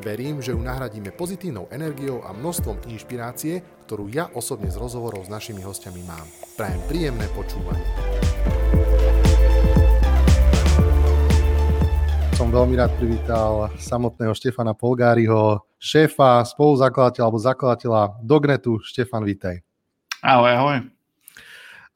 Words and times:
Verím, 0.00 0.40
že 0.40 0.56
ju 0.56 0.60
nahradíme 0.64 1.12
pozitívnou 1.12 1.68
energiou 1.68 2.24
a 2.24 2.32
množstvom 2.32 2.88
inšpirácie, 2.88 3.60
ktorú 3.84 4.08
ja 4.08 4.32
osobne 4.32 4.72
z 4.72 4.80
rozhovorov 4.80 5.28
s 5.28 5.32
našimi 5.32 5.60
hostiami 5.60 6.00
mám. 6.08 6.24
Prajem 6.56 6.80
príjemné 6.88 7.28
počúvanie. 7.36 7.84
Som 12.32 12.48
veľmi 12.48 12.80
rád 12.80 12.96
privítal 12.96 13.68
samotného 13.76 14.32
Štefana 14.32 14.72
Polgáriho, 14.72 15.68
šéfa, 15.76 16.48
spoluzakladateľa 16.48 17.24
alebo 17.28 17.36
zakladateľa 17.36 18.24
Dognetu. 18.24 18.80
Štefan, 18.80 19.20
vítaj. 19.20 19.60
Ahoj, 20.24 20.48
ahoj. 20.48 20.99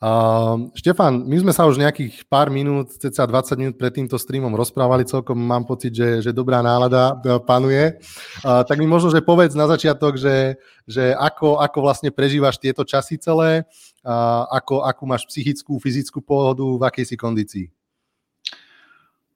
Uh, 0.04 0.68
Štefan, 0.76 1.24
my 1.24 1.40
sme 1.40 1.52
sa 1.56 1.64
už 1.64 1.80
nejakých 1.80 2.28
pár 2.28 2.52
minút, 2.52 2.92
ceca 2.92 3.24
20 3.24 3.56
minút 3.56 3.74
pred 3.80 3.88
týmto 3.88 4.20
streamom 4.20 4.52
rozprávali, 4.52 5.08
celkom 5.08 5.32
mám 5.32 5.64
pocit, 5.64 5.96
že, 5.96 6.20
že 6.20 6.28
dobrá 6.28 6.60
nálada 6.60 7.16
e, 7.24 7.40
panuje. 7.40 7.96
Uh, 8.44 8.60
tak 8.68 8.76
mi 8.76 8.84
možno, 8.84 9.08
že 9.08 9.24
povedz 9.24 9.56
na 9.56 9.64
začiatok, 9.64 10.20
že, 10.20 10.60
že 10.84 11.16
ako, 11.16 11.56
ako 11.56 11.78
vlastne 11.80 12.12
prežívaš 12.12 12.60
tieto 12.60 12.84
časy 12.84 13.16
celé, 13.16 13.64
uh, 14.04 14.44
ako, 14.52 14.84
akú 14.84 15.08
máš 15.08 15.24
psychickú, 15.24 15.80
fyzickú 15.80 16.20
pohodu, 16.20 16.68
v 16.68 16.84
akej 16.84 17.04
si 17.08 17.16
kondícii? 17.16 17.66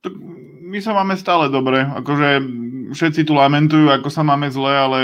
Tak 0.05 0.13
my 0.69 0.85
sa 0.85 0.93
máme 0.93 1.17
stále 1.17 1.49
dobre. 1.49 1.81
Akože 1.81 2.45
všetci 2.93 3.25
tu 3.25 3.33
lamentujú, 3.33 3.89
ako 3.89 4.13
sa 4.13 4.21
máme 4.21 4.53
zle, 4.53 4.77
ale 4.77 4.99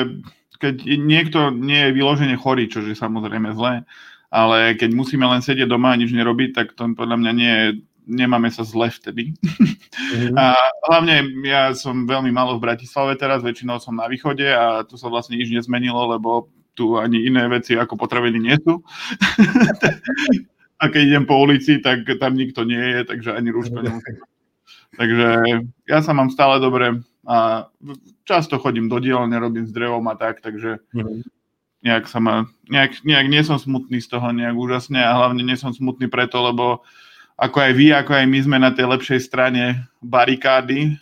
keď 0.60 0.84
niekto 1.00 1.48
nie 1.56 1.88
je 1.88 1.96
vyložene 1.96 2.36
chorý, 2.36 2.68
čo 2.68 2.84
je 2.84 2.92
samozrejme 2.92 3.56
zlé, 3.56 3.88
ale 4.34 4.74
keď 4.74 4.90
musíme 4.90 5.22
len 5.22 5.38
sedieť 5.38 5.70
doma 5.70 5.94
a 5.94 6.00
nič 6.00 6.10
nerobiť, 6.10 6.50
tak 6.50 6.74
to 6.74 6.90
podľa 6.98 7.22
mňa 7.22 7.32
nie 7.38 7.52
je 7.54 7.68
nemáme 8.04 8.52
sa 8.52 8.66
zle 8.66 8.92
vtedy. 8.92 9.32
Mm-hmm. 9.40 10.36
A 10.42 10.52
hlavne 10.90 11.24
ja 11.44 11.72
som 11.72 12.04
veľmi 12.04 12.28
malo 12.28 12.56
v 12.56 12.64
Bratislave 12.68 13.16
teraz, 13.16 13.40
väčšinou 13.40 13.80
som 13.80 13.96
na 13.96 14.04
východe 14.08 14.44
a 14.44 14.84
tu 14.84 15.00
sa 15.00 15.08
vlastne 15.08 15.40
nič 15.40 15.48
nezmenilo, 15.48 16.12
lebo 16.12 16.52
tu 16.76 17.00
ani 17.00 17.24
iné 17.24 17.48
veci 17.48 17.78
ako 17.78 17.96
potraviny 17.96 18.38
nie 18.44 18.56
sú. 18.60 18.84
a 20.82 20.84
keď 20.92 21.00
idem 21.00 21.24
po 21.24 21.40
ulici, 21.40 21.80
tak 21.80 22.04
tam 22.20 22.36
nikto 22.36 22.68
nie 22.68 22.82
je, 22.82 23.00
takže 23.08 23.32
ani 23.32 23.48
rúško 23.48 23.80
nemusím. 23.80 24.20
Takže 24.94 25.28
ja 25.88 25.98
sa 26.04 26.12
mám 26.12 26.28
stále 26.28 26.60
dobre 26.60 27.00
a 27.24 27.66
často 28.28 28.60
chodím 28.60 28.92
do 28.92 29.00
dielne, 29.00 29.34
robím 29.40 29.64
s 29.64 29.72
drevom 29.72 30.04
a 30.12 30.14
tak, 30.14 30.44
takže 30.44 30.84
mm-hmm 30.92 31.43
nejak 31.84 32.08
sa 32.08 32.18
ma, 32.18 32.48
nejak, 32.66 33.04
nejak 33.04 33.26
nie 33.28 33.42
som 33.44 33.60
smutný 33.60 34.00
z 34.00 34.08
toho 34.08 34.32
nejak 34.32 34.56
úžasne 34.56 34.98
a 34.98 35.12
hlavne 35.12 35.44
nie 35.44 35.54
som 35.54 35.70
smutný 35.70 36.08
preto, 36.08 36.40
lebo 36.40 36.80
ako 37.36 37.56
aj 37.60 37.72
vy, 37.76 37.86
ako 37.92 38.12
aj 38.16 38.26
my 38.26 38.38
sme 38.40 38.56
na 38.58 38.70
tej 38.72 38.88
lepšej 38.88 39.20
strane 39.20 39.84
barikády, 40.00 40.96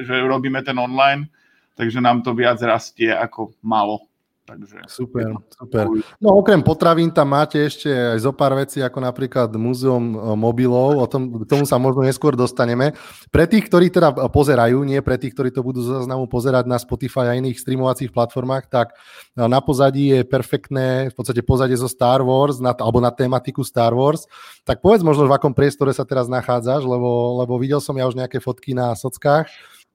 že 0.00 0.14
robíme 0.24 0.62
ten 0.64 0.78
online, 0.78 1.28
takže 1.76 2.00
nám 2.00 2.24
to 2.24 2.32
viac 2.32 2.56
rastie 2.64 3.12
ako 3.12 3.52
malo. 3.60 4.09
Takže... 4.50 4.82
Super, 4.90 5.30
super. 5.54 5.86
No 6.18 6.34
okrem 6.42 6.58
potravín 6.58 7.14
tam 7.14 7.38
máte 7.38 7.70
ešte 7.70 7.86
aj 7.86 8.18
zo 8.18 8.34
pár 8.34 8.58
vecí, 8.58 8.82
ako 8.82 8.98
napríklad 8.98 9.54
múzeum 9.54 10.02
e, 10.10 10.18
mobilov, 10.34 10.98
o 10.98 11.06
tom, 11.06 11.46
k 11.46 11.46
tomu 11.46 11.62
sa 11.62 11.78
možno 11.78 12.02
neskôr 12.02 12.34
dostaneme. 12.34 12.98
Pre 13.30 13.46
tých, 13.46 13.70
ktorí 13.70 13.94
teda 13.94 14.10
pozerajú, 14.26 14.82
nie 14.82 14.98
pre 15.06 15.22
tých, 15.22 15.38
ktorí 15.38 15.54
to 15.54 15.62
budú 15.62 15.86
záznamu 15.86 16.26
pozerať 16.26 16.66
na 16.66 16.82
Spotify 16.82 17.30
a 17.30 17.38
iných 17.38 17.62
streamovacích 17.62 18.10
platformách, 18.10 18.66
tak 18.66 18.98
e, 19.38 19.46
na 19.46 19.62
pozadí 19.62 20.18
je 20.18 20.20
perfektné, 20.26 20.88
v 21.10 21.14
podstate 21.14 21.46
pozadie 21.46 21.78
zo 21.78 21.86
Star 21.86 22.18
Wars, 22.26 22.58
na, 22.58 22.74
alebo 22.74 22.98
na 22.98 23.14
tematiku 23.14 23.62
Star 23.62 23.94
Wars. 23.94 24.26
Tak 24.66 24.82
povedz 24.82 25.06
možno, 25.06 25.30
v 25.30 25.36
akom 25.38 25.54
priestore 25.54 25.94
sa 25.94 26.02
teraz 26.02 26.26
nachádzaš, 26.26 26.82
lebo, 26.82 27.38
lebo 27.38 27.54
videl 27.54 27.78
som 27.78 27.94
ja 27.94 28.10
už 28.10 28.18
nejaké 28.18 28.42
fotky 28.42 28.74
na 28.74 28.98
sockách, 28.98 29.46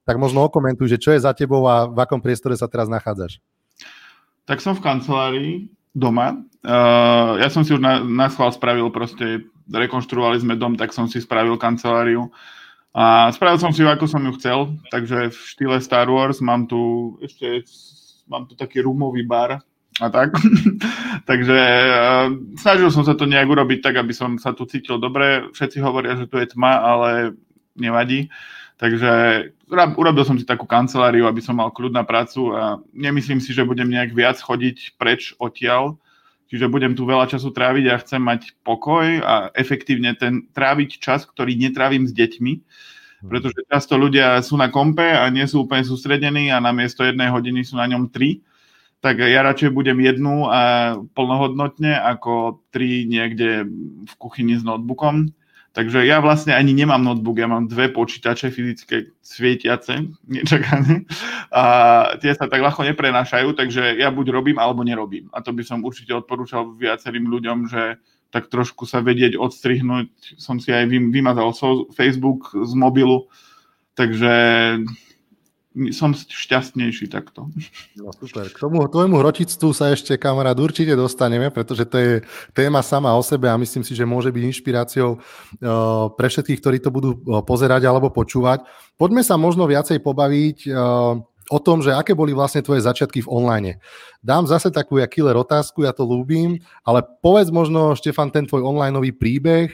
tak 0.08 0.16
možno 0.16 0.48
okomentuj, 0.48 0.96
že 0.96 1.02
čo 1.02 1.12
je 1.12 1.20
za 1.20 1.36
tebou 1.36 1.60
a 1.68 1.84
v 1.84 1.98
akom 2.00 2.24
priestore 2.24 2.56
sa 2.56 2.72
teraz 2.72 2.88
nachádzaš 2.88 3.36
tak 4.46 4.62
som 4.62 4.78
v 4.78 4.84
kancelárii 4.86 5.52
doma. 5.92 6.40
Uh, 6.66 7.38
ja 7.42 7.50
som 7.50 7.66
si 7.66 7.74
už 7.74 7.82
na, 7.82 8.02
na 8.02 8.30
schvál 8.30 8.50
spravil 8.54 8.90
proste, 8.94 9.46
rekonštruovali 9.70 10.38
sme 10.42 10.54
dom, 10.58 10.78
tak 10.78 10.94
som 10.94 11.10
si 11.10 11.18
spravil 11.18 11.58
kanceláriu. 11.58 12.30
A 12.96 13.28
spravil 13.34 13.60
som 13.60 13.76
si 13.76 13.84
ju, 13.84 13.88
ako 13.92 14.08
som 14.08 14.24
ju 14.24 14.32
chcel, 14.40 14.72
takže 14.88 15.28
v 15.28 15.36
štýle 15.36 15.76
Star 15.84 16.08
Wars 16.08 16.40
mám 16.40 16.64
tu 16.64 17.12
ešte 17.20 17.68
mám 18.26 18.48
tu 18.48 18.58
taký 18.58 18.82
rumový 18.82 19.22
bar 19.22 19.62
a 20.00 20.06
tak. 20.10 20.34
takže 21.30 21.58
uh, 21.92 22.26
snažil 22.56 22.88
som 22.90 23.04
sa 23.04 23.14
to 23.14 23.28
nejak 23.28 23.46
urobiť 23.46 23.84
tak, 23.84 24.00
aby 24.00 24.12
som 24.16 24.36
sa 24.40 24.52
tu 24.56 24.64
cítil 24.64 24.98
dobre. 24.98 25.48
Všetci 25.54 25.78
hovoria, 25.80 26.16
že 26.16 26.26
tu 26.28 26.40
je 26.40 26.50
tma, 26.50 26.82
ale 26.82 27.10
nevadí. 27.76 28.28
Takže 28.76 29.12
urobil 29.72 30.24
som 30.28 30.36
si 30.36 30.44
takú 30.44 30.68
kanceláriu, 30.68 31.24
aby 31.24 31.40
som 31.40 31.56
mal 31.56 31.72
kľud 31.72 31.96
na 31.96 32.04
prácu 32.04 32.52
a 32.52 32.76
nemyslím 32.92 33.40
si, 33.40 33.56
že 33.56 33.64
budem 33.64 33.88
nejak 33.88 34.12
viac 34.12 34.36
chodiť 34.36 35.00
preč 35.00 35.32
odtiaľ. 35.40 35.96
Čiže 36.46 36.70
budem 36.70 36.94
tu 36.94 37.02
veľa 37.08 37.26
času 37.26 37.50
tráviť 37.50 37.84
a 37.90 38.00
chcem 38.04 38.22
mať 38.22 38.54
pokoj 38.62 39.02
a 39.24 39.50
efektívne 39.56 40.14
ten 40.14 40.46
tráviť 40.54 41.02
čas, 41.02 41.26
ktorý 41.26 41.58
netrávim 41.58 42.06
s 42.06 42.14
deťmi, 42.14 42.52
mhm. 42.54 43.28
pretože 43.32 43.66
často 43.66 43.98
ľudia 43.98 44.38
sú 44.44 44.54
na 44.60 44.70
kompe 44.70 45.08
a 45.08 45.26
nie 45.32 45.48
sú 45.48 45.66
úplne 45.66 45.82
sústredení 45.82 46.52
a 46.52 46.62
namiesto 46.62 47.02
jednej 47.02 47.32
hodiny 47.32 47.66
sú 47.66 47.80
na 47.80 47.88
ňom 47.90 48.12
tri, 48.12 48.44
tak 49.00 49.20
ja 49.20 49.44
radšej 49.44 49.70
budem 49.74 49.98
jednu 50.02 50.48
a 50.48 50.94
plnohodnotne 51.14 51.94
ako 51.94 52.64
tri 52.72 53.04
niekde 53.08 53.66
v 54.06 54.12
kuchyni 54.18 54.56
s 54.56 54.64
notebookom. 54.64 55.35
Takže 55.76 56.08
ja 56.08 56.24
vlastne 56.24 56.56
ani 56.56 56.72
nemám 56.72 57.04
notebook, 57.04 57.36
ja 57.36 57.44
mám 57.44 57.68
dve 57.68 57.92
počítače 57.92 58.48
fyzické 58.48 59.12
svietiace, 59.20 60.08
nečakané. 60.24 61.04
A 61.52 61.62
tie 62.16 62.32
sa 62.32 62.48
tak 62.48 62.64
ľahko 62.64 62.80
neprenášajú, 62.88 63.52
takže 63.52 64.00
ja 64.00 64.08
buď 64.08 64.32
robím, 64.32 64.56
alebo 64.56 64.80
nerobím. 64.80 65.28
A 65.36 65.44
to 65.44 65.52
by 65.52 65.60
som 65.68 65.84
určite 65.84 66.16
odporúčal 66.16 66.72
viacerým 66.72 67.28
ľuďom, 67.28 67.68
že 67.68 68.00
tak 68.32 68.48
trošku 68.48 68.88
sa 68.88 69.04
vedieť 69.04 69.36
odstrihnúť. 69.36 70.40
Som 70.40 70.64
si 70.64 70.72
aj 70.72 70.88
vymazal 70.88 71.52
Facebook 71.92 72.56
z 72.56 72.72
mobilu, 72.72 73.28
takže 73.92 74.32
som 75.92 76.16
šťastnejší 76.16 77.12
takto. 77.12 77.52
No 78.00 78.08
super. 78.16 78.48
K 78.48 78.56
tomu 78.56 78.88
tvojmu 78.88 79.20
hročictvu 79.20 79.76
sa 79.76 79.92
ešte, 79.92 80.16
kamarát, 80.16 80.56
určite 80.56 80.96
dostaneme, 80.96 81.52
pretože 81.52 81.84
to 81.84 81.96
je 82.00 82.12
téma 82.56 82.80
sama 82.80 83.12
o 83.12 83.20
sebe 83.20 83.52
a 83.52 83.60
myslím 83.60 83.84
si, 83.84 83.92
že 83.92 84.08
môže 84.08 84.32
byť 84.32 84.42
inšpiráciou 84.42 85.10
uh, 85.16 85.20
pre 86.16 86.26
všetkých, 86.32 86.60
ktorí 86.64 86.78
to 86.80 86.88
budú 86.88 87.10
uh, 87.14 87.44
pozerať 87.44 87.84
alebo 87.84 88.08
počúvať. 88.08 88.64
Poďme 88.96 89.20
sa 89.20 89.36
možno 89.36 89.68
viacej 89.68 90.00
pobaviť 90.00 90.72
uh, 90.72 91.20
o 91.46 91.58
tom, 91.62 91.78
že 91.78 91.94
aké 91.94 92.16
boli 92.16 92.34
vlastne 92.34 92.64
tvoje 92.64 92.82
začiatky 92.82 93.22
v 93.22 93.30
online. 93.30 93.72
Dám 94.18 94.50
zase 94.50 94.74
takú 94.74 94.98
ja 94.98 95.06
killer 95.06 95.38
otázku, 95.38 95.86
ja 95.86 95.94
to 95.94 96.02
ľúbim, 96.02 96.58
ale 96.82 97.06
povedz 97.22 97.54
možno, 97.54 97.94
Štefan, 97.94 98.34
ten 98.34 98.50
tvoj 98.50 98.66
onlineový 98.66 99.14
príbeh, 99.14 99.70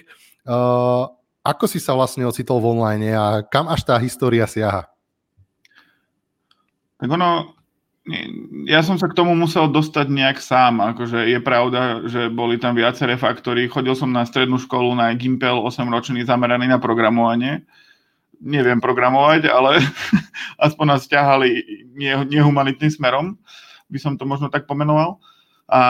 ako 1.42 1.64
si 1.64 1.80
sa 1.80 1.96
vlastne 1.96 2.28
ocitol 2.28 2.60
v 2.60 2.76
online 2.76 3.16
a 3.16 3.40
kam 3.40 3.72
až 3.72 3.88
tá 3.88 3.96
história 3.96 4.44
siaha? 4.44 4.91
Tak 7.02 7.10
ono, 7.10 7.58
ja 8.62 8.78
som 8.86 8.94
sa 8.94 9.10
k 9.10 9.18
tomu 9.18 9.34
musel 9.34 9.66
dostať 9.66 10.06
nejak 10.06 10.38
sám. 10.38 10.78
Akože 10.94 11.26
je 11.26 11.42
pravda, 11.42 12.06
že 12.06 12.30
boli 12.30 12.62
tam 12.62 12.78
viaceré 12.78 13.18
faktory. 13.18 13.66
Chodil 13.66 13.98
som 13.98 14.14
na 14.14 14.22
strednú 14.22 14.54
školu 14.62 14.94
na 14.94 15.10
Gimpel 15.18 15.66
8-ročný 15.66 16.22
zameraný 16.22 16.70
na 16.70 16.78
programovanie. 16.78 17.66
Neviem 18.38 18.78
programovať, 18.78 19.50
ale 19.50 19.82
aspoň 20.70 20.86
nás 20.94 21.10
ťahali 21.10 21.66
nehumanitným 22.30 22.94
smerom, 22.94 23.34
by 23.90 23.98
som 23.98 24.14
to 24.14 24.22
možno 24.22 24.46
tak 24.46 24.70
pomenoval. 24.70 25.18
A 25.66 25.82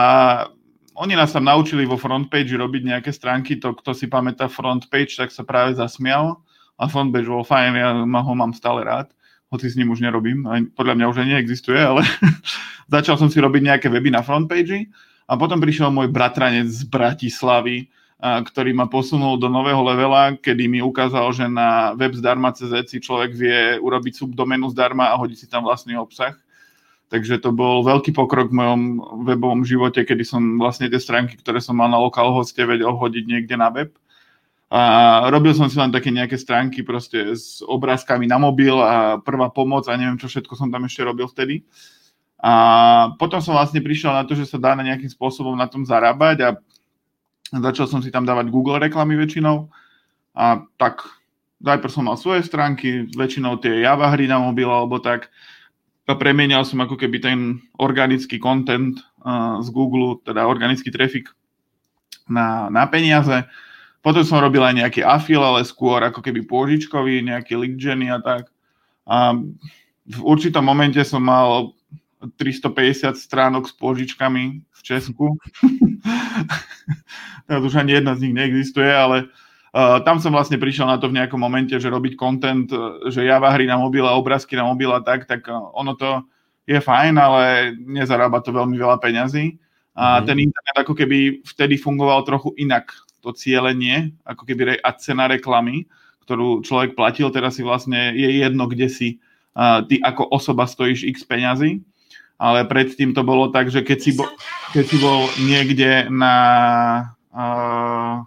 oni 0.97 1.13
nás 1.13 1.29
tam 1.29 1.45
naučili 1.45 1.85
vo 1.85 1.93
frontpage 1.93 2.57
robiť 2.57 2.89
nejaké 2.89 3.13
stránky, 3.13 3.61
to 3.61 3.77
kto 3.77 3.93
si 3.93 4.09
pamätá 4.09 4.49
frontpage, 4.49 5.13
tak 5.13 5.29
sa 5.29 5.45
práve 5.45 5.77
zasmial. 5.77 6.41
A 6.81 6.89
frontpage 6.89 7.29
bol 7.29 7.45
fajn, 7.45 7.71
ja 7.77 7.93
ho 8.01 8.33
mám 8.33 8.57
stále 8.57 8.81
rád 8.81 9.13
hoci 9.53 9.69
s 9.69 9.77
ním 9.77 9.93
už 9.93 10.01
nerobím, 10.01 10.49
aj 10.49 10.73
podľa 10.73 10.97
mňa 10.97 11.05
už 11.13 11.17
aj 11.21 11.27
neexistuje, 11.37 11.77
ale 11.77 12.01
začal 12.93 13.21
som 13.21 13.29
si 13.29 13.37
robiť 13.37 13.61
nejaké 13.61 13.87
weby 13.93 14.09
na 14.09 14.25
frontpage 14.25 14.89
a 15.29 15.37
potom 15.37 15.61
prišiel 15.61 15.93
môj 15.93 16.09
bratranec 16.09 16.65
z 16.73 16.89
Bratislavy, 16.89 17.93
ktorý 18.23 18.71
ma 18.71 18.87
posunul 18.87 19.35
do 19.35 19.51
nového 19.51 19.83
levela, 19.83 20.31
kedy 20.39 20.71
mi 20.71 20.79
ukázal, 20.79 21.27
že 21.35 21.45
na 21.45 21.91
web 21.93 22.15
zdarma.cz 22.15 22.71
si 22.87 23.03
človek 23.03 23.35
vie 23.35 23.75
urobiť 23.83 24.23
subdoménu 24.23 24.71
zdarma 24.71 25.11
a 25.11 25.19
hodiť 25.19 25.37
si 25.43 25.47
tam 25.51 25.67
vlastný 25.67 25.99
obsah. 25.99 26.33
Takže 27.11 27.37
to 27.43 27.53
bol 27.53 27.83
veľký 27.85 28.15
pokrok 28.15 28.49
v 28.49 28.57
mojom 28.57 28.81
webovom 29.27 29.61
živote, 29.67 30.01
kedy 30.01 30.23
som 30.23 30.57
vlastne 30.57 30.87
tie 30.87 30.97
stránky, 30.97 31.35
ktoré 31.37 31.59
som 31.59 31.77
mal 31.77 31.91
na 31.91 31.99
lokálhoste, 31.99 32.63
vedel 32.63 32.95
hodiť 32.95 33.23
niekde 33.27 33.53
na 33.59 33.69
web. 33.69 33.91
A 34.73 35.29
robil 35.29 35.53
som 35.53 35.69
si 35.69 35.77
len 35.77 35.93
také 35.93 36.09
nejaké 36.09 36.33
stránky 36.33 36.81
proste 36.81 37.37
s 37.37 37.61
obrázkami 37.61 38.25
na 38.25 38.41
mobil 38.41 38.73
a 38.73 39.21
prvá 39.21 39.53
pomoc 39.53 39.85
a 39.85 39.93
neviem, 39.93 40.17
čo 40.17 40.25
všetko 40.25 40.57
som 40.57 40.73
tam 40.73 40.89
ešte 40.89 41.05
robil 41.05 41.29
vtedy. 41.29 41.61
A 42.41 43.13
potom 43.21 43.37
som 43.37 43.53
vlastne 43.53 43.85
prišiel 43.85 44.17
na 44.17 44.25
to, 44.25 44.33
že 44.33 44.49
sa 44.49 44.57
dá 44.57 44.73
na 44.73 44.81
nejakým 44.81 45.13
spôsobom 45.13 45.53
na 45.53 45.69
tom 45.69 45.85
zarábať 45.85 46.37
a 46.41 46.49
začal 47.53 47.85
som 47.85 48.01
si 48.01 48.09
tam 48.09 48.25
dávať 48.25 48.49
Google 48.49 48.81
reklamy 48.81 49.13
väčšinou. 49.13 49.69
A 50.33 50.65
tak 50.81 51.05
najprv 51.61 51.93
som 51.93 52.09
mal 52.09 52.17
svoje 52.17 52.41
stránky, 52.41 53.05
väčšinou 53.13 53.61
tie 53.61 53.85
Java 53.85 54.09
hry 54.09 54.25
na 54.25 54.41
mobil 54.41 54.65
alebo 54.65 54.97
tak. 54.97 55.29
A 56.09 56.17
premienial 56.17 56.65
som 56.65 56.81
ako 56.81 56.97
keby 56.97 57.21
ten 57.21 57.39
organický 57.77 58.41
content 58.41 58.99
uh, 59.21 59.61
z 59.61 59.69
Google, 59.69 60.19
teda 60.25 60.49
organický 60.49 60.89
trafik 60.89 61.29
na, 62.25 62.73
na 62.73 62.89
peniaze. 62.89 63.45
Potom 64.03 64.27
som 64.27 64.43
robil 64.43 64.59
aj 64.59 64.75
nejaký 64.83 65.01
afil, 65.01 65.39
ale 65.39 65.63
skôr 65.63 66.03
ako 66.03 66.19
keby 66.19 66.43
pôžičkový, 66.43 67.23
nejaký 67.23 67.55
lead 67.55 67.79
a 68.11 68.19
tak. 68.19 68.51
A 69.07 69.31
v 70.03 70.19
určitom 70.19 70.59
momente 70.59 70.99
som 71.07 71.23
mal 71.23 71.71
350 72.35 73.15
stránok 73.15 73.71
s 73.71 73.73
pôžičkami 73.79 74.43
v 74.59 74.79
Česku. 74.83 75.39
Teraz 77.47 77.63
už 77.63 77.79
ani 77.79 77.95
jedna 77.95 78.19
z 78.19 78.27
nich 78.27 78.35
neexistuje, 78.35 78.91
ale 78.91 79.31
uh, 79.71 80.03
tam 80.03 80.19
som 80.19 80.35
vlastne 80.35 80.59
prišiel 80.59 80.87
na 80.87 80.99
to 80.99 81.07
v 81.07 81.23
nejakom 81.23 81.39
momente, 81.39 81.75
že 81.75 81.87
robiť 81.87 82.19
content, 82.19 82.67
že 83.07 83.23
Java 83.23 83.55
hry 83.55 83.67
na 83.67 83.79
mobil 83.79 84.03
a 84.03 84.19
obrázky 84.19 84.59
na 84.59 84.67
mobil 84.67 84.91
a 84.91 84.99
tak, 84.99 85.31
tak 85.31 85.47
uh, 85.47 85.71
ono 85.75 85.95
to 85.95 86.27
je 86.67 86.79
fajn, 86.79 87.15
ale 87.19 87.71
nezarába 87.75 88.43
to 88.43 88.55
veľmi 88.55 88.75
veľa 88.75 88.99
peňazí. 88.99 89.59
A 89.93 90.19
mm-hmm. 90.19 90.25
ten 90.27 90.37
internet 90.43 90.75
ako 90.79 90.93
keby 90.95 91.43
vtedy 91.47 91.79
fungoval 91.79 92.23
trochu 92.27 92.55
inak 92.59 92.91
to 93.23 93.31
cieľenie, 93.31 94.11
ako 94.27 94.43
keby 94.43 94.83
a 94.83 94.91
cena 94.99 95.31
reklamy, 95.31 95.87
ktorú 96.27 96.59
človek 96.63 96.99
platil, 96.99 97.31
teraz 97.31 97.55
si 97.55 97.63
vlastne 97.63 98.11
je 98.11 98.43
jedno, 98.43 98.67
kde 98.67 98.87
si 98.91 99.07
uh, 99.55 99.79
ty 99.87 100.03
ako 100.03 100.27
osoba 100.31 100.67
stojíš 100.67 101.07
x 101.07 101.23
peňazí, 101.23 101.79
ale 102.35 102.67
predtým 102.67 103.15
to 103.15 103.23
bolo 103.23 103.47
tak, 103.47 103.71
že 103.71 103.79
keď 103.83 103.97
si, 104.03 104.11
bo, 104.15 104.27
keď 104.75 104.83
si 104.83 104.97
bol 104.99 105.27
niekde 105.39 106.11
na 106.11 106.35
uh, 107.31 108.23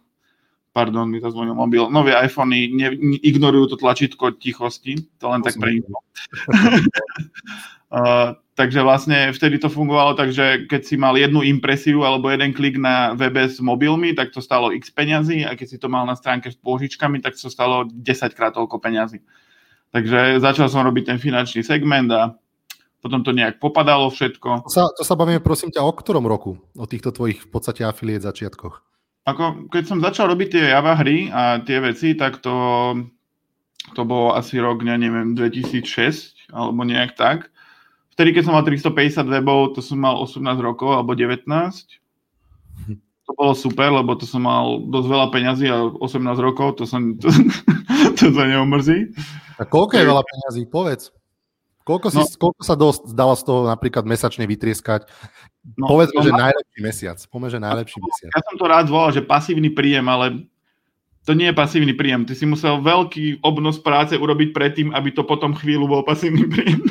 pardon, 0.77 1.09
mi 1.09 1.21
to 1.25 1.33
zvonil 1.33 1.57
mobil, 1.57 1.89
nové 1.89 2.13
iPhony 2.13 2.69
ne, 2.69 2.93
ignorujú 3.25 3.73
to 3.73 3.77
tlačítko 3.81 4.37
tichosti, 4.37 5.01
to 5.17 5.33
len 5.33 5.41
to 5.41 5.49
tak 5.49 5.57
pre 5.57 5.81
uh, 7.93 8.37
Takže 8.57 8.81
vlastne 8.81 9.37
vtedy 9.37 9.61
to 9.61 9.69
fungovalo 9.69 10.17
tak, 10.17 10.33
že 10.33 10.65
keď 10.65 10.81
si 10.81 10.97
mal 10.97 11.13
jednu 11.13 11.45
impresiu 11.45 12.09
alebo 12.09 12.33
jeden 12.33 12.57
klik 12.57 12.81
na 12.81 13.13
webe 13.13 13.45
s 13.45 13.61
mobilmi, 13.61 14.17
tak 14.17 14.33
to 14.33 14.41
stalo 14.41 14.73
x 14.73 14.89
peňazí 14.89 15.45
a 15.45 15.53
keď 15.53 15.67
si 15.69 15.77
to 15.77 15.93
mal 15.93 16.09
na 16.09 16.17
stránke 16.17 16.49
s 16.49 16.57
pôžičkami, 16.65 17.21
tak 17.21 17.37
to 17.37 17.53
stalo 17.53 17.85
10 17.85 18.01
krát 18.33 18.57
toľko 18.57 18.81
peňazí. 18.81 19.21
Takže 19.93 20.41
začal 20.41 20.73
som 20.73 20.89
robiť 20.89 21.05
ten 21.05 21.19
finančný 21.21 21.61
segment 21.61 22.09
a 22.09 22.33
potom 23.05 23.21
to 23.21 23.37
nejak 23.37 23.61
popadalo 23.61 24.09
všetko. 24.09 24.65
To 24.65 24.73
sa, 24.73 24.89
to 24.89 25.05
sa 25.05 25.21
bavíme 25.21 25.45
prosím 25.45 25.69
ťa 25.69 25.85
o 25.85 25.93
ktorom 25.93 26.25
roku? 26.25 26.57
O 26.81 26.89
týchto 26.89 27.13
tvojich 27.13 27.45
v 27.45 27.49
podstate 27.53 27.85
afiliét 27.85 28.25
začiatkoch? 28.25 28.81
Ako, 29.29 29.69
keď 29.69 29.85
som 29.85 30.01
začal 30.01 30.33
robiť 30.33 30.49
tie 30.57 30.65
Java 30.73 30.97
hry 30.97 31.29
a 31.29 31.61
tie 31.61 31.77
veci, 31.85 32.17
tak 32.17 32.41
to, 32.41 32.57
to 33.93 34.01
bolo 34.09 34.33
asi 34.33 34.57
rok, 34.57 34.81
ja 34.81 34.97
neviem, 34.97 35.37
2006 35.37 36.57
alebo 36.57 36.89
nejak 36.89 37.21
tak 37.21 37.53
vtedy, 38.17 38.33
keď 38.33 38.43
som 38.49 38.57
mal 38.57 38.65
350 38.65 39.29
webov, 39.29 39.77
to 39.77 39.85
som 39.85 40.01
mal 40.01 40.17
18 40.25 40.41
rokov 40.65 40.89
alebo 40.97 41.13
19. 41.13 41.45
To 43.27 43.31
bolo 43.37 43.53
super, 43.53 43.93
lebo 43.93 44.17
to 44.17 44.25
som 44.25 44.49
mal 44.49 44.81
dosť 44.89 45.09
veľa 45.13 45.27
peňazí 45.29 45.67
a 45.69 45.85
18 45.85 46.25
rokov, 46.41 46.81
to, 46.81 46.89
som, 46.89 47.15
to, 47.23 47.29
to 48.17 48.25
sa 48.33 48.45
neomrzí. 48.49 49.13
A 49.61 49.69
koľko 49.69 50.01
je 50.01 50.05
veľa 50.09 50.25
peňazí? 50.25 50.63
Povedz. 50.73 51.13
Koľko, 51.87 52.11
si, 52.11 52.19
no, 52.19 52.27
koľko 52.27 52.63
sa 52.67 52.75
dosť 52.75 53.15
dalo 53.15 53.39
z 53.39 53.43
toho 53.47 53.61
napríklad 53.71 54.03
mesačne 54.03 54.43
vytrieskať? 54.43 55.07
No, 55.79 55.87
Povedzme, 55.87 56.19
no, 56.19 56.27
že 56.27 56.33
najlepší 56.35 56.81
mesiac. 56.83 57.19
Povedzme, 57.31 57.51
že 57.55 57.61
najlepší 57.63 57.99
mesiac. 58.03 58.31
Ja 58.35 58.43
som 58.43 58.57
to 58.59 58.65
rád 58.67 58.87
volal, 58.91 59.15
že 59.15 59.23
pasívny 59.23 59.71
príjem, 59.71 60.03
ale 60.11 60.51
to 61.27 61.35
nie 61.35 61.51
je 61.51 61.59
pasívny 61.59 61.91
príjem. 61.91 62.23
Ty 62.23 62.39
si 62.39 62.47
musel 62.47 62.79
veľký 62.79 63.43
obnos 63.43 63.83
práce 63.83 64.15
urobiť 64.15 64.55
predtým, 64.55 64.95
aby 64.95 65.11
to 65.11 65.27
potom 65.27 65.59
chvíľu 65.59 65.91
bol 65.91 66.03
pasívny 66.07 66.47
príjem. 66.47 66.87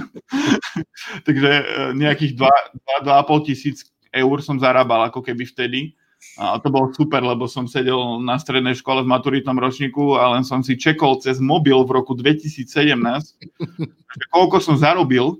Takže 1.27 1.51
e, 1.55 1.63
nejakých 1.95 2.35
2,5 2.35 3.47
tisíc 3.47 3.87
eur 4.11 4.37
som 4.43 4.59
zarábal 4.59 5.07
ako 5.07 5.23
keby 5.23 5.47
vtedy. 5.47 5.95
A 6.35 6.59
to 6.59 6.67
bolo 6.67 6.91
super, 6.91 7.23
lebo 7.23 7.47
som 7.47 7.63
sedel 7.63 8.19
na 8.19 8.35
strednej 8.35 8.75
škole 8.75 9.07
v 9.07 9.11
maturitnom 9.11 9.55
ročníku 9.55 10.19
a 10.19 10.35
len 10.35 10.43
som 10.43 10.59
si 10.59 10.75
čekol 10.75 11.23
cez 11.23 11.39
mobil 11.39 11.79
v 11.87 11.95
roku 11.95 12.11
2017. 12.11 12.67
Koľko 14.35 14.57
som 14.59 14.75
zarobil, 14.75 15.39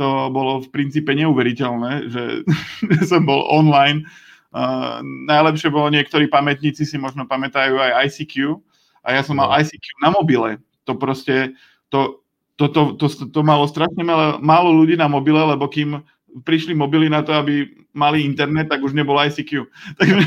to 0.00 0.08
bolo 0.32 0.64
v 0.64 0.68
princípe 0.72 1.12
neuveriteľné, 1.12 1.92
že 2.08 2.22
som 3.10 3.28
bol 3.28 3.44
online 3.52 4.08
Uh, 4.50 4.98
najlepšie 5.30 5.70
bolo, 5.70 5.94
niektorí 5.94 6.26
pamätníci 6.26 6.82
si 6.82 6.98
možno 6.98 7.22
pamätajú 7.22 7.78
aj 7.78 8.10
ICQ 8.10 8.58
a 9.06 9.14
ja 9.14 9.22
som 9.22 9.38
mal 9.38 9.46
no. 9.46 9.54
ICQ 9.54 9.86
na 10.02 10.10
mobile. 10.10 10.58
To 10.90 10.98
proste, 10.98 11.54
to, 11.86 12.26
to, 12.58 12.66
to, 12.68 12.82
to, 12.98 13.06
to 13.30 13.40
malo 13.46 13.70
strašne 13.70 14.02
málo, 14.02 14.42
málo 14.42 14.74
ľudí 14.74 14.98
na 14.98 15.06
mobile, 15.06 15.38
lebo 15.38 15.70
kým 15.70 16.02
prišli 16.42 16.74
mobily 16.74 17.10
na 17.10 17.22
to, 17.22 17.34
aby 17.34 17.66
mali 17.90 18.22
internet, 18.22 18.70
tak 18.70 18.82
už 18.82 18.94
nebol 18.94 19.18
ICQ. 19.18 19.66
Takže, 19.98 20.24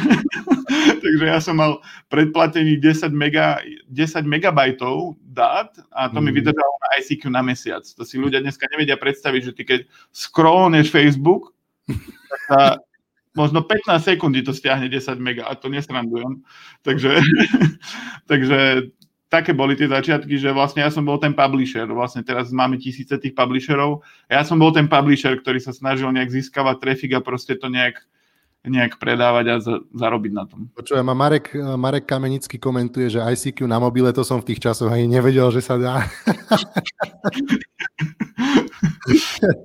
takže 1.00 1.26
ja 1.28 1.40
som 1.40 1.56
mal 1.60 1.80
predplatený 2.12 2.80
10, 2.80 3.12
mega, 3.12 3.60
10 3.88 4.24
megabajtov 4.24 5.16
dát 5.22 5.72
a 5.92 6.08
to 6.10 6.20
mm. 6.20 6.24
mi 6.24 6.32
vydržalo 6.32 6.74
na 6.80 6.90
ICQ 7.00 7.22
na 7.32 7.42
mesiac. 7.44 7.84
To 7.84 8.04
si 8.04 8.20
ľudia 8.20 8.44
dneska 8.44 8.68
nevedia 8.72 8.96
predstaviť, 9.00 9.42
že 9.44 9.56
ty 9.56 9.64
keď 9.64 9.80
scrollneš 10.12 10.92
Facebook, 10.92 11.56
tak 12.32 12.42
sa 12.48 12.60
možno 13.34 13.66
15 13.66 14.00
sekúnd 14.02 14.38
to 14.46 14.54
stiahne 14.54 14.90
10 14.90 15.18
mega 15.18 15.46
a 15.50 15.58
to 15.58 15.70
nesrandujem. 15.70 16.42
Takže, 16.86 17.22
takže 18.32 18.90
také 19.34 19.50
boli 19.58 19.74
tie 19.74 19.90
začiatky, 19.90 20.38
že 20.38 20.54
vlastne 20.54 20.86
ja 20.86 20.94
som 20.94 21.02
bol 21.02 21.18
ten 21.18 21.34
publisher, 21.34 21.90
vlastne 21.90 22.22
teraz 22.22 22.54
máme 22.54 22.78
tisíce 22.78 23.18
tých 23.18 23.34
publisherov 23.34 24.06
ja 24.30 24.46
som 24.46 24.62
bol 24.62 24.70
ten 24.70 24.86
publisher, 24.86 25.34
ktorý 25.34 25.58
sa 25.58 25.74
snažil 25.74 26.14
nejak 26.14 26.30
získavať 26.30 26.78
trafik 26.78 27.12
a 27.18 27.26
proste 27.26 27.58
to 27.58 27.66
nejak, 27.74 27.98
nejak 28.62 29.02
predávať 29.02 29.46
a 29.50 29.56
za, 29.58 29.82
zarobiť 29.90 30.32
na 30.38 30.46
tom. 30.46 30.70
Počujem, 30.78 31.02
a 31.02 31.16
Marek, 31.18 31.58
Marek 31.58 32.06
Kamenický 32.06 32.62
komentuje, 32.62 33.10
že 33.10 33.26
ICQ 33.26 33.66
na 33.66 33.82
mobile, 33.82 34.14
to 34.14 34.22
som 34.22 34.38
v 34.38 34.54
tých 34.54 34.62
časoch 34.62 34.94
ani 34.94 35.10
nevedel, 35.10 35.50
že 35.50 35.66
sa 35.66 35.82
dá. 35.82 36.06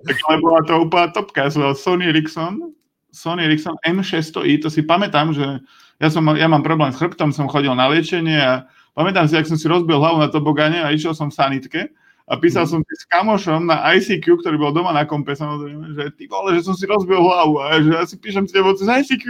tak 0.08 0.16
ale 0.28 0.36
bola 0.40 0.60
to 0.64 0.80
úplná 0.80 1.12
topka. 1.12 1.44
Ja 1.44 1.52
som 1.52 1.76
Sony 1.76 2.08
Ericsson 2.08 2.77
Sony 3.08 3.48
Ericsson 3.48 3.76
M600i, 3.84 4.60
to 4.60 4.68
si 4.68 4.84
pamätám, 4.84 5.32
že 5.32 5.64
ja, 5.98 6.08
som, 6.12 6.22
ja 6.36 6.46
mám 6.46 6.62
problém 6.62 6.92
s 6.92 7.00
chrbtom, 7.00 7.32
som 7.32 7.48
chodil 7.48 7.72
na 7.72 7.88
liečenie 7.88 8.36
a 8.38 8.68
pamätám 8.92 9.26
si, 9.26 9.34
ak 9.34 9.48
som 9.48 9.56
si 9.56 9.66
rozbil 9.66 9.96
hlavu 9.96 10.20
na 10.20 10.28
tobogáne 10.28 10.78
a 10.84 10.92
išiel 10.92 11.16
som 11.16 11.32
v 11.32 11.36
sanitke 11.36 11.80
a 12.28 12.36
písal 12.36 12.68
mm. 12.68 12.70
som 12.70 12.80
si 12.84 12.94
s 12.94 13.04
kamošom 13.08 13.64
na 13.64 13.80
ICQ, 13.96 14.44
ktorý 14.44 14.56
bol 14.60 14.72
doma 14.76 14.92
na 14.92 15.08
kompe, 15.08 15.32
samozrejme, 15.32 15.96
že 15.96 16.04
ty 16.20 16.28
vole, 16.28 16.52
že 16.60 16.68
som 16.68 16.76
si 16.76 16.84
rozbil 16.84 17.16
hlavu 17.16 17.56
a 17.56 17.80
že 17.80 17.90
ja 17.90 18.04
si 18.04 18.16
píšem 18.20 18.44
s 18.44 18.52
tebou 18.52 18.76
cez 18.76 18.84
ICQ. 18.84 19.24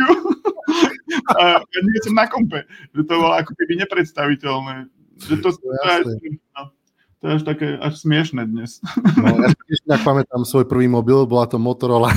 a 1.38 1.62
ja 1.62 1.80
nie 1.80 2.00
som 2.02 2.18
na 2.18 2.26
kompe. 2.26 2.66
Že 2.90 3.02
to 3.06 3.14
bolo 3.14 3.34
ako 3.38 3.54
keby 3.54 3.86
nepredstaviteľné. 3.86 4.90
Že 5.22 5.34
to, 5.46 5.48
to, 5.54 5.62
to, 5.62 6.10
to, 6.10 6.10
to 6.18 6.77
je 7.18 7.28
až 7.34 7.42
také 7.42 7.74
až 7.78 7.98
smiešne 7.98 8.46
dnes. 8.46 8.78
No, 9.18 9.42
ja 9.42 9.50
tiež 9.50 9.82
pamätám 10.06 10.46
svoj 10.46 10.70
prvý 10.70 10.86
mobil, 10.86 11.26
bola 11.26 11.50
to 11.50 11.58
Motorola 11.58 12.14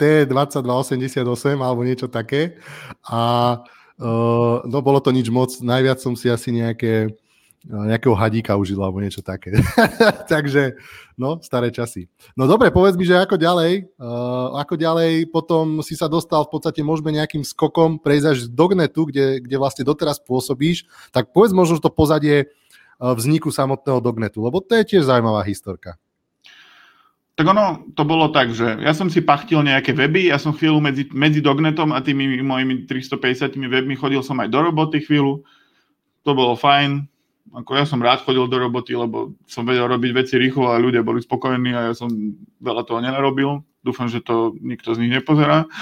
T2288 0.00 1.58
alebo 1.62 1.86
niečo 1.86 2.10
také. 2.10 2.58
A 3.06 3.20
uh, 4.02 4.56
no 4.66 4.78
bolo 4.82 4.98
to 4.98 5.14
nič 5.14 5.30
moc, 5.30 5.54
najviac 5.62 6.02
som 6.02 6.18
si 6.18 6.26
asi 6.26 6.50
nejaké 6.50 7.14
nejakého 7.68 8.16
hadíka 8.16 8.56
užil 8.56 8.80
alebo 8.80 9.04
niečo 9.04 9.20
také. 9.20 9.60
Takže, 10.32 10.80
no, 11.20 11.36
staré 11.44 11.68
časy. 11.68 12.08
No 12.32 12.48
dobre, 12.48 12.72
povedz 12.72 12.96
mi, 12.96 13.04
že 13.04 13.20
ako 13.20 13.36
ďalej, 13.36 14.00
uh, 14.00 14.56
ako 14.64 14.80
ďalej 14.80 15.28
potom 15.28 15.84
si 15.84 15.92
sa 15.92 16.08
dostal 16.08 16.48
v 16.48 16.56
podstate 16.56 16.80
môžeme 16.80 17.12
nejakým 17.12 17.44
skokom 17.44 18.00
prejsť 18.00 18.26
až 18.32 18.38
do 18.48 18.64
Gnetu, 18.72 19.04
kde, 19.12 19.44
kde 19.44 19.56
vlastne 19.60 19.84
doteraz 19.84 20.24
pôsobíš, 20.24 20.88
tak 21.12 21.36
povedz 21.36 21.52
možno 21.52 21.76
to 21.76 21.92
pozadie 21.92 22.48
vzniku 23.00 23.48
samotného 23.48 23.98
Dognetu, 24.04 24.44
lebo 24.44 24.60
to 24.60 24.76
je 24.76 24.84
tiež 24.96 25.08
zaujímavá 25.08 25.40
historka. 25.48 25.96
Tak 27.40 27.48
ono, 27.48 27.88
to 27.96 28.04
bolo 28.04 28.28
tak, 28.28 28.52
že 28.52 28.84
ja 28.84 28.92
som 28.92 29.08
si 29.08 29.24
pachtil 29.24 29.64
nejaké 29.64 29.96
weby, 29.96 30.28
ja 30.28 30.36
som 30.36 30.52
chvíľu 30.52 30.76
medzi, 30.76 31.08
medzi 31.08 31.40
Dognetom 31.40 31.96
a 31.96 32.04
tými 32.04 32.44
mojimi 32.44 32.84
350 32.84 33.56
webmi 33.56 33.96
chodil 33.96 34.20
som 34.20 34.36
aj 34.44 34.52
do 34.52 34.60
roboty 34.60 35.00
chvíľu, 35.00 35.40
to 36.20 36.30
bolo 36.36 36.52
fajn, 36.52 37.08
ako 37.56 37.70
ja 37.80 37.88
som 37.88 38.04
rád 38.04 38.20
chodil 38.28 38.44
do 38.44 38.60
roboty, 38.60 38.92
lebo 38.92 39.32
som 39.48 39.64
vedel 39.64 39.88
robiť 39.88 40.10
veci 40.12 40.36
rýchlo 40.36 40.68
a 40.68 40.76
ľudia 40.76 41.00
boli 41.00 41.24
spokojní 41.24 41.72
a 41.72 41.80
ja 41.90 41.94
som 41.96 42.12
veľa 42.60 42.84
toho 42.84 43.00
nenarobil. 43.00 43.64
Dúfam, 43.80 44.12
že 44.12 44.20
to 44.20 44.52
nikto 44.60 44.92
z 44.92 45.00
nich 45.04 45.12
nepozerá. 45.12 45.64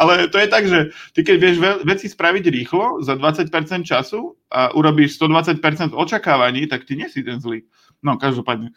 Ale 0.00 0.28
to 0.28 0.36
je 0.36 0.48
tak, 0.48 0.64
že 0.68 0.92
ty 1.16 1.24
keď 1.24 1.36
vieš 1.40 1.56
veci 1.88 2.06
spraviť 2.12 2.44
rýchlo 2.52 3.00
za 3.00 3.16
20% 3.16 3.48
času 3.80 4.36
a 4.52 4.76
urobíš 4.76 5.16
120% 5.16 5.96
očakávaní, 5.96 6.68
tak 6.68 6.84
ty 6.84 7.00
nie 7.00 7.08
ten 7.08 7.40
zlý. 7.40 7.64
No, 8.04 8.20
každopádne. 8.20 8.76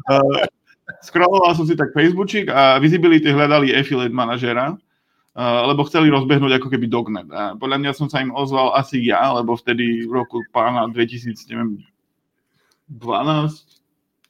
Scrolloval 1.06 1.56
som 1.56 1.64
si 1.64 1.78
tak 1.78 1.96
Facebookčík 1.96 2.52
a 2.52 2.76
Visibility 2.82 3.32
hľadali 3.32 3.72
affiliate 3.72 4.12
manažera, 4.12 4.76
lebo 5.40 5.86
chceli 5.86 6.12
rozbehnúť 6.12 6.60
ako 6.60 6.68
keby 6.68 6.86
dognet. 6.90 7.28
A 7.30 7.54
podľa 7.56 7.78
mňa 7.80 7.92
som 7.94 8.10
sa 8.10 8.20
im 8.20 8.34
ozval 8.34 8.74
asi 8.76 9.00
ja, 9.06 9.32
lebo 9.32 9.56
vtedy 9.56 10.04
v 10.04 10.12
roku 10.12 10.42
pána 10.50 10.90
2012 10.90 11.80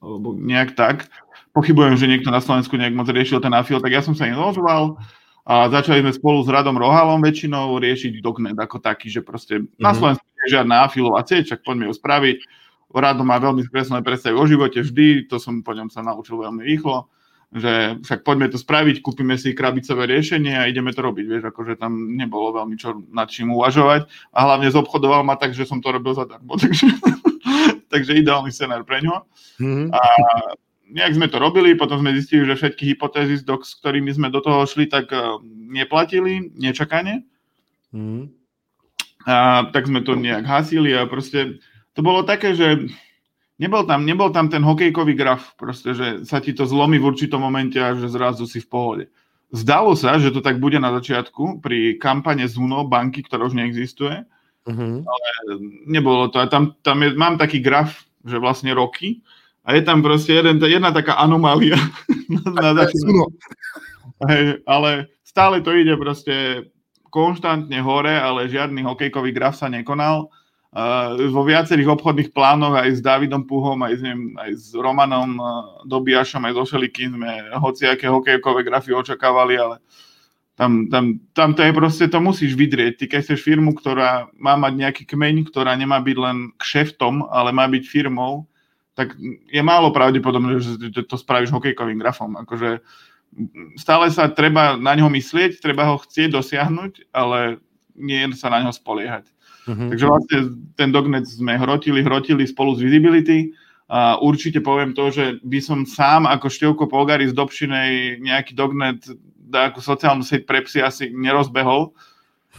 alebo 0.00 0.28
nejak 0.36 0.76
tak. 0.76 1.08
Pochybujem, 1.50 1.98
že 1.98 2.06
niekto 2.06 2.30
na 2.30 2.38
Slovensku 2.38 2.78
nejak 2.78 2.94
moc 2.94 3.10
riešil 3.10 3.42
ten 3.42 3.50
afil, 3.50 3.82
tak 3.82 3.90
ja 3.90 4.02
som 4.02 4.14
sa 4.14 4.30
im 4.30 4.38
ozval 4.38 4.98
a 5.42 5.66
začali 5.66 6.04
sme 6.04 6.12
spolu 6.14 6.46
s 6.46 6.48
Radom 6.52 6.78
Rohalom 6.78 7.18
väčšinou 7.18 7.74
riešiť 7.82 8.22
dognet 8.22 8.54
ako 8.54 8.78
taký, 8.78 9.10
že 9.10 9.24
proste 9.24 9.58
mm-hmm. 9.58 9.82
na 9.82 9.90
mhm. 9.90 9.96
Slovensku 9.98 10.26
nie 10.26 10.42
je 10.46 10.54
žiadna 10.54 10.76
afilová 10.86 11.20
sieť, 11.26 11.56
čak 11.56 11.66
poďme 11.66 11.90
ju 11.90 11.94
spraviť. 11.96 12.38
Rado 12.90 13.22
má 13.22 13.38
veľmi 13.38 13.62
skreslené 13.62 14.02
predstavy 14.02 14.34
o 14.34 14.44
živote 14.50 14.82
vždy, 14.82 15.30
to 15.30 15.38
som 15.38 15.62
po 15.62 15.70
ňom 15.78 15.94
sa 15.94 16.02
naučil 16.02 16.42
veľmi 16.42 16.62
rýchlo 16.66 17.06
že 17.50 17.98
však 18.06 18.22
poďme 18.22 18.46
to 18.46 18.58
spraviť, 18.62 19.02
kúpime 19.02 19.34
si 19.34 19.58
krabicové 19.58 20.06
riešenie 20.06 20.54
a 20.54 20.70
ideme 20.70 20.94
to 20.94 21.02
robiť, 21.02 21.24
vieš, 21.26 21.44
akože 21.50 21.82
tam 21.82 22.14
nebolo 22.14 22.54
veľmi 22.54 22.78
čo 22.78 23.02
nad 23.10 23.26
čím 23.26 23.50
uvažovať 23.50 24.06
a 24.30 24.38
hlavne 24.46 24.70
zobchodoval 24.70 25.26
ma 25.26 25.34
tak, 25.34 25.50
že 25.50 25.66
som 25.66 25.82
to 25.82 25.90
robil 25.90 26.14
zadarmo, 26.14 26.54
takže, 26.62 26.86
takže 27.90 28.22
ideálny 28.22 28.54
scenár 28.54 28.86
pre 28.86 29.02
ňo. 29.02 29.26
Mm-hmm. 29.58 29.86
A 29.90 30.02
nejak 30.90 31.16
sme 31.16 31.26
to 31.30 31.38
robili, 31.38 31.78
potom 31.78 32.02
sme 32.02 32.14
zistili, 32.14 32.44
že 32.44 32.58
všetky 32.58 32.94
hypotézy, 32.94 33.40
s 33.40 33.72
ktorými 33.80 34.10
sme 34.10 34.28
do 34.28 34.42
toho 34.42 34.66
šli, 34.66 34.90
tak 34.90 35.10
uh, 35.14 35.38
neplatili, 35.46 36.50
nečakane. 36.58 37.22
Mm-hmm. 37.94 38.22
A 39.28 39.68
tak 39.70 39.86
sme 39.86 40.00
to 40.02 40.16
nejak 40.16 40.48
hasili 40.48 40.96
a 40.96 41.04
proste 41.04 41.60
to 41.92 42.00
bolo 42.00 42.24
také, 42.24 42.56
že 42.56 42.88
nebol 43.60 43.84
tam, 43.84 44.08
nebol 44.08 44.32
tam 44.32 44.48
ten 44.48 44.64
hokejkový 44.64 45.12
graf, 45.12 45.52
proste, 45.60 45.92
že 45.92 46.06
sa 46.24 46.40
ti 46.40 46.56
to 46.56 46.64
zlomí 46.64 46.96
v 46.96 47.08
určitom 47.12 47.44
momente 47.44 47.76
a 47.76 47.92
že 47.92 48.08
zrazu 48.08 48.48
si 48.48 48.64
v 48.64 48.70
pohode. 48.70 49.04
Zdalo 49.50 49.98
sa, 49.98 50.16
že 50.16 50.30
to 50.30 50.40
tak 50.40 50.62
bude 50.62 50.78
na 50.78 50.94
začiatku 50.94 51.60
pri 51.60 51.98
kampane 51.98 52.46
Zuno 52.46 52.86
banky, 52.86 53.26
ktorá 53.26 53.50
už 53.50 53.58
neexistuje, 53.58 54.22
uh-huh. 54.64 54.96
ale 55.02 55.26
nebolo 55.90 56.30
to. 56.30 56.38
A 56.38 56.46
tam, 56.46 56.78
tam 56.80 57.02
je, 57.02 57.18
mám 57.18 57.36
taký 57.36 57.58
graf, 57.60 58.06
že 58.24 58.38
vlastne 58.38 58.72
roky 58.72 59.20
a 59.64 59.68
je 59.76 59.82
tam 59.84 60.00
proste 60.00 60.32
jeden, 60.32 60.56
jedna 60.60 60.90
taká 60.92 61.20
anomália 61.20 61.76
na, 62.54 62.72
na. 62.72 62.84
Hej, 64.28 64.60
ale 64.68 65.08
stále 65.24 65.60
to 65.64 65.72
ide 65.72 65.96
proste 65.96 66.66
konštantne 67.10 67.80
hore, 67.82 68.14
ale 68.14 68.52
žiadny 68.52 68.84
hokejkový 68.86 69.30
graf 69.32 69.58
sa 69.58 69.68
nekonal 69.68 70.30
Uh, 70.70 71.18
vo 71.34 71.42
viacerých 71.42 71.98
obchodných 71.98 72.30
plánoch 72.30 72.78
aj 72.78 72.94
s 72.94 73.00
Davidom 73.02 73.42
Puhom, 73.42 73.74
aj 73.82 73.90
s, 73.90 74.00
neviem, 74.06 74.38
aj 74.38 74.50
s 74.54 74.70
Romanom 74.70 75.34
uh, 75.34 75.82
Dobiašom, 75.82 76.46
aj 76.46 76.54
so 76.54 76.62
Šelikým 76.62 77.18
sme 77.18 77.50
hociaké 77.58 78.06
hokejkové 78.06 78.62
grafy 78.62 78.94
očakávali, 78.94 79.58
ale 79.58 79.82
tam, 80.54 80.86
tam, 80.86 81.18
tam 81.34 81.58
to 81.58 81.66
je 81.66 81.74
proste, 81.74 82.04
to 82.06 82.22
musíš 82.22 82.54
vydrieť. 82.54 83.02
Ty 83.02 83.04
keď 83.10 83.18
chceš 83.18 83.42
firmu, 83.42 83.74
ktorá 83.74 84.30
má 84.38 84.54
mať 84.54 84.72
nejaký 84.78 85.02
kmeň, 85.10 85.50
ktorá 85.50 85.74
nemá 85.74 85.98
byť 85.98 86.16
len 86.22 86.54
kšeftom, 86.62 87.26
ale 87.34 87.50
má 87.50 87.66
byť 87.66 87.90
firmou, 87.90 88.46
tak 89.00 89.16
je 89.48 89.62
málo 89.64 89.96
pravdepodobné, 89.96 90.60
že 90.60 90.76
to, 91.08 91.16
spravíš 91.16 91.48
hokejkovým 91.56 91.96
grafom. 91.96 92.36
Akože 92.36 92.84
stále 93.80 94.12
sa 94.12 94.28
treba 94.28 94.76
na 94.76 94.92
ňo 94.92 95.08
myslieť, 95.08 95.64
treba 95.64 95.88
ho 95.88 95.96
chcieť 95.96 96.36
dosiahnuť, 96.36 96.92
ale 97.16 97.64
nie 97.96 98.20
sa 98.36 98.52
na 98.52 98.60
ňo 98.60 98.76
spoliehať. 98.76 99.24
Uh-huh. 99.64 99.88
Takže 99.88 100.04
vlastne 100.04 100.38
ten 100.76 100.92
dognet 100.92 101.24
sme 101.24 101.56
hrotili, 101.56 102.04
hrotili 102.04 102.44
spolu 102.44 102.76
s 102.76 102.84
Visibility 102.84 103.56
a 103.88 104.20
určite 104.20 104.60
poviem 104.60 104.92
to, 104.92 105.08
že 105.08 105.40
by 105.40 105.58
som 105.64 105.88
sám 105.88 106.28
ako 106.28 106.52
Števko 106.52 106.84
Polgari 106.84 107.24
z 107.24 107.32
Dobšinej 107.32 108.20
nejaký 108.20 108.52
dognet 108.52 109.08
ako 109.48 109.82
sociálnu 109.82 110.22
sieť 110.22 110.46
pre 110.46 110.62
psy 110.62 110.84
asi 110.84 111.10
nerozbehol. 111.10 111.90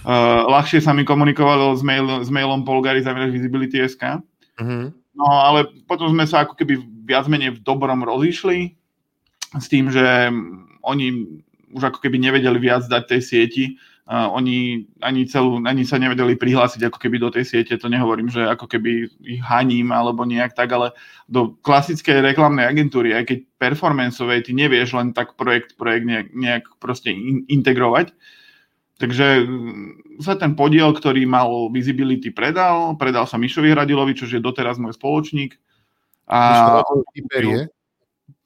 Uh, 0.01 0.47
ľahšie 0.47 0.79
sa 0.79 0.95
mi 0.95 1.03
komunikovalo 1.03 1.75
s, 1.75 1.83
mail, 1.83 2.23
s 2.23 2.31
mailom 2.31 2.63
polgari.visibility.sk 2.63 4.23
uh-huh. 4.23 4.95
No 5.15 5.27
ale 5.27 5.67
potom 5.87 6.11
sme 6.11 6.23
sa 6.23 6.47
ako 6.47 6.55
keby 6.55 6.79
viac 7.03 7.27
menej 7.27 7.59
v 7.59 7.63
dobrom 7.63 8.03
rozišli 8.03 8.75
s 9.59 9.65
tým, 9.67 9.91
že 9.91 10.31
oni 10.81 11.07
už 11.71 11.91
ako 11.91 11.99
keby 11.99 12.19
nevedeli 12.19 12.59
viac 12.59 12.87
dať 12.87 13.03
tej 13.07 13.21
sieti 13.21 13.65
Uh, 14.11 14.27
oni 14.33 14.89
ani, 14.99 15.23
celú, 15.23 15.63
ani 15.63 15.87
sa 15.87 15.95
nevedeli 15.95 16.35
prihlásiť 16.35 16.89
ako 16.89 16.99
keby 16.99 17.15
do 17.21 17.31
tej 17.31 17.47
siete, 17.47 17.79
to 17.79 17.87
nehovorím, 17.87 18.27
že 18.27 18.43
ako 18.43 18.67
keby 18.67 19.07
ich 19.23 19.39
haním 19.39 19.93
alebo 19.93 20.27
nejak 20.27 20.51
tak, 20.51 20.67
ale 20.75 20.91
do 21.31 21.55
klasickej 21.63 22.19
reklamnej 22.19 22.67
agentúry, 22.67 23.15
aj 23.15 23.29
keď 23.29 23.37
performanceovej, 23.55 24.49
ty 24.49 24.51
nevieš 24.51 24.99
len 24.99 25.15
tak 25.15 25.39
projekt, 25.39 25.79
projekt 25.79 26.03
nejak, 26.03 26.27
nejak 26.35 26.63
proste 26.83 27.15
in, 27.15 27.47
integrovať. 27.47 28.11
Takže 29.01 29.41
mm, 29.41 30.21
sa 30.21 30.37
ten 30.37 30.53
podiel, 30.53 30.93
ktorý 30.93 31.25
mal 31.25 31.73
Visibility 31.73 32.29
predal, 32.29 32.93
predal 33.01 33.25
sa 33.25 33.41
Mišovi 33.41 33.73
Hradilovi, 33.73 34.13
čo 34.13 34.29
je 34.29 34.37
doteraz 34.37 34.77
môj 34.77 34.93
spoločník. 34.93 35.57
A... 36.29 36.85
Hyperie? 37.17 37.65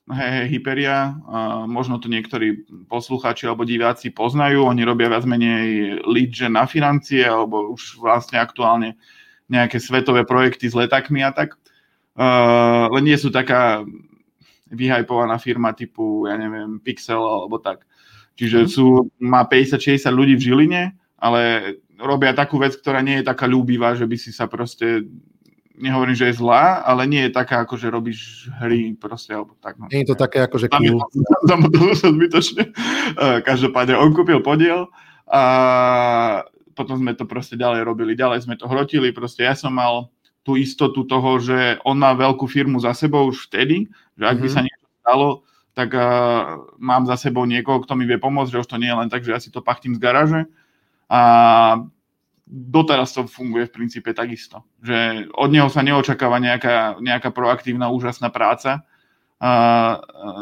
hej, 0.06 0.30
hej, 0.32 0.46
Hyperia, 0.54 1.18
a 1.26 1.66
možno 1.66 1.98
to 1.98 2.08
niektorí 2.08 2.64
poslucháči 2.86 3.50
alebo 3.50 3.66
diváci 3.66 4.14
poznajú, 4.14 4.70
oni 4.70 4.86
robia 4.86 5.10
viac 5.10 5.26
menej 5.26 6.00
lead 6.06 6.38
na 6.48 6.70
financie 6.70 7.26
alebo 7.26 7.74
už 7.74 7.98
vlastne 7.98 8.38
aktuálne 8.38 8.96
nejaké 9.50 9.82
svetové 9.82 10.26
projekty 10.26 10.70
s 10.70 10.78
letakmi 10.78 11.26
a 11.26 11.34
tak. 11.34 11.58
Uh, 12.16 12.88
len 12.96 13.12
nie 13.12 13.18
sú 13.20 13.28
taká 13.28 13.84
vyhajpovaná 14.72 15.36
firma 15.38 15.76
typu, 15.76 16.26
ja 16.26 16.40
neviem, 16.40 16.80
Pixel 16.80 17.20
alebo 17.20 17.60
tak. 17.60 17.84
Čiže 18.36 18.68
mm. 18.68 18.70
sú, 18.70 19.08
má 19.24 19.48
50-60 19.48 20.12
ľudí 20.12 20.36
v 20.36 20.46
Žiline, 20.52 20.84
ale 21.20 21.42
robia 21.96 22.36
takú 22.36 22.60
vec, 22.60 22.76
ktorá 22.76 23.00
nie 23.00 23.24
je 23.24 23.28
taká 23.28 23.48
ľúbivá, 23.48 23.96
že 23.96 24.04
by 24.04 24.18
si 24.20 24.36
sa 24.36 24.52
proste 24.52 25.08
nehovorím, 25.76 26.16
že 26.16 26.32
je 26.32 26.40
zlá, 26.40 26.84
ale 26.88 27.08
nie 27.08 27.28
je 27.28 27.36
taká, 27.36 27.64
ako 27.64 27.76
že 27.76 27.92
robíš 27.92 28.48
hry 28.64 28.96
proste, 28.96 29.36
alebo 29.36 29.56
tak. 29.60 29.76
No. 29.76 29.92
Nie 29.92 30.08
je 30.08 30.16
to 30.16 30.18
také, 30.18 30.44
ako 30.44 30.56
že 30.60 30.72
cool. 30.72 31.04
Tam 31.48 31.68
to 31.68 31.80
zbytočne. 32.16 32.72
Eh, 32.72 33.38
každopádne 33.44 34.00
on 34.00 34.16
kúpil 34.16 34.40
podiel 34.40 34.88
a 35.28 35.44
potom 36.76 37.00
sme 37.00 37.16
to 37.16 37.24
proste 37.28 37.56
ďalej 37.56 37.88
robili, 37.88 38.20
ďalej 38.20 38.48
sme 38.48 38.56
to 38.60 38.68
hrotili, 38.68 39.16
proste 39.16 39.48
ja 39.48 39.56
som 39.56 39.72
mal 39.72 40.12
tú 40.46 40.60
istotu 40.60 41.08
toho, 41.08 41.42
že 41.42 41.82
on 41.88 41.98
má 41.98 42.14
veľkú 42.14 42.46
firmu 42.46 42.78
za 42.78 42.94
sebou 42.94 43.26
už 43.32 43.50
vtedy, 43.50 43.90
že 44.14 44.24
ak 44.28 44.38
by 44.38 44.48
mm-hmm. 44.48 44.54
sa 44.54 44.62
niečo 44.62 44.86
stalo, 45.02 45.28
tak 45.76 45.92
uh, 45.92 46.64
mám 46.80 47.04
za 47.04 47.20
sebou 47.20 47.44
niekoho, 47.44 47.84
kto 47.84 48.00
mi 48.00 48.08
vie 48.08 48.16
pomôcť, 48.16 48.52
že 48.56 48.62
už 48.64 48.68
to 48.72 48.80
nie 48.80 48.88
je 48.88 49.00
len 49.04 49.12
tak, 49.12 49.28
že 49.28 49.36
ja 49.36 49.40
si 49.44 49.52
to 49.52 49.60
pachtím 49.60 49.92
z 49.92 50.00
garáže. 50.00 50.42
A 51.12 51.22
doteraz 52.48 53.12
to 53.12 53.28
funguje 53.28 53.68
v 53.68 53.76
princípe 53.76 54.16
takisto. 54.16 54.64
Že 54.80 55.30
od 55.36 55.50
neho 55.52 55.68
sa 55.68 55.84
neočakáva 55.84 56.40
nejaká, 56.40 57.04
nejaká 57.04 57.30
proaktívna, 57.36 57.92
úžasná 57.92 58.32
práca. 58.32 58.88
A 59.36 59.52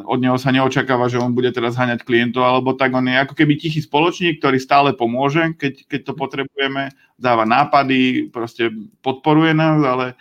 od 0.06 0.22
neho 0.22 0.38
sa 0.38 0.54
neočakáva, 0.54 1.10
že 1.10 1.18
on 1.18 1.34
bude 1.34 1.50
teraz 1.50 1.74
haňať 1.74 2.06
klientov, 2.06 2.46
alebo 2.46 2.78
tak 2.78 2.94
on 2.94 3.10
je 3.10 3.18
ako 3.18 3.34
keby 3.34 3.58
tichý 3.58 3.82
spoločník, 3.82 4.38
ktorý 4.38 4.62
stále 4.62 4.94
pomôže, 4.94 5.58
keď, 5.58 5.90
keď 5.90 6.02
to 6.06 6.13
potrebujeme, 6.13 6.94
dáva 7.18 7.42
nápady, 7.50 8.30
proste 8.30 8.70
podporuje 9.02 9.58
nás, 9.58 9.82
ale 9.82 10.13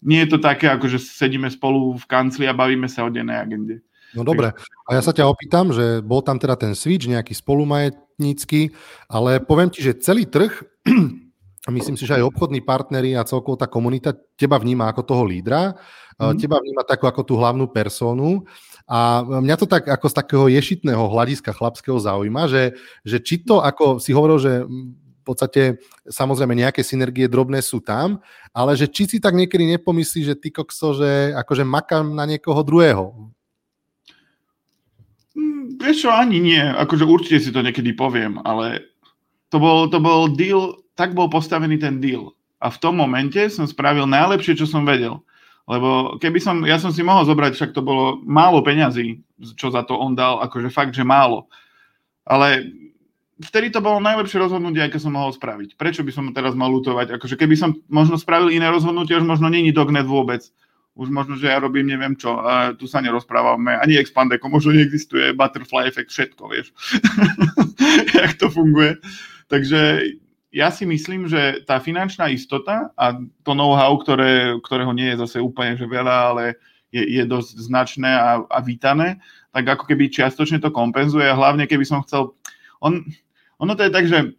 nie 0.00 0.24
je 0.24 0.32
to 0.32 0.38
také, 0.40 0.72
ako 0.72 0.88
že 0.88 1.02
sedíme 1.02 1.52
spolu 1.52 1.92
v 2.00 2.08
kancli 2.08 2.48
a 2.48 2.56
bavíme 2.56 2.88
sa 2.88 3.04
o 3.04 3.12
dennej 3.12 3.36
agende. 3.36 3.84
No 4.16 4.24
dobre, 4.24 4.56
a 4.56 4.90
ja 4.96 5.02
sa 5.04 5.12
ťa 5.12 5.28
opýtam, 5.28 5.70
že 5.76 6.00
bol 6.00 6.24
tam 6.24 6.40
teda 6.40 6.56
ten 6.56 6.72
switch 6.72 7.04
nejaký 7.04 7.36
spolumajetnícky, 7.36 8.72
ale 9.12 9.44
poviem 9.44 9.68
ti, 9.68 9.84
že 9.84 10.00
celý 10.00 10.24
trh 10.24 10.64
myslím 11.76 11.98
si, 11.98 12.06
že 12.06 12.16
aj 12.16 12.32
obchodní 12.32 12.62
partneri 12.62 13.18
a 13.18 13.26
celkovo 13.26 13.58
tá 13.58 13.66
komunita 13.66 14.14
teba 14.38 14.56
vníma 14.56 14.86
ako 14.88 15.02
toho 15.02 15.22
lídra, 15.26 15.74
mm. 16.16 16.38
teba 16.38 16.62
vníma 16.62 16.86
takú 16.86 17.10
ako 17.10 17.26
tú 17.26 17.34
hlavnú 17.36 17.66
personu 17.68 18.46
a 18.86 19.26
mňa 19.26 19.56
to 19.58 19.66
tak 19.66 19.90
ako 19.90 20.06
z 20.06 20.14
takého 20.14 20.46
ješitného 20.46 21.10
hľadiska 21.10 21.50
chlapského 21.50 21.98
zaujíma, 21.98 22.46
že, 22.46 22.78
že 23.02 23.18
či 23.18 23.42
to, 23.42 23.58
ako 23.58 23.98
si 23.98 24.14
hovoril, 24.14 24.38
že 24.38 24.62
v 24.62 25.22
podstate 25.26 25.82
samozrejme 26.06 26.54
nejaké 26.54 26.86
synergie 26.86 27.26
drobné 27.26 27.58
sú 27.58 27.82
tam, 27.82 28.22
ale 28.54 28.78
že 28.78 28.86
či 28.86 29.10
si 29.10 29.18
tak 29.18 29.34
niekedy 29.34 29.66
nepomyslí, 29.74 30.22
že 30.22 30.38
ty 30.38 30.54
kokso, 30.54 30.94
že 30.94 31.34
akože 31.34 31.66
makám 31.66 32.14
na 32.14 32.30
niekoho 32.30 32.62
druhého. 32.62 33.34
Mm, 35.36 35.76
vieš 35.76 36.08
čo, 36.08 36.10
ani 36.10 36.40
nie. 36.40 36.60
Akože 36.60 37.04
určite 37.04 37.38
si 37.44 37.50
to 37.52 37.60
niekedy 37.60 37.92
poviem, 37.92 38.40
ale 38.42 38.88
to 39.52 39.60
bol, 39.60 39.86
to 39.86 40.00
bol 40.00 40.32
deal, 40.32 40.80
tak 40.96 41.12
bol 41.12 41.28
postavený 41.28 41.76
ten 41.76 42.00
deal. 42.00 42.32
A 42.58 42.72
v 42.72 42.80
tom 42.80 42.96
momente 42.96 43.38
som 43.52 43.68
spravil 43.68 44.08
najlepšie, 44.08 44.56
čo 44.56 44.64
som 44.64 44.88
vedel. 44.88 45.20
Lebo 45.68 46.16
keby 46.22 46.38
som, 46.40 46.62
ja 46.64 46.80
som 46.80 46.94
si 46.94 47.04
mohol 47.04 47.26
zobrať, 47.28 47.52
však 47.52 47.70
to 47.76 47.82
bolo 47.84 48.22
málo 48.24 48.64
peňazí, 48.64 49.20
čo 49.58 49.68
za 49.68 49.84
to 49.84 49.98
on 49.98 50.16
dal, 50.16 50.40
akože 50.40 50.72
fakt, 50.72 50.96
že 50.96 51.04
málo. 51.04 51.50
Ale 52.24 52.64
vtedy 53.42 53.68
to 53.74 53.84
bolo 53.84 54.00
najlepšie 54.00 54.40
rozhodnutie, 54.40 54.80
aké 54.80 54.96
som 54.96 55.12
mohol 55.12 55.34
spraviť. 55.34 55.76
Prečo 55.76 56.06
by 56.06 56.12
som 56.14 56.32
teraz 56.32 56.56
mal 56.56 56.72
lutovať? 56.72 57.18
Akože 57.18 57.36
keby 57.36 57.58
som 57.58 57.76
možno 57.90 58.16
spravil 58.16 58.54
iné 58.54 58.70
rozhodnutie, 58.72 59.18
už 59.18 59.26
možno 59.26 59.52
není 59.52 59.74
dognet 59.74 60.08
vôbec. 60.08 60.48
Už 60.96 61.12
možno, 61.12 61.36
že 61.36 61.52
ja 61.52 61.60
robím 61.60 61.92
neviem 61.92 62.16
čo, 62.16 62.40
a 62.40 62.72
tu 62.72 62.88
sa 62.88 63.04
nerozprávame, 63.04 63.76
ani 63.76 64.00
Expandeko, 64.00 64.48
možno 64.48 64.72
neexistuje 64.72 65.36
butterfly 65.36 65.84
effect, 65.84 66.08
všetko, 66.08 66.42
vieš, 66.48 66.72
jak 68.24 68.32
to 68.40 68.48
funguje. 68.48 68.96
Takže 69.52 70.08
ja 70.56 70.72
si 70.72 70.88
myslím, 70.88 71.28
že 71.28 71.68
tá 71.68 71.76
finančná 71.76 72.32
istota 72.32 72.88
a 72.96 73.12
to 73.44 73.52
know-how, 73.52 73.92
ktoré, 74.00 74.56
ktorého 74.64 74.96
nie 74.96 75.12
je 75.12 75.20
zase 75.20 75.36
úplne 75.36 75.76
že 75.76 75.84
veľa, 75.84 76.16
ale 76.32 76.56
je, 76.88 77.04
je 77.04 77.22
dosť 77.28 77.50
značné 77.60 78.08
a, 78.08 78.40
a 78.48 78.58
vítané, 78.64 79.20
tak 79.52 79.68
ako 79.68 79.84
keby 79.84 80.08
čiastočne 80.08 80.56
to 80.64 80.72
kompenzuje 80.72 81.28
a 81.28 81.36
hlavne 81.36 81.68
keby 81.68 81.84
som 81.84 82.00
chcel... 82.08 82.32
On, 82.80 83.04
ono 83.60 83.72
to 83.76 83.84
je 83.84 83.92
tak, 83.92 84.04
že 84.08 84.32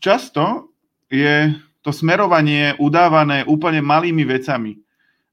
často 0.00 0.72
je 1.12 1.52
to 1.84 1.92
smerovanie 1.92 2.72
udávané 2.80 3.44
úplne 3.44 3.84
malými 3.84 4.24
vecami. 4.24 4.76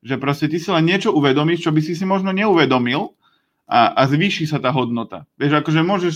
Že 0.05 0.15
proste 0.21 0.45
ty 0.45 0.61
si 0.61 0.69
len 0.69 0.85
niečo 0.85 1.09
uvedomíš, 1.11 1.65
čo 1.65 1.73
by 1.73 1.81
si 1.81 1.97
si 1.97 2.05
možno 2.05 2.29
neuvedomil 2.29 3.17
a, 3.65 3.97
a 3.97 4.01
zvýši 4.05 4.45
sa 4.45 4.61
tá 4.61 4.69
hodnota. 4.69 5.25
Vieš, 5.41 5.65
akože 5.65 5.81
môžeš, 5.81 6.15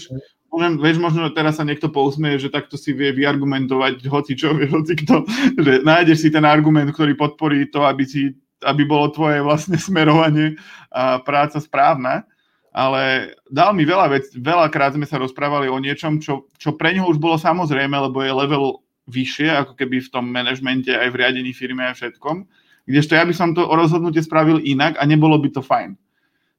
môžem, 0.54 0.78
vieš, 0.78 1.02
možno 1.02 1.34
teraz 1.34 1.58
sa 1.58 1.66
niekto 1.66 1.90
pousmeje, 1.90 2.46
že 2.46 2.54
takto 2.54 2.78
si 2.78 2.94
vie 2.94 3.10
vyargumentovať 3.10 4.06
hoci 4.06 4.38
čo, 4.38 4.54
vieš, 4.54 4.78
hoci 4.78 4.94
kto, 5.02 5.26
že 5.58 5.82
nájdeš 5.82 6.18
si 6.22 6.30
ten 6.30 6.46
argument, 6.46 6.94
ktorý 6.94 7.18
podporí 7.18 7.66
to, 7.74 7.82
aby, 7.90 8.06
si, 8.06 8.38
aby 8.62 8.86
bolo 8.86 9.10
tvoje 9.10 9.42
vlastne 9.42 9.82
smerovanie 9.90 10.54
a 10.94 11.18
práca 11.18 11.58
správna 11.58 12.30
ale 12.70 13.34
dal 13.50 13.74
mi 13.74 13.84
veľa 13.84 14.08
vec, 14.14 14.30
veľakrát 14.38 14.94
sme 14.94 15.10
sa 15.10 15.18
rozprávali 15.18 15.66
o 15.68 15.82
niečom, 15.82 16.22
čo, 16.22 16.48
čo 16.56 16.78
pre 16.78 16.94
neho 16.94 17.10
už 17.10 17.18
bolo 17.18 17.36
samozrejme, 17.36 17.92
lebo 17.92 18.22
je 18.22 18.30
level 18.30 18.66
vyššie, 19.10 19.50
ako 19.66 19.74
keby 19.74 20.06
v 20.06 20.12
tom 20.14 20.30
manažmente, 20.30 20.94
aj 20.94 21.10
v 21.10 21.18
riadení 21.18 21.52
firmy 21.52 21.90
a 21.90 21.98
všetkom. 21.98 22.46
Kdežto 22.90 23.14
ja 23.14 23.24
by 23.24 23.34
som 23.38 23.54
to 23.54 23.70
rozhodnutie 23.70 24.26
spravil 24.26 24.58
inak 24.58 24.98
a 24.98 25.06
nebolo 25.06 25.38
by 25.38 25.54
to 25.54 25.62
fajn. 25.62 25.94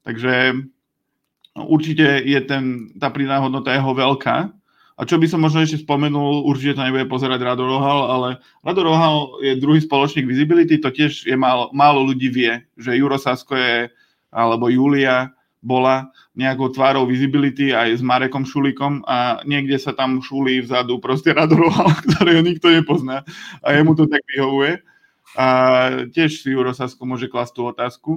Takže 0.06 0.62
no, 1.58 1.62
určite 1.66 2.22
je 2.22 2.40
ten, 2.46 2.94
tá 2.96 3.10
pridaná 3.10 3.42
hodnota 3.42 3.74
jeho 3.74 3.90
veľká. 3.90 4.54
A 5.00 5.08
čo 5.08 5.16
by 5.16 5.26
som 5.26 5.40
možno 5.40 5.64
ešte 5.64 5.80
spomenul, 5.82 6.44
určite 6.44 6.76
to 6.76 6.84
nebude 6.84 7.08
pozerať 7.08 7.40
Rado 7.40 7.64
Rohal, 7.64 8.00
ale 8.06 8.28
Rado 8.60 8.84
Rohal 8.84 9.16
je 9.40 9.56
druhý 9.56 9.80
spoločník 9.80 10.28
Visibility, 10.28 10.76
to 10.76 10.92
tiež 10.92 11.24
je 11.24 11.36
málo, 11.40 11.72
málo 11.72 12.04
ľudí 12.04 12.28
vie, 12.28 12.60
že 12.76 13.00
Juro 13.00 13.16
Sasko 13.16 13.56
je, 13.56 13.88
alebo 14.28 14.68
Julia, 14.68 15.32
bola 15.60 16.08
nejakou 16.32 16.72
tvárou 16.72 17.04
visibility 17.04 17.76
aj 17.76 18.00
s 18.00 18.02
Marekom 18.04 18.48
Šulikom 18.48 19.04
a 19.04 19.44
niekde 19.44 19.76
sa 19.76 19.92
tam 19.92 20.24
šulí 20.24 20.64
vzadu 20.64 20.96
proste 20.96 21.36
radoroval, 21.36 21.92
ktorého 22.16 22.40
nikto 22.40 22.72
nepozná 22.72 23.22
a 23.60 23.76
jemu 23.76 23.92
to 23.92 24.08
tak 24.08 24.24
vyhovuje. 24.32 24.80
A 25.38 25.46
tiež 26.10 26.42
si 26.42 26.50
Juro 26.50 26.74
Sasko 26.74 27.06
môže 27.06 27.30
klasť 27.30 27.52
tú 27.54 27.62
otázku. 27.70 28.10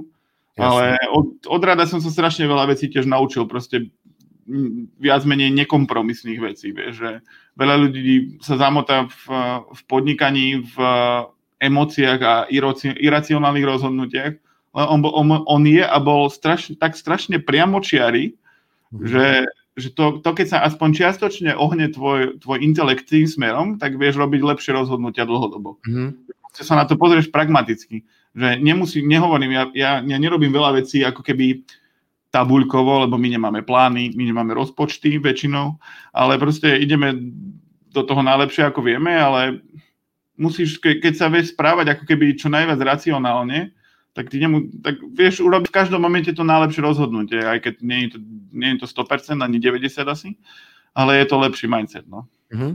Jasne. 0.54 0.64
Ale 0.64 0.84
od, 1.10 1.26
od 1.46 1.62
rada 1.62 1.86
som 1.86 1.98
sa 1.98 2.10
strašne 2.10 2.46
veľa 2.46 2.70
vecí 2.74 2.86
tiež 2.86 3.10
naučil, 3.10 3.46
proste 3.50 3.90
viac 5.00 5.24
menej 5.24 5.50
nekompromisných 5.56 6.40
vecí. 6.40 6.70
Vieš, 6.70 6.92
že 6.94 7.10
veľa 7.56 7.76
ľudí 7.80 8.38
sa 8.44 8.60
zamotá 8.60 9.08
v, 9.08 9.24
v 9.72 9.80
podnikaní, 9.88 10.62
v 10.62 10.76
emóciách 11.64 12.20
a 12.20 12.34
iracionálnych 13.00 13.64
rozhodnutiach 13.64 14.34
on, 14.74 15.06
on, 15.06 15.46
on 15.46 15.62
je 15.64 15.86
a 15.86 15.98
bol 16.02 16.26
straš, 16.26 16.74
tak 16.82 16.98
strašne 16.98 17.38
priamočiary, 17.38 18.34
mm. 18.90 19.06
že, 19.06 19.26
že 19.78 19.88
to, 19.94 20.18
to, 20.18 20.30
keď 20.34 20.46
sa 20.50 20.58
aspoň 20.66 20.88
čiastočne 20.98 21.54
ohne 21.54 21.86
tvoj, 21.94 22.42
tvoj 22.42 22.58
intelekt 22.58 23.06
tým 23.06 23.30
smerom, 23.30 23.78
tak 23.78 23.94
vieš 23.94 24.18
robiť 24.18 24.42
lepšie 24.42 24.74
rozhodnutia 24.74 25.30
dlhodobo. 25.30 25.78
Mm. 25.86 26.18
Sa 26.62 26.78
na 26.78 26.86
to 26.86 26.94
pozrieš 26.94 27.32
pragmaticky. 27.34 28.06
Že 28.34 28.62
nemusí, 28.62 29.02
nehovorím, 29.02 29.50
ja, 29.50 29.64
ja, 29.74 29.90
ja 30.04 30.16
nerobím 30.20 30.54
veľa 30.54 30.78
vecí 30.78 31.02
ako 31.02 31.26
keby 31.26 31.66
tabuľkovo, 32.34 33.06
lebo 33.06 33.14
my 33.14 33.28
nemáme 33.30 33.60
plány, 33.62 34.14
my 34.18 34.24
nemáme 34.26 34.58
rozpočty 34.58 35.22
väčšinou, 35.22 35.78
ale 36.10 36.34
proste 36.38 36.66
ideme 36.82 37.14
do 37.94 38.02
toho 38.02 38.26
najlepšie, 38.26 38.66
ako 38.66 38.82
vieme, 38.82 39.14
ale 39.14 39.62
musíš, 40.34 40.82
ke, 40.82 40.98
keď 40.98 41.14
sa 41.14 41.26
vieš 41.30 41.54
správať 41.54 41.94
ako 41.94 42.04
keby 42.10 42.34
čo 42.34 42.50
najviac 42.50 42.82
racionálne, 42.82 43.70
tak 44.14 44.30
ty 44.30 44.42
nemu, 44.42 44.82
tak 44.82 44.98
vieš 45.14 45.42
urobiť 45.42 45.70
v 45.70 45.78
každom 45.78 46.02
momente 46.02 46.30
to 46.34 46.42
najlepšie 46.42 46.82
rozhodnutie, 46.82 47.38
aj 47.38 47.70
keď 47.70 47.74
nie 47.82 48.06
je 48.06 48.08
to, 48.14 48.18
nie 48.50 48.68
je 48.74 48.78
to 48.82 48.86
100%, 48.90 49.42
ani 49.42 49.58
90 49.62 50.06
asi, 50.06 50.34
ale 50.94 51.22
je 51.22 51.26
to 51.30 51.38
lepší 51.38 51.66
mindset. 51.70 52.06
No. 52.10 52.26
Mm-hmm. 52.50 52.72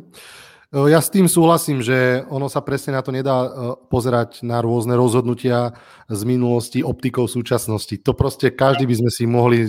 Ja 0.69 1.01
s 1.01 1.09
tým 1.09 1.25
súhlasím, 1.25 1.81
že 1.81 2.21
ono 2.29 2.45
sa 2.45 2.61
presne 2.61 2.93
na 2.93 3.01
to 3.01 3.09
nedá 3.09 3.41
e, 3.41 3.49
pozerať 3.89 4.45
na 4.45 4.61
rôzne 4.61 4.93
rozhodnutia 4.93 5.73
z 6.05 6.21
minulosti 6.29 6.85
optikou 6.85 7.25
súčasnosti. 7.25 7.97
To 8.05 8.13
proste 8.13 8.53
každý 8.53 8.85
by 8.85 8.95
sme 9.01 9.09
si 9.09 9.25
mohli 9.25 9.65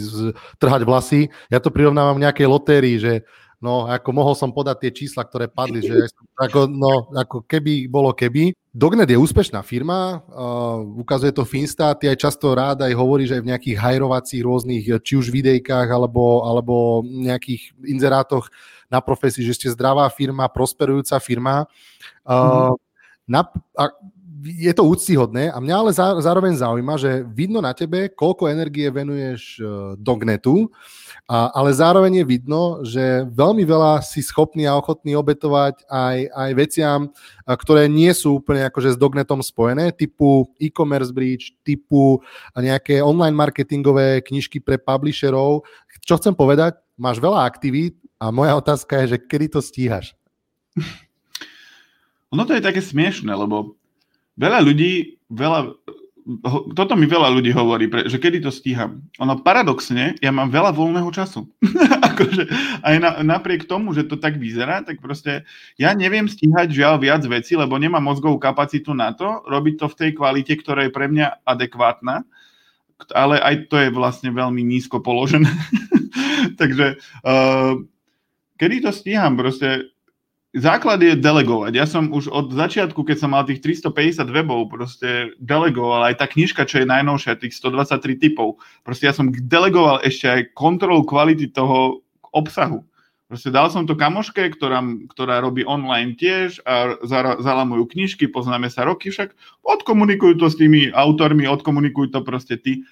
trhať 0.60 0.84
vlasy. 0.84 1.32
Ja 1.48 1.56
to 1.56 1.72
prirovnávam 1.72 2.20
nejakej 2.20 2.44
lotérii, 2.44 3.00
že 3.00 3.24
no 3.64 3.88
ako 3.88 4.12
mohol 4.12 4.36
som 4.36 4.52
podať 4.52 4.76
tie 4.76 4.92
čísla, 4.92 5.24
ktoré 5.24 5.48
padli, 5.48 5.80
že 5.80 6.12
ako, 6.36 6.68
no, 6.68 7.08
ako 7.16 7.48
keby 7.48 7.88
bolo 7.88 8.12
keby. 8.12 8.52
Dognet 8.68 9.08
je 9.08 9.16
úspešná 9.16 9.64
firma, 9.64 10.20
uh, 10.20 10.78
ukazuje 11.00 11.32
to 11.32 11.48
Finstat, 11.48 12.04
aj 12.06 12.16
často 12.20 12.52
rád 12.54 12.86
aj 12.86 12.94
hovorí, 12.94 13.24
že 13.26 13.40
aj 13.40 13.42
v 13.44 13.50
nejakých 13.50 13.76
hajrovacích 13.82 14.42
rôznych, 14.44 14.84
či 15.00 15.12
už 15.16 15.32
videjkách 15.32 15.88
alebo, 15.90 16.44
alebo 16.44 17.02
nejakých 17.02 17.72
inzerátoch 17.88 18.52
na 18.90 18.98
profesii, 18.98 19.46
že 19.46 19.54
ste 19.54 19.68
zdravá 19.70 20.10
firma, 20.10 20.50
prosperujúca 20.50 21.16
firma. 21.22 21.64
Uh, 22.26 22.34
mm. 22.34 22.76
na, 23.30 23.40
a, 23.78 23.84
je 24.40 24.72
to 24.72 24.88
úctyhodné 24.88 25.52
a 25.52 25.60
mňa 25.60 25.74
ale 25.76 25.90
zároveň 26.24 26.56
zaujíma, 26.56 26.96
že 26.96 27.20
vidno 27.28 27.60
na 27.60 27.76
tebe, 27.76 28.08
koľko 28.08 28.48
energie 28.48 28.88
venuješ 28.88 29.60
uh, 29.60 29.68
Dognetu, 30.00 30.72
a, 31.28 31.52
ale 31.52 31.70
zároveň 31.76 32.24
je 32.24 32.26
vidno, 32.26 32.80
že 32.80 33.28
veľmi 33.28 33.62
veľa 33.68 34.00
si 34.00 34.24
schopný 34.24 34.64
a 34.64 34.80
ochotný 34.80 35.12
obetovať 35.14 35.84
aj, 35.86 36.16
aj 36.32 36.50
veciam, 36.56 37.00
ktoré 37.44 37.86
nie 37.86 38.10
sú 38.16 38.40
úplne 38.40 38.64
akože 38.66 38.96
s 38.96 38.98
Dognetom 38.98 39.44
spojené, 39.44 39.92
typu 39.92 40.48
e-commerce 40.56 41.12
bridge, 41.12 41.54
typu 41.60 42.24
nejaké 42.56 43.04
online 43.04 43.36
marketingové 43.36 44.24
knižky 44.24 44.58
pre 44.58 44.80
publisherov. 44.80 45.68
Čo 46.00 46.16
chcem 46.16 46.32
povedať, 46.32 46.80
máš 46.96 47.20
veľa 47.20 47.44
aktivít 47.44 47.99
a 48.20 48.28
moja 48.28 48.52
otázka 48.60 49.00
je, 49.02 49.16
že 49.16 49.18
kedy 49.24 49.46
to 49.48 49.60
stíhaš? 49.64 50.12
Ono 52.36 52.44
to 52.44 52.52
je 52.52 52.62
také 52.62 52.84
smiešne, 52.84 53.32
lebo 53.32 53.74
veľa 54.36 54.60
ľudí, 54.60 55.18
veľa, 55.32 55.74
toto 56.76 56.94
mi 56.94 57.08
veľa 57.08 57.32
ľudí 57.32 57.50
hovorí, 57.50 57.90
že 58.06 58.20
kedy 58.20 58.44
to 58.44 58.52
stíham. 58.52 59.02
Ono 59.18 59.40
paradoxne, 59.40 60.20
ja 60.20 60.30
mám 60.30 60.52
veľa 60.52 60.70
voľného 60.76 61.10
času. 61.10 61.48
akože 62.20 62.44
aj 62.84 62.96
na, 63.00 63.10
napriek 63.24 63.64
tomu, 63.64 63.96
že 63.96 64.04
to 64.04 64.20
tak 64.20 64.36
vyzerá, 64.36 64.84
tak 64.84 65.00
proste 65.00 65.48
ja 65.80 65.96
neviem 65.96 66.28
stíhať 66.28 66.70
žiaľ 66.70 67.00
viac 67.00 67.24
veci, 67.24 67.56
lebo 67.56 67.80
nemám 67.80 68.04
mozgovú 68.04 68.36
kapacitu 68.36 68.92
na 68.92 69.16
to, 69.16 69.40
robiť 69.48 69.74
to 69.80 69.86
v 69.88 69.98
tej 69.98 70.10
kvalite, 70.12 70.52
ktorá 70.60 70.86
je 70.86 70.92
pre 70.92 71.08
mňa 71.08 71.42
adekvátna, 71.48 72.28
ale 73.16 73.40
aj 73.40 73.72
to 73.72 73.80
je 73.80 73.88
vlastne 73.90 74.28
veľmi 74.30 74.60
nízko 74.60 75.00
položené. 75.00 75.48
Takže 76.60 77.00
uh, 77.24 77.80
kedy 78.60 78.84
to 78.84 78.92
stíham? 78.92 79.40
Proste 79.40 79.88
základ 80.52 81.00
je 81.00 81.16
delegovať. 81.16 81.72
Ja 81.72 81.88
som 81.88 82.12
už 82.12 82.28
od 82.28 82.52
začiatku, 82.52 83.00
keď 83.00 83.16
som 83.16 83.32
mal 83.32 83.48
tých 83.48 83.64
350 83.64 84.28
webov, 84.28 84.68
proste 84.68 85.32
delegoval 85.40 86.12
aj 86.12 86.20
tá 86.20 86.26
knižka, 86.28 86.68
čo 86.68 86.84
je 86.84 86.90
najnovšia, 86.92 87.40
tých 87.40 87.56
123 87.56 88.20
typov. 88.20 88.60
Proste 88.84 89.08
ja 89.08 89.16
som 89.16 89.32
delegoval 89.32 90.04
ešte 90.04 90.28
aj 90.28 90.40
kontrolu 90.52 91.08
kvality 91.08 91.48
toho 91.48 92.04
obsahu. 92.36 92.84
Proste 93.30 93.54
dal 93.54 93.70
som 93.70 93.86
to 93.86 93.94
kamoške, 93.94 94.42
ktorá, 94.58 94.82
ktorá 95.06 95.38
robí 95.38 95.62
online 95.62 96.18
tiež 96.18 96.66
a 96.66 96.98
zalamujú 97.38 97.86
knižky, 97.86 98.26
poznáme 98.26 98.66
sa 98.66 98.82
roky 98.82 99.14
však, 99.14 99.38
odkomunikujú 99.62 100.34
to 100.34 100.50
s 100.50 100.58
tými 100.58 100.90
autormi, 100.90 101.46
odkomunikujú 101.46 102.10
to 102.10 102.26
proste 102.26 102.58
ty. 102.58 102.82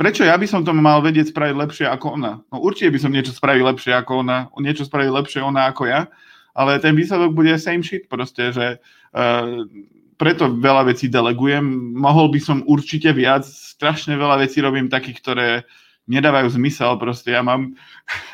Prečo 0.00 0.24
ja 0.24 0.32
by 0.32 0.48
som 0.48 0.64
to 0.64 0.72
mal 0.72 1.04
vedieť 1.04 1.28
spraviť 1.28 1.60
lepšie 1.60 1.84
ako 1.84 2.16
ona? 2.16 2.40
No 2.48 2.56
určite 2.64 2.88
by 2.88 3.04
som 3.04 3.12
niečo 3.12 3.36
spravil 3.36 3.68
lepšie 3.68 3.92
ako 3.92 4.24
ona, 4.24 4.48
niečo 4.56 4.88
spravil 4.88 5.12
lepšie 5.12 5.44
ona 5.44 5.68
ako 5.68 5.92
ja, 5.92 6.08
ale 6.56 6.80
ten 6.80 6.96
výsledok 6.96 7.36
bude 7.36 7.52
same 7.60 7.84
shit 7.84 8.08
proste, 8.08 8.48
že 8.48 8.80
uh, 8.80 9.60
preto 10.16 10.48
veľa 10.56 10.88
vecí 10.88 11.12
delegujem. 11.12 11.92
Mohol 12.00 12.32
by 12.32 12.40
som 12.40 12.64
určite 12.64 13.12
viac, 13.12 13.44
strašne 13.44 14.16
veľa 14.16 14.40
vecí 14.40 14.64
robím 14.64 14.88
takých, 14.88 15.20
ktoré 15.20 15.48
nedávajú 16.08 16.48
zmysel, 16.56 16.96
proste 16.96 17.36
ja 17.36 17.44
mám, 17.44 17.76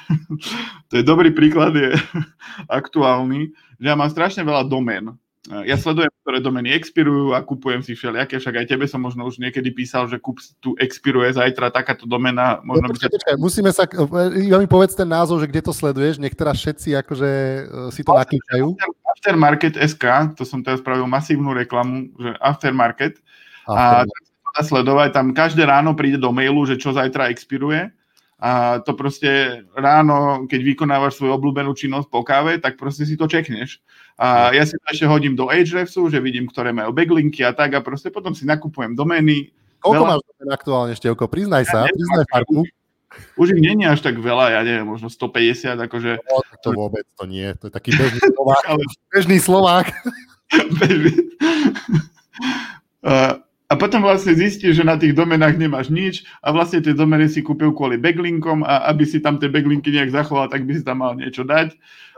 to 0.89 1.03
je 1.03 1.03
dobrý 1.03 1.35
príklad, 1.35 1.75
je 1.75 1.99
aktuálny, 2.71 3.51
že 3.83 3.87
ja 3.91 3.99
mám 3.99 4.15
strašne 4.15 4.47
veľa 4.47 4.71
domén 4.71 5.19
ja 5.47 5.79
sledujem, 5.79 6.11
ktoré 6.27 6.43
domeny 6.43 6.75
expirujú 6.75 7.31
a 7.31 7.39
kupujem 7.39 7.79
si 7.79 7.95
všelijaké, 7.95 8.43
však 8.43 8.55
aj 8.63 8.67
tebe 8.67 8.85
som 8.91 8.99
možno 8.99 9.23
už 9.23 9.39
niekedy 9.39 9.71
písal, 9.71 10.11
že 10.11 10.19
kúp, 10.19 10.43
tu 10.59 10.75
expiruje 10.75 11.31
zajtra 11.31 11.71
takáto 11.71 12.03
domena. 12.03 12.59
Možno 12.67 12.91
no, 12.91 12.91
počkej, 12.91 13.11
počkej, 13.15 13.37
musíme 13.39 13.71
sa, 13.71 13.87
ja 14.35 14.59
mi 14.59 14.67
povedz 14.67 14.99
ten 14.99 15.07
názov, 15.07 15.39
že 15.39 15.51
kde 15.51 15.63
to 15.63 15.73
sleduješ, 15.73 16.19
niektorá 16.19 16.51
všetci 16.51 16.99
akože 16.99 17.31
e, 17.31 17.61
si 17.95 18.03
to 18.03 18.11
naklikajú. 18.11 18.75
Aftermarket 19.17 19.79
SK, 19.79 20.35
to 20.35 20.43
som 20.43 20.67
teraz 20.67 20.83
spravil 20.83 21.07
masívnu 21.07 21.55
reklamu, 21.55 22.11
že 22.19 22.35
Aftermarket. 22.43 23.23
Aftermarket. 23.71 24.27
A 24.35 24.55
dá 24.57 24.63
sledovať, 24.67 25.09
tam 25.15 25.27
každé 25.31 25.63
ráno 25.63 25.95
príde 25.95 26.19
do 26.19 26.35
mailu, 26.35 26.67
že 26.67 26.75
čo 26.75 26.91
zajtra 26.91 27.31
expiruje 27.31 27.95
a 28.37 28.85
to 28.85 28.93
proste 28.93 29.65
ráno, 29.73 30.45
keď 30.45 30.61
vykonávaš 30.61 31.17
svoju 31.17 31.33
obľúbenú 31.41 31.73
činnosť 31.73 32.09
po 32.13 32.21
káve, 32.21 32.61
tak 32.61 32.77
proste 32.77 33.09
si 33.09 33.17
to 33.17 33.25
čekneš. 33.25 33.81
A 34.17 34.49
ja 34.57 34.65
si 34.65 34.81
to 34.81 34.87
ešte 34.89 35.05
hodím 35.05 35.37
do 35.37 35.53
Ahrefsu, 35.53 36.09
že 36.09 36.25
vidím, 36.25 36.49
ktoré 36.49 36.73
majú 36.73 36.89
backlinky 36.97 37.45
a 37.45 37.53
tak 37.53 37.77
a 37.77 37.85
proste 37.85 38.09
potom 38.09 38.33
si 38.33 38.49
nakupujem 38.49 38.97
domény. 38.97 39.53
Koľko 39.85 40.03
veľa... 40.03 40.09
máš 40.09 40.21
domén 40.25 40.51
aktuálne, 40.57 40.93
Števko? 40.97 41.25
Priznaj 41.29 41.69
sa, 41.69 41.85
ja 41.85 41.93
priznaj 41.93 42.25
farku. 42.33 42.65
Už 43.37 43.53
ich 43.53 43.61
není 43.61 43.85
až 43.85 44.01
tak 44.01 44.17
veľa, 44.17 44.57
ja 44.57 44.61
neviem, 44.65 44.89
možno 44.89 45.13
150, 45.13 45.77
akože... 45.89 46.21
No, 46.21 46.37
to 46.65 46.69
vôbec 46.73 47.05
to 47.17 47.25
nie, 47.29 47.49
to 47.61 47.69
je 47.69 47.73
taký 47.73 47.93
bežný 47.93 48.21
Slovák. 48.25 48.65
Ale... 48.73 48.83
Bežný 49.13 49.39
Slovák. 49.41 49.87
bežný. 50.81 51.13
uh, 53.05 53.41
a 53.67 53.75
potom 53.75 54.01
vlastne 54.01 54.33
zistíš, 54.33 54.79
že 54.79 54.85
na 54.87 54.97
tých 54.97 55.13
domenách 55.13 55.59
nemáš 55.59 55.91
nič 55.93 56.23
a 56.41 56.55
vlastne 56.57 56.81
tie 56.81 56.95
domeny 56.95 57.29
si 57.29 57.43
kúpil 57.43 57.75
kvôli 57.75 58.01
backlinkom 58.01 58.63
a 58.63 58.89
aby 58.89 59.05
si 59.05 59.19
tam 59.19 59.37
tie 59.43 59.51
backlinky 59.51 59.93
nejak 59.93 60.15
zachoval, 60.15 60.49
tak 60.49 60.65
by 60.65 60.73
si 60.77 60.83
tam 60.87 61.03
mal 61.03 61.19
niečo 61.19 61.43
dať. 61.43 61.75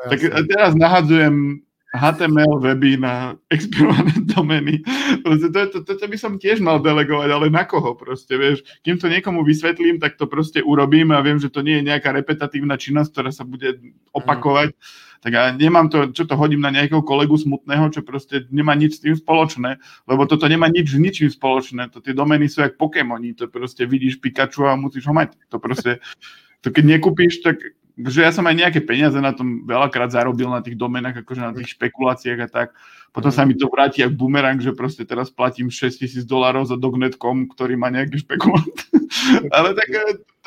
Ja 0.06 0.08
tak 0.12 0.18
teraz 0.46 0.76
nahadzujem 0.78 1.64
HTML 1.98 2.62
weby 2.62 2.96
na 3.02 3.34
expirované 3.50 4.14
domeny. 4.34 4.80
Proste 5.26 5.50
to, 5.50 5.60
to, 5.74 5.78
to, 5.82 5.92
to 5.98 6.06
by 6.06 6.16
som 6.16 6.38
tiež 6.38 6.62
mal 6.62 6.78
delegovať, 6.78 7.28
ale 7.28 7.46
na 7.50 7.66
koho 7.66 7.98
proste, 7.98 8.38
vieš. 8.38 8.62
Kým 8.86 9.02
to 9.02 9.10
niekomu 9.10 9.42
vysvetlím, 9.42 9.98
tak 9.98 10.14
to 10.14 10.30
proste 10.30 10.62
urobím 10.62 11.10
a 11.10 11.20
viem, 11.20 11.42
že 11.42 11.50
to 11.50 11.66
nie 11.66 11.82
je 11.82 11.88
nejaká 11.90 12.14
repetatívna 12.14 12.78
činnosť, 12.78 13.10
ktorá 13.10 13.30
sa 13.34 13.42
bude 13.42 13.82
opakovať. 14.14 14.72
Mm 14.72 15.06
tak 15.18 15.32
ja 15.34 15.50
nemám 15.50 15.90
to, 15.90 16.14
čo 16.14 16.30
to 16.30 16.38
hodím 16.38 16.62
na 16.62 16.70
nejakého 16.70 17.02
kolegu 17.02 17.34
smutného, 17.34 17.90
čo 17.90 18.06
proste 18.06 18.46
nemá 18.54 18.78
nič 18.78 18.98
s 18.98 19.02
tým 19.02 19.18
spoločné, 19.18 19.82
lebo 20.06 20.22
toto 20.30 20.46
nemá 20.46 20.70
nič 20.70 20.94
s 20.94 20.98
ničím 20.98 21.30
spoločné. 21.30 21.90
To 21.90 21.98
tie 21.98 22.14
domeny 22.14 22.46
sú 22.46 22.62
jak 22.62 22.78
Pokémoni, 22.78 23.34
to 23.34 23.50
proste 23.50 23.82
vidíš 23.82 24.22
Pikachu 24.22 24.70
a 24.70 24.78
musíš 24.78 25.10
ho 25.10 25.14
mať. 25.14 25.34
To 25.50 25.58
proste, 25.58 25.98
to 26.62 26.70
keď 26.70 26.98
nekúpíš, 26.98 27.42
tak 27.42 27.58
že 28.06 28.22
ja 28.22 28.30
som 28.30 28.46
aj 28.46 28.54
nejaké 28.54 28.80
peniaze 28.86 29.18
na 29.18 29.34
tom 29.34 29.66
veľakrát 29.66 30.14
zarobil 30.14 30.46
na 30.46 30.62
tých 30.62 30.78
domenách, 30.78 31.26
akože 31.26 31.42
na 31.42 31.50
tých 31.50 31.74
špekuláciách 31.74 32.40
a 32.46 32.48
tak. 32.48 32.68
Potom 33.10 33.34
sa 33.34 33.42
mi 33.42 33.58
to 33.58 33.66
vráti 33.66 34.06
ako 34.06 34.14
bumerang, 34.14 34.62
že 34.62 34.70
proste 34.70 35.02
teraz 35.02 35.32
platím 35.32 35.66
6 35.66 35.98
tisíc 35.98 36.22
dolárov 36.22 36.62
za 36.68 36.78
dognet.com, 36.78 37.50
ktorý 37.50 37.74
má 37.74 37.90
nejaký 37.90 38.22
špekulant. 38.22 38.76
Ale 39.56 39.74
tak 39.74 39.88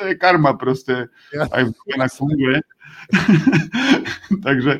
to 0.00 0.02
je 0.08 0.14
karma 0.16 0.56
proste. 0.56 1.12
Aj 1.36 1.62
v 1.66 1.74
domenách 1.76 2.12
funguje. 2.16 2.58
Takže 4.46 4.72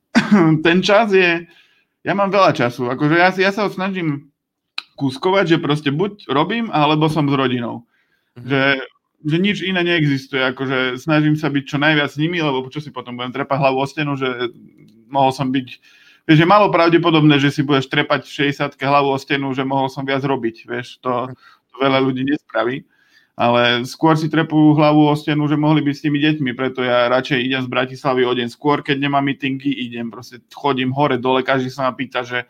ten 0.66 0.78
čas 0.80 1.12
je, 1.12 1.44
ja 2.00 2.12
mám 2.16 2.32
veľa 2.32 2.56
času, 2.56 2.88
akože 2.88 3.16
ja, 3.20 3.28
ja 3.34 3.50
sa 3.52 3.68
snažím 3.68 4.32
kúskovať, 4.96 5.56
že 5.56 5.58
proste 5.60 5.90
buď 5.92 6.32
robím, 6.32 6.72
alebo 6.72 7.12
som 7.12 7.28
s 7.28 7.34
rodinou. 7.36 7.84
Mm-hmm. 8.36 8.48
Že, 8.48 8.62
že 9.24 9.36
nič 9.40 9.64
iné 9.64 9.80
neexistuje, 9.80 10.42
akože 10.52 11.00
snažím 11.00 11.38
sa 11.38 11.48
byť 11.48 11.64
čo 11.64 11.78
najviac 11.80 12.12
s 12.12 12.20
nimi, 12.20 12.42
lebo 12.42 12.68
čo 12.68 12.84
si 12.84 12.92
potom 12.92 13.16
budem 13.16 13.32
trepať 13.32 13.58
hlavu 13.58 13.78
o 13.80 13.86
stenu, 13.88 14.12
že 14.18 14.52
mohol 15.08 15.32
som 15.32 15.48
byť, 15.48 15.66
vieš, 16.28 16.38
je 16.42 16.48
malo 16.48 16.68
pravdepodobné, 16.68 17.40
že 17.40 17.54
si 17.54 17.62
budeš 17.64 17.88
trepať 17.88 18.28
v 18.28 18.52
60 18.52 18.76
hlavu 18.76 19.08
o 19.14 19.18
stenu, 19.18 19.48
že 19.56 19.64
mohol 19.64 19.88
som 19.88 20.04
viac 20.04 20.20
robiť, 20.20 20.56
vieš, 20.68 21.00
to, 21.00 21.32
to 21.72 21.74
veľa 21.80 22.02
ľudí 22.02 22.28
nespraví. 22.28 22.84
Ale 23.36 23.84
skôr 23.84 24.16
si 24.16 24.32
trepú 24.32 24.72
hlavu 24.72 25.12
o 25.12 25.14
stenu, 25.16 25.44
že 25.44 25.60
mohli 25.60 25.84
byť 25.84 25.94
s 25.96 26.04
tými 26.08 26.18
deťmi, 26.24 26.50
preto 26.56 26.80
ja 26.80 27.04
radšej 27.12 27.44
idem 27.44 27.60
z 27.60 27.68
Bratislavy 27.68 28.24
o 28.24 28.32
deň 28.32 28.48
skôr, 28.48 28.80
keď 28.80 28.96
nemám 28.96 29.28
meetingy, 29.28 29.76
idem, 29.76 30.08
proste 30.08 30.40
chodím 30.48 30.96
hore, 30.96 31.20
dole, 31.20 31.44
každý 31.44 31.68
sa 31.68 31.84
ma 31.84 31.92
pýta, 31.92 32.24
že, 32.24 32.48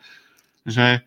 že, 0.63 1.03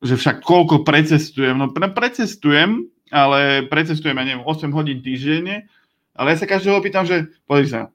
že 0.00 0.14
však 0.16 0.40
koľko 0.40 0.88
precestujem, 0.88 1.52
no 1.52 1.68
precestujem, 1.68 2.88
ale 3.10 3.66
precestujem, 3.66 4.16
ja 4.16 4.24
neviem, 4.24 4.46
8 4.46 4.70
hodín 4.72 5.04
týždenne, 5.04 5.66
ale 6.14 6.34
ja 6.34 6.36
sa 6.40 6.46
každého 6.46 6.80
pýtam, 6.82 7.04
že 7.04 7.30
pozri 7.44 7.68
sa, 7.70 7.90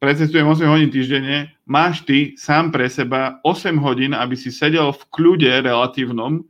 precestujem 0.00 0.44
8 0.44 0.66
hodín 0.66 0.90
týždenne, 0.90 1.54
máš 1.68 2.02
ty 2.02 2.34
sám 2.34 2.72
pre 2.72 2.90
seba 2.90 3.40
8 3.44 3.76
hodín, 3.80 4.12
aby 4.16 4.34
si 4.34 4.48
sedel 4.50 4.92
v 4.92 5.02
kľude 5.12 5.48
relatívnom, 5.62 6.44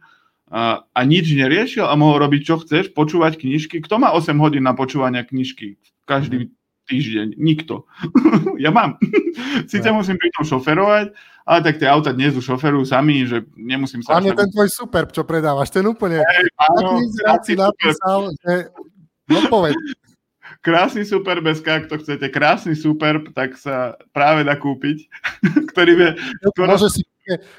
a, 0.47 0.87
a 0.95 1.01
nič 1.03 1.35
neriešil 1.35 1.83
a 1.83 1.99
mohol 1.99 2.23
robiť, 2.23 2.41
čo 2.47 2.63
chceš, 2.63 2.95
počúvať 2.95 3.43
knižky. 3.43 3.83
Kto 3.83 3.99
má 3.99 4.15
8 4.15 4.31
hodín 4.39 4.63
na 4.63 4.79
počúvania 4.79 5.27
knižky 5.27 5.75
každý 6.07 6.55
týždeň? 6.87 7.35
Nikto. 7.35 7.91
ja 8.65 8.71
mám. 8.71 9.03
Sice 9.71 9.91
musím 9.91 10.23
pri 10.23 10.31
tom 10.39 10.47
šoferovať, 10.47 11.11
ale 11.47 11.63
tak 11.63 11.79
tie 11.79 11.87
auta 11.87 12.11
dnes 12.11 12.35
už 12.35 12.43
šoferujú 12.43 12.83
sami, 12.83 13.23
že 13.23 13.47
nemusím 13.55 14.03
sa... 14.03 14.19
Ale 14.19 14.35
ten 14.35 14.51
tvoj 14.51 14.67
super, 14.67 15.07
čo 15.07 15.23
predávaš, 15.23 15.71
ten 15.71 15.87
úplne... 15.87 16.19
Hey, 16.19 16.51
áno, 16.59 16.99
si 17.47 17.55
napísal, 17.55 18.35
že... 18.43 18.75
No 19.31 19.47
povedz. 19.47 19.79
Krásny 20.63 21.07
super 21.07 21.39
beska, 21.39 21.79
ak 21.79 21.87
to 21.87 22.03
chcete, 22.03 22.27
krásny 22.35 22.75
super, 22.75 23.23
tak 23.31 23.55
sa 23.55 23.95
práve 24.11 24.43
dá 24.43 24.59
kúpiť, 24.59 25.07
ktorý 25.71 25.93
vie... 25.95 26.11
Môže 26.67 26.91
si 26.91 27.03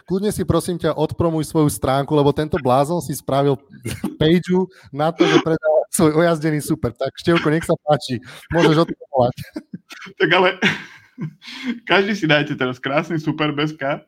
kľudne 0.07 0.31
si 0.31 0.47
prosím 0.47 0.79
ťa 0.79 0.95
odpromuj 0.95 1.43
svoju 1.47 1.67
stránku, 1.67 2.15
lebo 2.15 2.31
tento 2.31 2.55
blázon 2.59 3.03
si 3.03 3.11
spravil 3.11 3.59
page 4.19 4.47
na 4.95 5.11
to, 5.11 5.27
že 5.27 5.43
predáva 5.43 5.81
svoj 5.91 6.23
ojazdený 6.23 6.59
super. 6.63 6.95
Tak 6.95 7.11
Števko, 7.19 7.47
nech 7.51 7.67
sa 7.67 7.75
páči, 7.83 8.19
môžeš 8.51 8.87
odpromovať. 8.87 9.35
Tak 10.19 10.29
ale 10.31 10.49
každý 11.89 12.13
si 12.15 12.25
dajte 12.25 12.55
teraz 12.55 12.77
krásny 12.77 13.17
super 13.17 13.51
beska. 13.53 14.05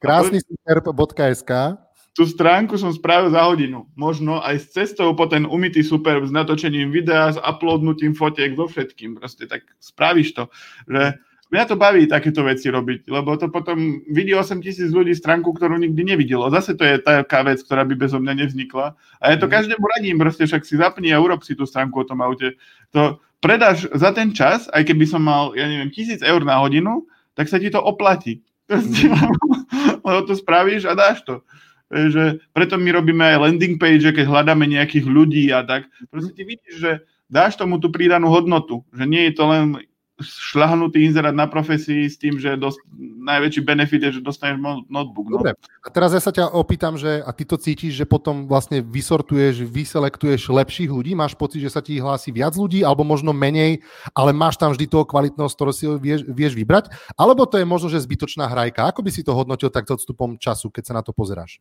Krásny 0.00 0.40
super.sk 0.40 1.80
tú 2.10 2.26
stránku 2.26 2.74
som 2.74 2.90
spravil 2.90 3.30
za 3.30 3.46
hodinu. 3.46 3.86
Možno 3.94 4.42
aj 4.42 4.56
s 4.58 4.66
cestou 4.74 5.14
po 5.14 5.30
ten 5.30 5.46
umytý 5.46 5.80
super 5.86 6.18
s 6.20 6.34
natočením 6.34 6.90
videa, 6.90 7.30
s 7.30 7.38
uploadnutím 7.38 8.18
fotiek, 8.18 8.58
so 8.58 8.66
všetkým. 8.66 9.14
Proste 9.14 9.46
tak 9.46 9.62
spravíš 9.78 10.34
to, 10.34 10.44
že 10.90 11.16
Mňa 11.50 11.66
to 11.66 11.74
baví 11.74 12.06
takéto 12.06 12.46
veci 12.46 12.70
robiť, 12.70 13.10
lebo 13.10 13.34
to 13.34 13.50
potom 13.50 14.06
vidí 14.06 14.30
8 14.30 14.62
tisíc 14.62 14.94
ľudí 14.94 15.18
stránku, 15.18 15.50
ktorú 15.50 15.82
nikdy 15.82 16.14
nevidelo. 16.14 16.46
Zase 16.46 16.78
to 16.78 16.86
je 16.86 17.02
taká 17.02 17.42
vec, 17.42 17.58
ktorá 17.66 17.82
by 17.82 17.98
bezo 17.98 18.22
mňa 18.22 18.46
nevznikla. 18.46 18.94
A 19.18 19.24
ja 19.34 19.36
to 19.36 19.50
mm. 19.50 19.52
každému 19.58 19.82
radím, 19.98 20.22
proste 20.22 20.46
však 20.46 20.62
si 20.62 20.78
zapni 20.78 21.10
a 21.10 21.18
urob 21.18 21.42
si 21.42 21.58
tú 21.58 21.66
stránku 21.66 22.06
o 22.06 22.06
tom 22.06 22.22
aute. 22.22 22.54
To 22.94 23.18
predáš 23.40 23.88
za 23.96 24.12
ten 24.12 24.30
čas, 24.30 24.68
aj 24.70 24.84
keby 24.84 25.04
som 25.08 25.24
mal, 25.24 25.56
ja 25.56 25.64
neviem, 25.66 25.90
tisíc 25.90 26.20
eur 26.20 26.44
na 26.44 26.60
hodinu, 26.60 27.08
tak 27.34 27.48
sa 27.48 27.56
ti 27.56 27.72
to 27.72 27.80
oplatí. 27.80 28.44
Mm. 28.70 29.98
lebo 30.06 30.20
to 30.26 30.34
spravíš 30.38 30.86
a 30.86 30.94
dáš 30.94 31.22
to. 31.26 31.42
Že 31.90 32.38
preto 32.54 32.78
my 32.78 32.90
robíme 33.02 33.22
aj 33.22 33.42
landing 33.42 33.82
page, 33.82 34.06
keď 34.06 34.30
hľadáme 34.30 34.62
nejakých 34.62 35.06
ľudí 35.10 35.50
a 35.50 35.66
tak. 35.66 35.90
Proste 36.06 36.30
ti 36.38 36.46
vidíš, 36.46 36.74
že 36.78 36.92
dáš 37.26 37.58
tomu 37.58 37.82
tú 37.82 37.90
pridanú 37.90 38.30
hodnotu. 38.30 38.86
Že 38.94 39.04
nie 39.10 39.22
je 39.26 39.32
to 39.34 39.44
len 39.50 39.74
šľahnutý 40.20 41.00
inzerát 41.00 41.34
na 41.34 41.48
profesii 41.48 42.06
s 42.06 42.20
tým, 42.20 42.36
že 42.36 42.54
dost, 42.60 42.78
najväčší 42.96 43.60
benefit 43.64 44.00
je, 44.04 44.10
že 44.16 44.20
dostaneš 44.20 44.86
notebook. 44.86 45.26
No. 45.32 45.40
Dobre, 45.40 45.56
a 45.58 45.88
teraz 45.88 46.12
ja 46.12 46.20
sa 46.20 46.30
ťa 46.30 46.52
opýtam, 46.52 47.00
že 47.00 47.24
a 47.24 47.30
ty 47.32 47.48
to 47.48 47.56
cítiš, 47.56 47.96
že 47.96 48.06
potom 48.06 48.44
vlastne 48.46 48.84
vysortuješ, 48.84 49.64
vyselektuješ 49.64 50.52
lepších 50.52 50.90
ľudí, 50.92 51.12
máš 51.16 51.34
pocit, 51.34 51.64
že 51.64 51.72
sa 51.72 51.80
ti 51.80 51.98
hlási 51.98 52.30
viac 52.30 52.54
ľudí, 52.54 52.84
alebo 52.84 53.02
možno 53.02 53.34
menej, 53.34 53.82
ale 54.14 54.30
máš 54.30 54.60
tam 54.60 54.70
vždy 54.70 54.86
toho 54.86 55.08
kvalitnosť, 55.08 55.54
ktorú 55.56 55.72
si 55.72 55.84
vieš, 55.98 56.22
vieš 56.28 56.52
vybrať, 56.54 56.92
alebo 57.18 57.48
to 57.48 57.58
je 57.58 57.66
možno, 57.66 57.90
že 57.90 58.04
zbytočná 58.04 58.46
hrajka. 58.46 58.86
Ako 58.86 59.02
by 59.02 59.10
si 59.10 59.26
to 59.26 59.32
hodnotil 59.32 59.72
takto 59.72 59.96
odstupom 59.96 60.36
času, 60.36 60.68
keď 60.68 60.82
sa 60.86 60.96
na 60.96 61.02
to 61.02 61.10
pozeráš? 61.16 61.58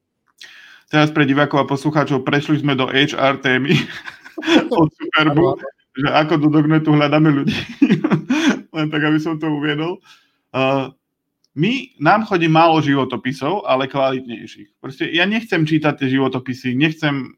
Teraz 0.89 1.13
pre 1.13 1.22
divákov 1.24 1.63
a 1.63 1.69
poslucháčov 1.69 2.26
prešli 2.26 2.65
sme 2.65 2.74
do 2.74 2.89
HR 2.89 3.41
témy 3.45 3.78
od 4.80 4.89
Superbu 4.93 5.58
že 5.99 6.07
ako 6.07 6.39
do 6.39 6.47
Dognetu 6.47 6.95
hľadáme 6.95 7.43
ľudí. 7.43 7.59
Len 8.75 8.88
tak, 8.88 9.03
aby 9.03 9.19
som 9.19 9.35
to 9.35 9.51
uviedol. 9.51 9.99
Uh, 10.55 10.95
my, 11.59 11.91
nám 11.99 12.23
chodí 12.23 12.47
málo 12.47 12.79
životopisov, 12.79 13.67
ale 13.67 13.91
kvalitnejších. 13.91 14.79
Proste 14.79 15.12
ja 15.12 15.27
nechcem 15.27 15.67
čítať 15.67 15.93
tie 15.99 16.07
životopisy, 16.15 16.71
nechcem... 16.77 17.35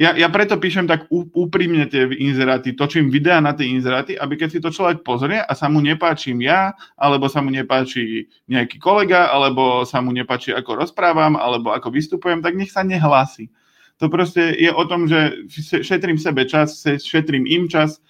Ja, 0.00 0.16
ja 0.16 0.32
preto 0.32 0.56
píšem 0.56 0.88
tak 0.88 1.12
úprimne 1.12 1.84
tie 1.84 2.08
inzeráty, 2.08 2.72
točím 2.72 3.12
videá 3.12 3.36
na 3.36 3.52
tie 3.52 3.68
inzeráty, 3.68 4.16
aby 4.16 4.40
keď 4.40 4.48
si 4.48 4.60
to 4.64 4.72
človek 4.72 5.04
pozrie 5.04 5.36
a 5.44 5.52
sa 5.52 5.68
mu 5.68 5.76
nepáčim 5.84 6.40
ja, 6.40 6.72
alebo 6.96 7.28
sa 7.28 7.44
mu 7.44 7.52
nepáči 7.52 8.24
nejaký 8.48 8.80
kolega, 8.80 9.28
alebo 9.28 9.84
sa 9.84 10.00
mu 10.00 10.08
nepáči, 10.16 10.56
ako 10.56 10.80
rozprávam, 10.80 11.36
alebo 11.36 11.76
ako 11.76 11.92
vystupujem, 11.92 12.40
tak 12.40 12.56
nech 12.56 12.72
sa 12.72 12.80
nehlási. 12.80 13.52
To 14.00 14.08
proste 14.08 14.56
je 14.56 14.72
o 14.72 14.84
tom, 14.88 15.04
že 15.04 15.44
šetrím 15.84 16.16
sebe 16.16 16.48
čas, 16.48 16.80
šetrím 16.82 17.44
im 17.44 17.68
čas 17.68 18.00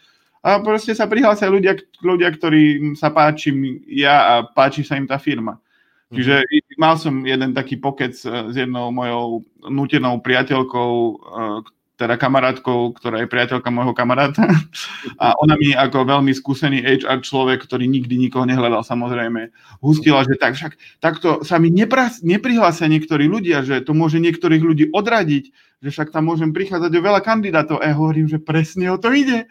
a 0.41 0.63
proste 0.63 0.95
sa 0.95 1.11
prihlásia 1.11 1.51
ľudia, 1.51 1.77
ľudia, 2.01 2.31
ktorí 2.31 2.95
sa 2.95 3.11
páči 3.11 3.51
ja 3.91 4.17
a 4.23 4.35
páči 4.47 4.87
sa 4.87 4.95
im 4.95 5.11
tá 5.11 5.19
firma. 5.19 5.59
Čiže 6.11 6.43
mal 6.75 6.99
som 6.99 7.23
jeden 7.23 7.55
taký 7.55 7.79
pokec 7.79 8.19
s 8.19 8.55
jednou 8.55 8.91
mojou 8.91 9.47
nutenou 9.71 10.19
priateľkou, 10.19 10.91
teda 11.95 12.19
kamarátkou, 12.19 12.97
ktorá 12.99 13.23
je 13.23 13.31
priateľka 13.31 13.71
môjho 13.71 13.95
kamaráta. 13.95 14.43
A 15.23 15.39
ona 15.39 15.55
mi 15.55 15.71
ako 15.71 16.09
veľmi 16.11 16.35
skúsený 16.35 16.83
HR 16.83 17.23
človek, 17.23 17.63
ktorý 17.63 17.87
nikdy 17.87 18.17
nikoho 18.27 18.43
nehľadal 18.43 18.83
samozrejme, 18.83 19.55
hustila, 19.85 20.27
že 20.27 20.35
tak 20.35 20.59
však 20.59 20.73
takto 20.99 21.47
sa 21.47 21.63
mi 21.63 21.71
neprihlásia 21.71 22.91
niektorí 22.91 23.31
ľudia, 23.31 23.63
že 23.63 23.79
to 23.85 23.95
môže 23.95 24.19
niektorých 24.19 24.63
ľudí 24.67 24.85
odradiť, 24.91 25.55
že 25.81 25.89
však 25.89 26.13
tam 26.13 26.29
môžem 26.29 26.53
prichádzať 26.53 26.93
o 26.93 27.05
veľa 27.05 27.21
kandidátov. 27.25 27.81
A 27.81 27.93
ja 27.93 27.95
hovorím, 27.97 28.29
že 28.29 28.37
presne 28.37 28.93
o 28.93 29.01
to 29.01 29.09
ide. 29.17 29.49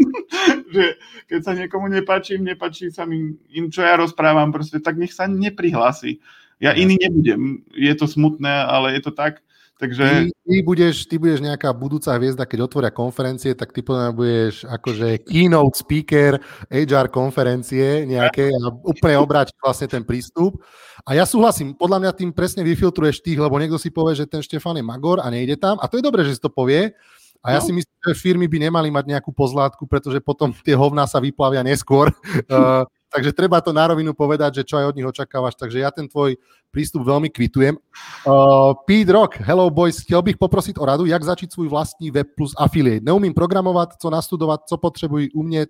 že 0.74 0.98
keď 1.26 1.40
sa 1.42 1.52
niekomu 1.58 1.90
nepáči, 1.90 2.38
nepáči 2.38 2.94
sa 2.94 3.02
mi 3.02 3.34
im, 3.50 3.66
čo 3.66 3.82
ja 3.82 3.98
rozprávam, 3.98 4.54
proste, 4.54 4.78
tak 4.78 4.94
nech 4.94 5.10
sa 5.10 5.26
neprihlási. 5.26 6.22
Ja 6.62 6.72
iný 6.72 6.96
nebudem. 7.02 7.66
Je 7.74 7.92
to 7.98 8.06
smutné, 8.06 8.64
ale 8.64 8.96
je 8.96 9.02
to 9.04 9.12
tak. 9.12 9.42
Takže... 9.76 10.04
Ty, 10.08 10.32
ty, 10.32 10.54
budeš, 10.64 11.04
ty 11.04 11.20
budeš 11.20 11.44
nejaká 11.44 11.68
budúca 11.76 12.16
hviezda, 12.16 12.48
keď 12.48 12.64
otvoria 12.64 12.88
konferencie, 12.88 13.52
tak 13.52 13.76
ty 13.76 13.84
potom 13.84 14.08
budeš 14.16 14.64
akože 14.64 15.28
keynote 15.28 15.76
speaker 15.76 16.40
HR 16.72 17.12
konferencie 17.12 18.08
nejaké 18.08 18.56
a 18.56 18.72
úplne 18.72 19.20
obrátiť 19.20 19.52
vlastne 19.60 19.84
ten 19.84 20.00
prístup. 20.00 20.64
A 21.04 21.12
ja 21.12 21.28
súhlasím, 21.28 21.76
podľa 21.76 22.08
mňa 22.08 22.12
tým 22.16 22.30
presne 22.32 22.64
vyfiltruješ 22.64 23.20
tých, 23.20 23.36
lebo 23.36 23.60
niekto 23.60 23.76
si 23.76 23.92
povie, 23.92 24.16
že 24.16 24.24
ten 24.24 24.40
Štefan 24.40 24.80
je 24.80 24.84
magor 24.84 25.20
a 25.20 25.28
nejde 25.28 25.60
tam. 25.60 25.76
A 25.84 25.92
to 25.92 26.00
je 26.00 26.06
dobré, 26.08 26.24
že 26.24 26.40
si 26.40 26.40
to 26.40 26.48
povie. 26.48 26.96
A 27.44 27.52
ja 27.52 27.60
no. 27.60 27.66
si 27.68 27.72
myslím, 27.76 27.96
že 28.00 28.16
firmy 28.16 28.48
by 28.48 28.58
nemali 28.72 28.88
mať 28.88 29.12
nejakú 29.12 29.28
pozlátku, 29.30 29.84
pretože 29.84 30.24
potom 30.24 30.56
tie 30.64 30.72
hovná 30.72 31.04
sa 31.04 31.20
vyplavia 31.20 31.60
neskôr. 31.60 32.08
uh, 32.48 32.88
takže 33.12 33.32
treba 33.32 33.60
to 33.60 33.72
na 33.72 33.86
rovinu 33.90 34.14
povedať, 34.14 34.60
že 34.60 34.66
čo 34.66 34.78
aj 34.78 34.92
od 34.92 34.96
nich 34.96 35.08
očakávaš. 35.08 35.54
Takže 35.54 35.78
ja 35.82 35.90
ten 35.90 36.08
tvoj 36.08 36.36
prístup 36.70 37.06
veľmi 37.06 37.32
kvitujem. 37.32 37.78
Uh, 38.26 38.76
Pete 38.84 39.12
Rock, 39.12 39.40
hello 39.40 39.70
boys, 39.70 40.02
chcel 40.02 40.22
bych 40.22 40.36
poprosiť 40.36 40.76
o 40.78 40.84
radu, 40.84 41.04
jak 41.06 41.22
začít 41.22 41.52
svůj 41.52 41.68
vlastní 41.68 42.10
web 42.10 42.26
plus 42.36 42.52
affiliate. 42.58 43.04
Neumím 43.04 43.34
programovať, 43.34 43.96
co 44.02 44.10
nastudovať, 44.10 44.60
co 44.68 44.76
potřebuji 44.76 45.30
umieť. 45.32 45.68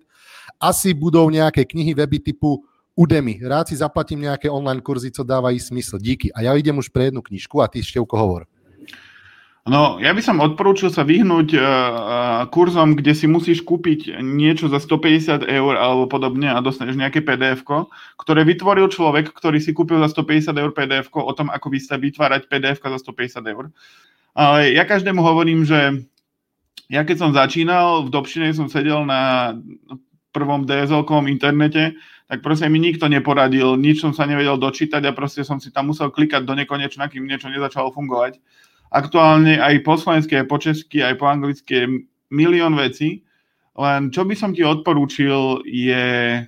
Asi 0.59 0.93
budou 0.93 1.29
nejaké 1.29 1.65
knihy, 1.65 1.93
weby 1.93 2.19
typu 2.19 2.63
Udemy. 2.97 3.45
Rád 3.45 3.69
si 3.69 3.77
zaplatím 3.77 4.25
nejaké 4.25 4.49
online 4.49 4.81
kurzy, 4.81 5.13
co 5.13 5.21
dávají 5.23 5.61
smysl. 5.61 6.01
Díky. 6.01 6.33
A 6.33 6.41
ja 6.41 6.57
idem 6.57 6.73
už 6.81 6.89
pre 6.89 7.13
jednu 7.13 7.21
knižku 7.21 7.61
a 7.61 7.69
ty 7.69 7.85
Števko 7.85 8.17
hovor. 8.17 8.49
No, 9.67 9.99
ja 9.99 10.15
by 10.15 10.23
som 10.23 10.39
odporúčil 10.39 10.87
sa 10.87 11.03
vyhnúť 11.03 11.59
uh, 11.59 11.65
kurzom, 12.47 12.95
kde 12.95 13.11
si 13.11 13.27
musíš 13.27 13.67
kúpiť 13.67 14.15
niečo 14.23 14.71
za 14.71 14.79
150 14.79 15.43
eur 15.43 15.73
alebo 15.75 16.07
podobne 16.07 16.47
a 16.47 16.63
dostaneš 16.63 16.95
nejaké 16.95 17.19
pdf 17.19 17.67
ktoré 18.15 18.47
vytvoril 18.47 18.87
človek, 18.87 19.35
ktorý 19.35 19.59
si 19.59 19.75
kúpil 19.75 19.99
za 19.99 20.07
150 20.07 20.55
eur 20.55 20.71
pdf 20.71 21.11
o 21.11 21.33
tom, 21.35 21.51
ako 21.51 21.67
vytvárať 21.75 22.47
pdf 22.47 22.79
za 22.79 22.99
150 23.11 23.43
eur. 23.43 23.67
Ale 24.31 24.71
ja 24.71 24.87
každému 24.87 25.19
hovorím, 25.19 25.67
že 25.67 25.99
ja 26.87 27.03
keď 27.03 27.17
som 27.19 27.35
začínal, 27.35 28.07
v 28.07 28.09
Dobšine 28.15 28.55
som 28.55 28.71
sedel 28.71 29.03
na 29.03 29.51
prvom 30.31 30.63
dsl 30.63 31.03
internete, 31.27 31.99
tak 32.31 32.39
proste 32.39 32.71
mi 32.71 32.79
nikto 32.79 33.11
neporadil, 33.11 33.75
nič 33.75 33.99
som 33.99 34.15
sa 34.15 34.23
nevedel 34.23 34.55
dočítať 34.55 35.03
a 35.03 35.11
proste 35.11 35.43
som 35.43 35.59
si 35.59 35.75
tam 35.75 35.91
musel 35.91 36.07
klikať 36.07 36.47
do 36.47 36.55
nekonečna, 36.55 37.11
kým 37.11 37.27
niečo 37.27 37.51
nezačalo 37.51 37.91
fungovať 37.91 38.39
aktuálne 38.91 39.59
aj 39.59 39.83
po 39.83 39.99
slovensky, 39.99 40.37
aj 40.39 40.47
po 40.47 40.57
česky, 40.57 41.03
aj 41.03 41.15
po 41.19 41.25
anglicky 41.27 41.71
je 41.73 41.85
milión 42.31 42.75
vecí. 42.75 43.23
Len 43.77 44.09
čo 44.09 44.25
by 44.25 44.33
som 44.33 44.51
ti 44.57 44.65
odporúčil 44.65 45.61
je, 45.67 46.41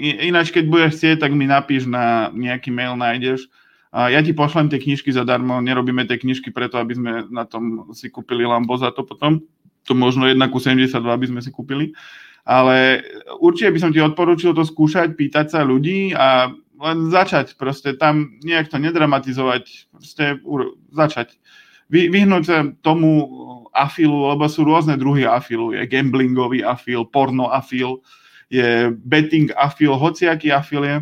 ináč 0.00 0.54
keď 0.54 0.64
budeš 0.72 0.90
chcieť, 0.96 1.16
tak 1.20 1.36
mi 1.36 1.44
napíš 1.44 1.84
na 1.84 2.32
nejaký 2.32 2.72
mail, 2.72 2.96
nájdeš. 2.96 3.50
A 3.90 4.08
ja 4.08 4.22
ti 4.22 4.30
pošlem 4.30 4.70
tie 4.70 4.78
knižky 4.78 5.10
zadarmo, 5.10 5.58
nerobíme 5.58 6.06
tie 6.06 6.16
knižky 6.16 6.54
preto, 6.54 6.78
aby 6.78 6.94
sme 6.94 7.12
na 7.28 7.42
tom 7.42 7.90
si 7.90 8.06
kúpili 8.06 8.46
Lambo 8.46 8.78
za 8.78 8.94
to 8.94 9.02
potom. 9.02 9.42
To 9.90 9.92
možno 9.98 10.30
1 10.30 10.38
ku 10.48 10.62
72 10.62 10.94
by 11.02 11.26
sme 11.26 11.40
si 11.42 11.50
kúpili. 11.50 11.92
Ale 12.46 13.04
určite 13.42 13.74
by 13.74 13.78
som 13.82 13.90
ti 13.92 14.00
odporúčil 14.00 14.54
to 14.54 14.62
skúšať, 14.64 15.18
pýtať 15.18 15.52
sa 15.52 15.60
ľudí 15.66 16.14
a 16.16 16.54
len 16.80 17.12
začať 17.12 17.60
proste 17.60 17.92
tam 17.98 18.40
nejak 18.40 18.72
to 18.72 18.80
nedramatizovať, 18.80 19.92
proste 19.92 20.40
začať. 20.94 21.36
Vy, 21.90 22.06
vyhnúť 22.08 22.44
sa 22.46 22.62
tomu 22.86 23.26
afilu, 23.74 24.30
lebo 24.30 24.46
sú 24.46 24.62
rôzne 24.62 24.94
druhy 24.94 25.26
afilu. 25.26 25.74
Je 25.74 25.82
gamblingový 25.90 26.62
afil, 26.62 27.02
porno 27.06 27.50
afil, 27.50 27.98
je 28.50 28.94
betting 29.06 29.50
afil, 29.58 29.94
hociaký 29.98 30.54
afil 30.54 30.82
je. 30.86 30.96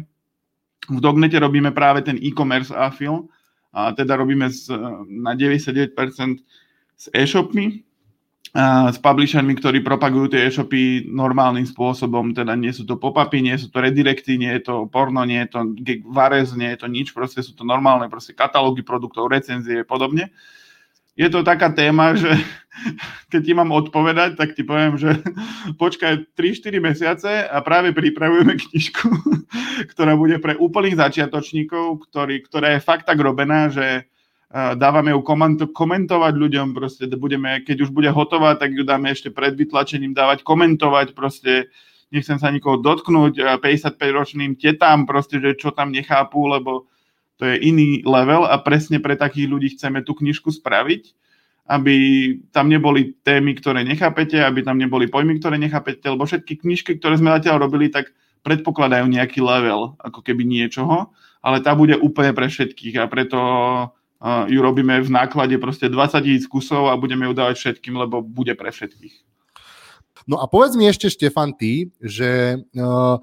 V 0.89 0.99
Dognete 1.05 1.37
robíme 1.37 1.73
práve 1.77 2.01
ten 2.01 2.17
e-commerce 2.17 2.73
afil, 2.73 3.29
a 3.73 3.93
teda 3.93 4.17
robíme 4.17 4.49
z, 4.49 4.73
na 5.09 5.37
99% 5.37 5.93
s 6.97 7.05
e-shopmi, 7.13 7.85
s 8.89 8.97
publishermi, 8.97 9.53
ktorí 9.61 9.85
propagujú 9.85 10.33
tie 10.33 10.49
e-shopy 10.49 11.05
normálnym 11.05 11.69
spôsobom, 11.69 12.33
teda 12.33 12.57
nie 12.57 12.73
sú 12.73 12.89
to 12.89 12.97
pop-upy, 12.97 13.45
nie 13.45 13.61
sú 13.61 13.69
to 13.69 13.85
redirecty, 13.85 14.41
nie 14.41 14.49
je 14.57 14.73
to 14.73 14.75
porno, 14.89 15.21
nie 15.29 15.45
je 15.45 15.49
to 15.53 15.59
varez, 16.09 16.57
nie 16.57 16.73
je 16.73 16.81
to 16.81 16.89
nič, 16.89 17.13
proste 17.13 17.45
sú 17.45 17.53
to 17.53 17.69
normálne 17.69 18.09
proste 18.09 18.33
katalógy 18.33 18.81
produktov, 18.81 19.29
recenzie 19.29 19.85
a 19.85 19.87
podobne. 19.87 20.33
Je 21.19 21.27
to 21.27 21.43
taká 21.43 21.75
téma, 21.75 22.15
že 22.15 22.31
keď 23.35 23.41
ti 23.43 23.53
mám 23.53 23.75
odpovedať, 23.75 24.39
tak 24.39 24.55
ti 24.55 24.63
poviem, 24.63 24.95
že 24.95 25.19
počkaj 25.83 26.39
3-4 26.39 26.79
mesiace 26.79 27.31
a 27.43 27.59
práve 27.59 27.91
pripravujeme 27.91 28.55
knižku, 28.55 29.11
ktorá 29.93 30.15
bude 30.15 30.39
pre 30.39 30.55
úplných 30.55 31.03
začiatočníkov, 31.03 32.07
ktorý, 32.07 32.47
ktorá 32.47 32.79
je 32.79 32.87
fakt 32.87 33.11
tak 33.11 33.19
robená, 33.19 33.67
že 33.67 34.07
dávame 34.81 35.13
ju 35.13 35.21
komentovať 35.77 36.33
ľuďom, 36.33 36.73
proste 36.73 37.05
budeme, 37.21 37.61
keď 37.61 37.85
už 37.85 37.91
bude 37.93 38.09
hotová, 38.09 38.57
tak 38.57 38.73
ju 38.73 38.81
dáme 38.81 39.13
ešte 39.13 39.29
pred 39.29 39.53
vytlačením 39.53 40.17
dávať 40.17 40.41
komentovať, 40.41 41.13
proste 41.13 41.69
nechcem 42.09 42.41
sa 42.41 42.49
nikoho 42.49 42.81
dotknúť 42.81 43.61
55-ročným 43.61 44.57
tetám, 44.57 45.05
proste, 45.05 45.37
že 45.37 45.53
čo 45.61 45.69
tam 45.77 45.93
nechápu, 45.93 46.49
lebo 46.49 46.89
to 47.39 47.47
je 47.47 47.57
iný 47.63 48.03
level 48.03 48.45
a 48.45 48.59
presne 48.59 48.99
pre 48.99 49.15
takých 49.15 49.47
ľudí 49.47 49.69
chceme 49.79 50.03
tú 50.03 50.19
knižku 50.19 50.51
spraviť, 50.51 51.15
aby 51.71 51.97
tam 52.51 52.67
neboli 52.67 53.15
témy, 53.23 53.55
ktoré 53.57 53.87
nechápete, 53.87 54.43
aby 54.43 54.67
tam 54.67 54.77
neboli 54.77 55.07
pojmy, 55.07 55.39
ktoré 55.39 55.55
nechápete, 55.57 56.03
lebo 56.11 56.27
všetky 56.27 56.67
knižky, 56.67 56.99
ktoré 56.99 57.15
sme 57.15 57.31
zatiaľ 57.39 57.71
robili, 57.71 57.95
tak 57.95 58.11
predpokladajú 58.43 59.07
nejaký 59.07 59.39
level, 59.39 59.95
ako 60.03 60.21
keby 60.25 60.43
niečoho, 60.43 61.15
ale 61.39 61.63
tá 61.63 61.79
bude 61.79 61.95
úplne 61.95 62.35
pre 62.35 62.51
všetkých 62.51 62.97
a 62.99 63.05
preto 63.07 63.39
ju 64.51 64.59
robíme 64.59 64.99
v 64.99 65.11
náklade 65.15 65.55
proste 65.63 65.87
20 65.87 66.27
tisíc 66.27 66.45
kusov 66.51 66.91
a 66.91 66.99
budeme 66.99 67.31
ju 67.31 67.33
dávať 67.39 67.57
všetkým, 67.63 67.95
lebo 67.95 68.19
bude 68.19 68.59
pre 68.59 68.75
všetkých. 68.75 69.15
No 70.27 70.43
a 70.43 70.51
povedz 70.51 70.75
mi 70.75 70.91
ešte, 70.91 71.09
Štefan, 71.09 71.55
ty, 71.55 71.95
že 72.03 72.61
uh, 72.75 73.17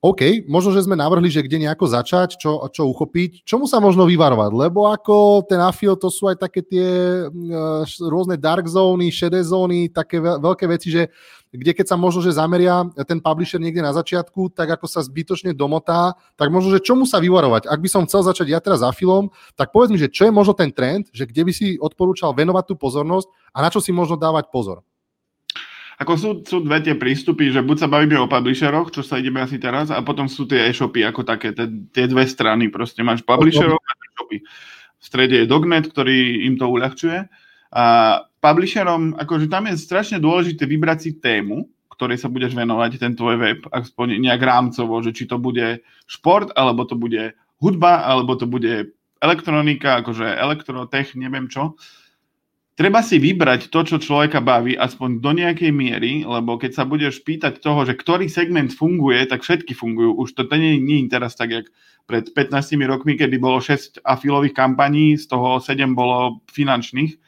OK, 0.00 0.48
možno, 0.48 0.72
že 0.72 0.88
sme 0.88 0.96
navrhli, 0.96 1.28
že 1.28 1.44
kde 1.44 1.68
nejako 1.68 1.84
začať, 1.84 2.40
čo, 2.40 2.64
čo 2.72 2.88
uchopiť, 2.88 3.44
čomu 3.44 3.68
sa 3.68 3.84
možno 3.84 4.08
vyvarovať, 4.08 4.48
lebo 4.56 4.88
ako 4.88 5.44
ten 5.44 5.60
afil, 5.60 5.92
to 5.92 6.08
sú 6.08 6.24
aj 6.24 6.40
také 6.40 6.64
tie 6.64 6.88
uh, 7.28 7.84
rôzne 8.08 8.40
dark 8.40 8.64
zóny, 8.64 9.12
šedé 9.12 9.44
zóny, 9.44 9.92
také 9.92 10.16
veľké 10.16 10.64
veci, 10.72 10.88
že 10.88 11.12
kde 11.52 11.76
keď 11.76 11.84
sa 11.92 12.00
možno, 12.00 12.24
že 12.24 12.32
zameria 12.32 12.88
ten 13.04 13.20
publisher 13.20 13.60
niekde 13.60 13.84
na 13.84 13.92
začiatku, 13.92 14.56
tak 14.56 14.72
ako 14.80 14.88
sa 14.88 15.04
zbytočne 15.04 15.52
domotá, 15.52 16.16
tak 16.32 16.48
možno, 16.48 16.72
že 16.72 16.80
čomu 16.80 17.04
sa 17.04 17.20
vyvarovať. 17.20 17.68
Ak 17.68 17.84
by 17.84 17.88
som 17.92 18.08
chcel 18.08 18.24
začať 18.24 18.56
ja 18.56 18.62
teraz 18.64 18.80
za 18.80 18.88
filom, 18.96 19.28
tak 19.52 19.68
povedz 19.68 19.92
mi, 19.92 20.00
že 20.00 20.08
čo 20.08 20.24
je 20.24 20.32
možno 20.32 20.56
ten 20.56 20.72
trend, 20.72 21.12
že 21.12 21.28
kde 21.28 21.44
by 21.44 21.52
si 21.52 21.76
odporúčal 21.76 22.32
venovať 22.32 22.72
tú 22.72 22.74
pozornosť 22.80 23.28
a 23.52 23.60
na 23.60 23.68
čo 23.68 23.84
si 23.84 23.92
možno 23.92 24.16
dávať 24.16 24.48
pozor. 24.48 24.80
Ako 26.00 26.16
sú, 26.16 26.30
sú 26.48 26.64
dve 26.64 26.80
tie 26.80 26.96
prístupy, 26.96 27.52
že 27.52 27.60
buď 27.60 27.76
sa 27.84 27.92
bavíme 27.92 28.16
o 28.16 28.24
publisheroch, 28.24 28.88
čo 28.88 29.04
sa 29.04 29.20
ideme 29.20 29.44
asi 29.44 29.60
teraz, 29.60 29.92
a 29.92 30.00
potom 30.00 30.32
sú 30.32 30.48
tie 30.48 30.72
e-shopy 30.72 31.04
ako 31.04 31.28
také, 31.28 31.52
tie, 31.52 31.68
tie 31.92 32.08
dve 32.08 32.24
strany. 32.24 32.72
Proste 32.72 33.04
máš 33.04 33.20
publisherov 33.20 33.76
a 33.76 33.92
e-shopy. 33.92 34.40
V 34.96 35.04
strede 35.04 35.44
je 35.44 35.50
Dognet, 35.50 35.92
ktorý 35.92 36.48
im 36.48 36.56
to 36.56 36.72
uľahčuje. 36.72 37.28
A 37.76 37.84
publisherom, 38.40 39.12
akože 39.20 39.52
tam 39.52 39.68
je 39.68 39.76
strašne 39.76 40.16
dôležité 40.16 40.64
vybrať 40.64 40.98
si 41.04 41.10
tému, 41.20 41.68
ktorej 41.92 42.16
sa 42.16 42.32
budeš 42.32 42.56
venovať, 42.56 42.96
ten 42.96 43.12
tvoj 43.12 43.36
web, 43.36 43.60
aspoň 43.68 44.16
nejak 44.24 44.40
rámcovo, 44.40 45.04
že 45.04 45.12
či 45.12 45.28
to 45.28 45.36
bude 45.36 45.84
šport, 46.08 46.48
alebo 46.56 46.88
to 46.88 46.96
bude 46.96 47.36
hudba, 47.60 48.08
alebo 48.08 48.40
to 48.40 48.48
bude 48.48 48.96
elektronika, 49.20 50.00
akože 50.00 50.24
elektrotech, 50.24 51.12
neviem 51.12 51.44
čo. 51.52 51.76
Treba 52.80 53.04
si 53.04 53.20
vybrať 53.20 53.68
to, 53.68 53.84
čo 53.84 54.00
človeka 54.00 54.40
baví, 54.40 54.72
aspoň 54.72 55.20
do 55.20 55.36
nejakej 55.36 55.68
miery, 55.68 56.24
lebo 56.24 56.56
keď 56.56 56.80
sa 56.80 56.88
budeš 56.88 57.20
pýtať 57.20 57.60
toho, 57.60 57.84
že 57.84 57.92
ktorý 57.92 58.24
segment 58.32 58.72
funguje, 58.72 59.20
tak 59.28 59.44
všetky 59.44 59.76
fungujú. 59.76 60.16
Už 60.16 60.32
to 60.32 60.48
nie, 60.56 60.80
nie 60.80 61.04
je 61.04 61.12
teraz 61.12 61.36
tak, 61.36 61.52
jak 61.52 61.68
pred 62.08 62.32
15 62.32 62.80
rokmi, 62.88 63.20
kedy 63.20 63.36
bolo 63.36 63.60
6 63.60 64.00
afilových 64.00 64.56
kampaní, 64.56 65.20
z 65.20 65.28
toho 65.28 65.60
7 65.60 65.92
bolo 65.92 66.40
finančných 66.48 67.20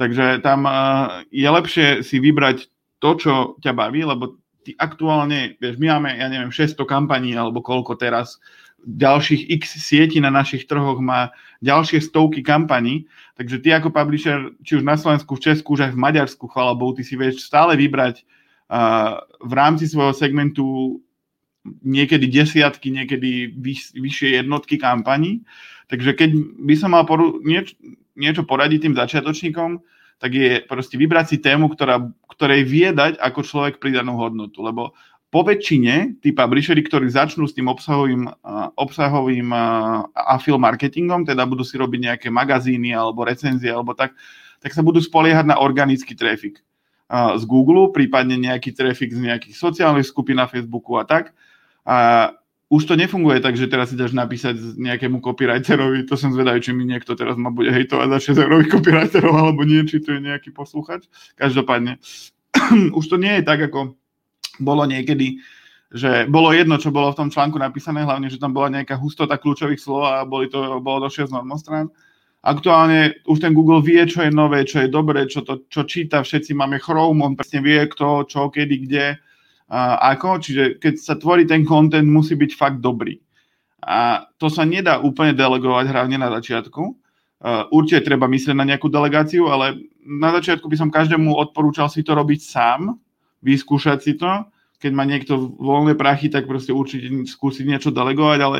Takže 0.00 0.40
tam 0.40 0.64
eh, 0.64 1.28
je 1.28 1.44
lepšie 1.44 1.86
si 2.00 2.16
vybrať 2.24 2.72
to, 3.04 3.10
čo 3.20 3.32
ťa 3.60 3.76
baví, 3.76 4.00
lebo 4.00 4.40
ty 4.64 4.72
aktuálne, 4.80 5.60
vieš, 5.60 5.76
my 5.76 5.92
máme, 5.92 6.16
ja 6.16 6.32
neviem, 6.32 6.48
600 6.48 6.80
kampaní 6.88 7.36
alebo 7.36 7.60
koľko 7.60 8.00
teraz 8.00 8.40
ďalších 8.80 9.52
x 9.60 9.76
sietí 9.76 10.16
na 10.24 10.32
našich 10.32 10.64
trhoch, 10.64 10.96
má 11.04 11.28
ďalšie 11.60 12.00
stovky 12.00 12.40
kampaní, 12.40 13.04
takže 13.40 13.64
ty 13.64 13.72
ako 13.72 13.88
publisher, 13.88 14.52
či 14.60 14.76
už 14.76 14.84
na 14.84 15.00
Slovensku, 15.00 15.32
v 15.32 15.48
Česku, 15.48 15.72
už 15.72 15.88
aj 15.88 15.96
v 15.96 16.02
Maďarsku, 16.04 16.44
chvala 16.44 16.76
Bohu, 16.76 16.92
ty 16.92 17.00
si 17.00 17.16
vieš 17.16 17.48
stále 17.48 17.72
vybrať 17.72 18.20
uh, 18.20 19.16
v 19.40 19.52
rámci 19.56 19.88
svojho 19.88 20.12
segmentu 20.12 21.00
niekedy 21.80 22.28
desiatky, 22.28 22.92
niekedy 22.92 23.56
vyš, 23.56 23.96
vyššie 23.96 24.44
jednotky 24.44 24.76
kampaní. 24.76 25.40
Takže 25.88 26.12
keď 26.12 26.36
by 26.36 26.74
som 26.76 26.92
mal 26.92 27.08
poru- 27.08 27.40
nieč- 27.40 27.80
niečo 28.12 28.44
poradiť 28.44 28.84
tým 28.84 28.94
začiatočníkom, 29.00 29.80
tak 30.20 30.36
je 30.36 30.60
proste 30.68 31.00
vybrať 31.00 31.32
si 31.32 31.36
tému, 31.40 31.72
ktorá, 31.72 32.12
ktorej 32.36 32.68
vie 32.68 32.92
dať 32.92 33.16
ako 33.24 33.40
človek 33.40 33.80
pridanú 33.80 34.20
hodnotu. 34.20 34.60
Lebo 34.60 34.92
po 35.30 35.46
väčšine 35.46 36.18
tí 36.18 36.34
publishery, 36.34 36.82
ktorí 36.82 37.06
začnú 37.06 37.46
s 37.46 37.54
tým 37.54 37.70
obsahovým, 37.70 38.26
obsahovým 38.74 39.54
affil 40.12 40.58
marketingom, 40.58 41.22
teda 41.22 41.46
budú 41.46 41.62
si 41.62 41.78
robiť 41.78 42.00
nejaké 42.02 42.28
magazíny 42.34 42.90
alebo 42.90 43.22
recenzie 43.22 43.70
alebo 43.70 43.94
tak, 43.94 44.18
tak 44.58 44.74
sa 44.74 44.82
budú 44.82 44.98
spoliehať 44.98 45.46
na 45.46 45.62
organický 45.62 46.18
trafik 46.18 46.58
z 47.10 47.42
Google, 47.46 47.94
prípadne 47.94 48.38
nejaký 48.38 48.74
trafik 48.74 49.14
z 49.14 49.22
nejakých 49.22 49.54
sociálnych 49.54 50.06
skupín 50.06 50.38
na 50.38 50.50
Facebooku 50.50 50.98
a 50.98 51.06
tak. 51.06 51.34
A 51.86 52.30
už 52.70 52.86
to 52.86 52.94
nefunguje 52.94 53.42
tak, 53.42 53.58
že 53.58 53.66
teraz 53.66 53.90
si 53.90 53.98
dáš 53.98 54.14
napísať 54.14 54.78
nejakému 54.78 55.18
copywriterovi, 55.18 56.06
to 56.06 56.14
som 56.14 56.30
zvedavý, 56.30 56.62
či 56.62 56.70
mi 56.70 56.86
niekto 56.86 57.18
teraz 57.18 57.34
ma 57.34 57.50
bude 57.50 57.74
hejtovať 57.74 58.06
za 58.14 58.18
6 58.38 58.46
eurových 58.46 58.70
copywriterov, 58.70 59.34
alebo 59.34 59.66
nie, 59.66 59.82
či 59.90 59.98
to 59.98 60.14
je 60.14 60.22
nejaký 60.22 60.54
posluchač. 60.54 61.10
Každopádne, 61.34 61.98
už 62.98 63.04
to 63.10 63.18
nie 63.18 63.38
je 63.38 63.42
tak, 63.42 63.58
ako 63.66 63.98
bolo 64.60 64.86
niekedy, 64.86 65.40
že 65.90 66.28
bolo 66.30 66.54
jedno, 66.54 66.78
čo 66.78 66.94
bolo 66.94 67.10
v 67.10 67.18
tom 67.24 67.28
článku 67.32 67.58
napísané, 67.58 68.06
hlavne, 68.06 68.30
že 68.30 68.38
tam 68.38 68.54
bola 68.54 68.70
nejaká 68.70 68.94
hustota 68.94 69.40
kľúčových 69.40 69.82
slov 69.82 70.06
a 70.06 70.22
boli 70.22 70.46
to, 70.46 70.78
bolo 70.78 71.08
to 71.08 71.26
6 71.26 71.34
normostrán. 71.34 71.90
Aktuálne 72.40 73.20
už 73.28 73.42
ten 73.42 73.52
Google 73.52 73.84
vie, 73.84 74.00
čo 74.08 74.24
je 74.24 74.32
nové, 74.32 74.64
čo 74.64 74.80
je 74.80 74.88
dobré, 74.88 75.28
čo, 75.28 75.44
to, 75.44 75.66
čo 75.68 75.84
číta, 75.84 76.24
všetci 76.24 76.56
máme 76.56 76.80
Chrome, 76.80 77.20
on 77.20 77.36
presne 77.36 77.60
vie, 77.60 77.84
kto, 77.84 78.24
čo, 78.24 78.48
kedy, 78.48 78.76
kde, 78.88 79.18
a 79.70 80.02
ako, 80.18 80.42
čiže 80.42 80.82
keď 80.82 80.94
sa 80.98 81.14
tvorí 81.14 81.46
ten 81.46 81.62
content, 81.62 82.02
musí 82.02 82.34
byť 82.34 82.50
fakt 82.58 82.78
dobrý. 82.82 83.22
A 83.86 84.26
to 84.34 84.50
sa 84.50 84.66
nedá 84.66 84.98
úplne 84.98 85.30
delegovať 85.30 85.94
hlavne 85.94 86.18
na 86.18 86.26
začiatku. 86.34 86.82
Určite 87.70 88.02
treba 88.02 88.26
myslieť 88.26 88.52
na 88.52 88.66
nejakú 88.66 88.90
delegáciu, 88.90 89.46
ale 89.46 89.86
na 90.02 90.34
začiatku 90.34 90.66
by 90.66 90.76
som 90.76 90.90
každému 90.90 91.32
odporúčal 91.32 91.86
si 91.86 92.02
to 92.02 92.18
robiť 92.18 92.40
sám, 92.42 92.98
vyskúšať 93.40 93.98
si 94.00 94.12
to. 94.16 94.48
Keď 94.80 94.92
má 94.96 95.04
niekto 95.04 95.52
voľné 95.60 95.92
prachy, 95.96 96.32
tak 96.32 96.48
proste 96.48 96.72
určite 96.72 97.12
skúsiť 97.28 97.64
niečo 97.68 97.90
delegovať, 97.92 98.38
ale 98.40 98.58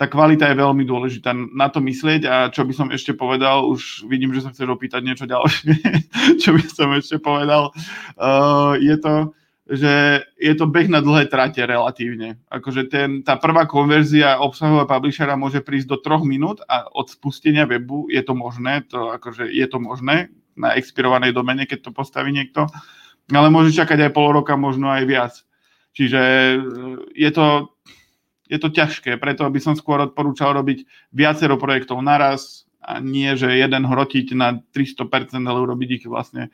tá 0.00 0.08
kvalita 0.08 0.48
je 0.48 0.56
veľmi 0.56 0.88
dôležitá 0.88 1.36
na 1.36 1.68
to 1.68 1.84
myslieť 1.84 2.24
a 2.24 2.48
čo 2.48 2.64
by 2.64 2.72
som 2.72 2.88
ešte 2.88 3.12
povedal, 3.12 3.68
už 3.68 4.08
vidím, 4.08 4.32
že 4.32 4.40
sa 4.40 4.48
chceš 4.48 4.72
opýtať 4.72 5.04
niečo 5.04 5.28
ďalšie, 5.28 5.76
čo 6.42 6.56
by 6.56 6.64
som 6.64 6.88
ešte 6.96 7.20
povedal, 7.20 7.68
uh, 8.16 8.80
je 8.80 8.96
to, 8.96 9.36
že 9.70 10.24
je 10.40 10.54
to 10.56 10.66
beh 10.66 10.88
na 10.88 10.98
dlhé 11.04 11.28
trate 11.28 11.60
relatívne. 11.62 12.40
Akože 12.48 12.88
ten, 12.88 13.20
tá 13.20 13.36
prvá 13.36 13.68
konverzia 13.68 14.40
obsahového 14.40 14.88
publishera 14.88 15.36
môže 15.36 15.60
prísť 15.60 15.92
do 15.92 15.98
troch 16.00 16.24
minút 16.24 16.64
a 16.64 16.88
od 16.90 17.12
spustenia 17.12 17.68
webu 17.68 18.08
je 18.08 18.24
to 18.24 18.32
možné, 18.32 18.88
to 18.88 19.12
akože 19.14 19.52
je 19.52 19.66
to 19.68 19.78
možné 19.78 20.32
na 20.56 20.74
expirovanej 20.80 21.36
domene, 21.36 21.68
keď 21.68 21.86
to 21.86 21.90
postaví 21.92 22.32
niekto 22.32 22.66
ale 23.28 23.48
môže 23.52 23.76
čakať 23.76 24.08
aj 24.08 24.14
pol 24.16 24.32
roka, 24.32 24.56
možno 24.56 24.88
aj 24.88 25.04
viac. 25.04 25.34
Čiže 25.92 26.20
e, 26.20 26.58
je 27.12 27.30
to, 27.34 27.76
je 28.48 28.58
to 28.58 28.68
ťažké, 28.70 29.18
preto 29.20 29.44
by 29.46 29.60
som 29.60 29.74
skôr 29.76 30.00
odporúčal 30.00 30.54
robiť 30.54 30.86
viacero 31.12 31.60
projektov 31.60 32.00
naraz 32.00 32.64
a 32.80 32.98
nie, 32.98 33.36
že 33.36 33.52
jeden 33.52 33.84
hrotiť 33.84 34.32
na 34.34 34.58
300%, 34.72 35.36
ale 35.44 35.58
urobiť 35.60 35.88
ich 36.00 36.04
vlastne 36.08 36.48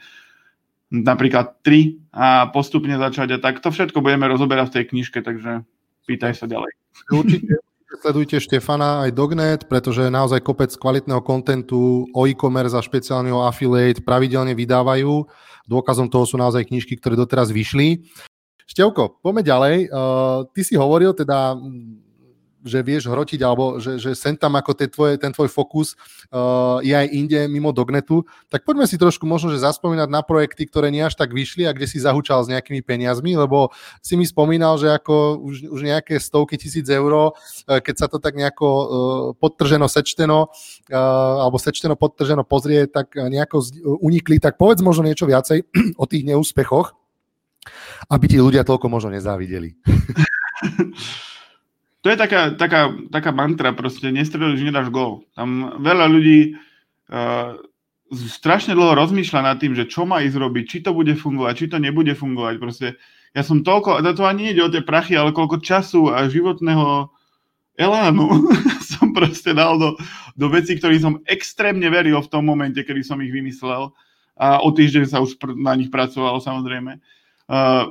napríklad 0.91 1.63
3 1.63 2.15
a 2.15 2.27
postupne 2.51 2.95
začať 2.99 3.37
a 3.37 3.39
tak. 3.43 3.63
To 3.63 3.71
všetko 3.71 4.03
budeme 4.03 4.27
rozoberať 4.31 4.71
v 4.71 4.75
tej 4.81 4.85
knižke, 4.95 5.19
takže 5.23 5.67
pýtaj 6.07 6.33
sa 6.39 6.47
ďalej. 6.47 6.71
Určite, 7.11 7.59
sledujte 8.03 8.37
Štefana 8.39 9.07
aj 9.07 9.11
Dognet, 9.15 9.61
pretože 9.67 10.07
naozaj 10.07 10.43
kopec 10.47 10.71
kvalitného 10.71 11.23
kontentu 11.27 12.07
o 12.11 12.23
e-commerce 12.27 12.77
a 12.79 12.83
špeciálne 12.85 13.35
o 13.35 13.43
affiliate 13.43 14.03
pravidelne 14.03 14.55
vydávajú 14.55 15.27
Dôkazom 15.67 16.07
toho 16.07 16.25
sú 16.25 16.39
naozaj 16.39 16.67
knižky, 16.67 16.97
ktoré 16.97 17.19
doteraz 17.19 17.51
vyšli. 17.51 18.07
Števko, 18.67 19.23
poďme 19.23 19.43
ďalej. 19.47 19.77
Uh, 19.91 20.47
ty 20.51 20.67
si 20.67 20.75
hovoril 20.75 21.15
teda 21.15 21.55
že 22.67 22.83
vieš 22.83 23.07
hrotiť, 23.07 23.41
alebo 23.47 23.79
že, 23.79 24.03
že 24.03 24.19
sem 24.19 24.35
tam 24.35 24.59
ako 24.59 24.75
te 24.75 24.91
tvoje, 24.91 25.15
ten 25.17 25.31
tvoj 25.31 25.47
fokus 25.47 25.95
uh, 26.35 26.83
je 26.83 26.91
aj 26.91 27.07
inde 27.15 27.47
mimo 27.47 27.71
Dognetu, 27.71 28.27
tak 28.51 28.67
poďme 28.67 28.91
si 28.91 28.99
trošku 28.99 29.23
možno, 29.25 29.55
že 29.55 29.63
zaspomínať 29.63 30.11
na 30.11 30.27
projekty, 30.27 30.67
ktoré 30.67 30.91
nie 30.91 31.07
až 31.07 31.15
tak 31.15 31.31
vyšli 31.31 31.65
a 31.65 31.73
kde 31.73 31.87
si 31.87 32.03
zahučal 32.03 32.43
s 32.43 32.51
nejakými 32.51 32.83
peniazmi, 32.83 33.39
lebo 33.39 33.71
si 34.03 34.19
mi 34.19 34.27
spomínal, 34.27 34.75
že 34.77 34.91
ako 34.91 35.39
už, 35.39 35.71
už 35.71 35.81
nejaké 35.87 36.19
stovky 36.19 36.59
tisíc 36.59 36.91
eur, 36.91 37.31
uh, 37.31 37.33
keď 37.79 37.95
sa 37.95 38.07
to 38.11 38.19
tak 38.19 38.35
nejako 38.35 38.67
uh, 38.67 38.87
podtrženo, 39.39 39.87
sečteno, 39.87 40.51
uh, 40.91 41.47
alebo 41.47 41.57
sečteno, 41.63 41.95
podtrženo 41.95 42.43
pozrie, 42.43 42.91
tak 42.91 43.15
nejako 43.15 43.63
unikli, 44.03 44.43
tak 44.43 44.59
povedz 44.59 44.83
možno 44.83 45.07
niečo 45.07 45.31
viacej 45.31 45.63
o 46.03 46.05
tých 46.11 46.27
neúspechoch, 46.27 46.99
aby 48.11 48.25
ti 48.27 48.39
ľudia 48.43 48.67
toľko 48.67 48.91
možno 48.91 49.15
nezávideli. 49.15 49.79
to 52.07 52.15
je 52.15 52.23
taká, 52.23 52.55
taká, 52.55 52.95
taká 53.11 53.35
mantra, 53.35 53.75
proste 53.75 54.15
nestrelíš, 54.15 54.63
nedáš 54.63 54.95
gol. 54.95 55.27
Tam 55.35 55.75
veľa 55.83 56.07
ľudí 56.07 56.55
uh, 56.55 57.59
strašne 58.15 58.79
dlho 58.79 58.95
rozmýšľa 58.95 59.43
nad 59.43 59.59
tým, 59.59 59.75
že 59.75 59.91
čo 59.91 60.07
má 60.07 60.23
ísť 60.23 60.39
robiť, 60.39 60.65
či 60.71 60.79
to 60.87 60.95
bude 60.95 61.11
fungovať, 61.19 61.55
či 61.59 61.67
to 61.67 61.83
nebude 61.83 62.15
fungovať. 62.15 62.55
Proste 62.63 62.95
ja 63.35 63.43
som 63.43 63.67
toľko, 63.67 63.99
a 63.99 64.07
to 64.15 64.23
ani 64.23 64.55
ide 64.55 64.63
o 64.63 64.71
tie 64.71 64.87
prachy, 64.87 65.19
ale 65.19 65.35
koľko 65.35 65.59
času 65.59 66.15
a 66.15 66.31
životného 66.31 67.11
elánu 67.75 68.55
som 68.95 69.11
proste 69.11 69.51
dal 69.51 69.75
do, 69.75 69.99
do 70.39 70.47
vecí, 70.47 70.79
ktorým 70.79 71.03
som 71.03 71.15
extrémne 71.27 71.91
veril 71.91 72.23
v 72.23 72.31
tom 72.31 72.47
momente, 72.47 72.79
kedy 72.87 73.03
som 73.03 73.19
ich 73.19 73.35
vymyslel 73.35 73.91
a 74.39 74.63
o 74.63 74.71
týždeň 74.71 75.11
sa 75.11 75.19
už 75.19 75.43
pr- 75.43 75.59
na 75.59 75.75
nich 75.75 75.91
pracovalo 75.91 76.39
samozrejme. 76.39 77.03
Uh, 77.51 77.91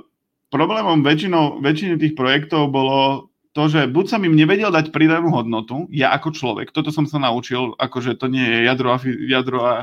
problémom 0.55 1.03
väčšinou, 1.03 1.59
väčšiny 1.59 1.99
tých 1.99 2.15
projektov 2.15 2.71
bolo 2.71 3.27
to, 3.55 3.71
že 3.71 3.87
buď 3.87 4.05
som 4.11 4.21
im 4.27 4.35
nevedel 4.35 4.67
dať 4.67 4.91
pridanú 4.91 5.31
hodnotu, 5.31 5.87
ja 5.87 6.11
ako 6.11 6.35
človek, 6.35 6.75
toto 6.75 6.91
som 6.91 7.07
sa 7.07 7.23
naučil, 7.23 7.71
akože 7.79 8.19
to 8.19 8.27
nie 8.27 8.43
je 8.43 8.59
jadro 8.67 8.91
a, 8.91 8.99
jadro 9.31 9.59
a 9.63 9.73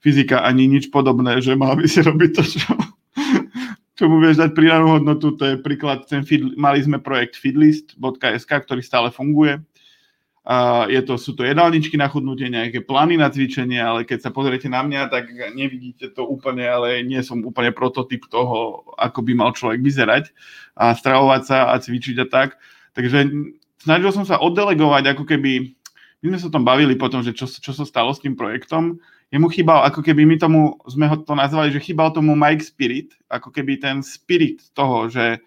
fyzika 0.00 0.40
ani 0.40 0.64
nič 0.64 0.88
podobné, 0.88 1.36
že 1.44 1.52
mal 1.52 1.76
by 1.76 1.84
si 1.84 2.00
robiť 2.00 2.30
to, 2.32 2.42
čo, 2.48 2.72
čo 4.00 4.04
mu 4.08 4.24
vieš 4.24 4.40
dať 4.40 4.56
pridanú 4.56 4.96
hodnotu, 4.96 5.36
to 5.36 5.44
je 5.52 5.54
príklad, 5.60 6.08
ten 6.08 6.24
feed, 6.24 6.56
mali 6.56 6.80
sme 6.80 6.96
projekt 6.96 7.36
feedlist.sk, 7.36 8.48
ktorý 8.48 8.80
stále 8.80 9.12
funguje. 9.12 9.60
A 10.40 10.88
je 10.88 11.04
to, 11.04 11.20
sú 11.20 11.36
to 11.36 11.44
jedálničky 11.44 12.00
na 12.00 12.08
chudnutie, 12.08 12.48
nejaké 12.48 12.80
plány 12.80 13.20
na 13.20 13.28
cvičenie, 13.28 13.76
ale 13.76 14.08
keď 14.08 14.24
sa 14.24 14.30
pozriete 14.32 14.72
na 14.72 14.80
mňa, 14.80 15.12
tak 15.12 15.28
nevidíte 15.52 16.08
to 16.16 16.24
úplne, 16.24 16.64
ale 16.64 17.04
nie 17.04 17.20
som 17.20 17.44
úplne 17.44 17.76
prototyp 17.76 18.24
toho, 18.32 18.88
ako 18.96 19.20
by 19.20 19.32
mal 19.36 19.52
človek 19.52 19.84
vyzerať 19.84 20.32
a 20.80 20.96
stravovať 20.96 21.42
sa 21.44 21.58
a 21.68 21.76
cvičiť 21.76 22.16
a 22.24 22.26
tak. 22.26 22.56
Takže 22.92 23.30
snažil 23.82 24.10
som 24.12 24.24
sa 24.26 24.38
oddelegovať, 24.38 25.16
ako 25.16 25.24
keby, 25.24 25.72
my 26.20 26.26
sme 26.36 26.38
sa 26.38 26.52
tom 26.52 26.64
bavili 26.66 26.94
potom, 26.94 27.24
že 27.24 27.32
čo, 27.32 27.48
čo 27.48 27.72
sa 27.72 27.84
stalo 27.88 28.12
s 28.12 28.20
tým 28.20 28.36
projektom, 28.36 29.00
jemu 29.30 29.46
chýbal, 29.48 29.86
ako 29.86 30.02
keby 30.02 30.26
my 30.26 30.36
tomu, 30.36 30.74
sme 30.90 31.06
ho 31.06 31.16
to 31.22 31.34
nazvali, 31.38 31.70
že 31.70 31.80
chýbal 31.80 32.10
tomu 32.10 32.34
Mike 32.34 32.66
Spirit, 32.66 33.14
ako 33.30 33.54
keby 33.54 33.78
ten 33.78 34.02
spirit 34.02 34.60
toho, 34.74 35.06
že, 35.06 35.38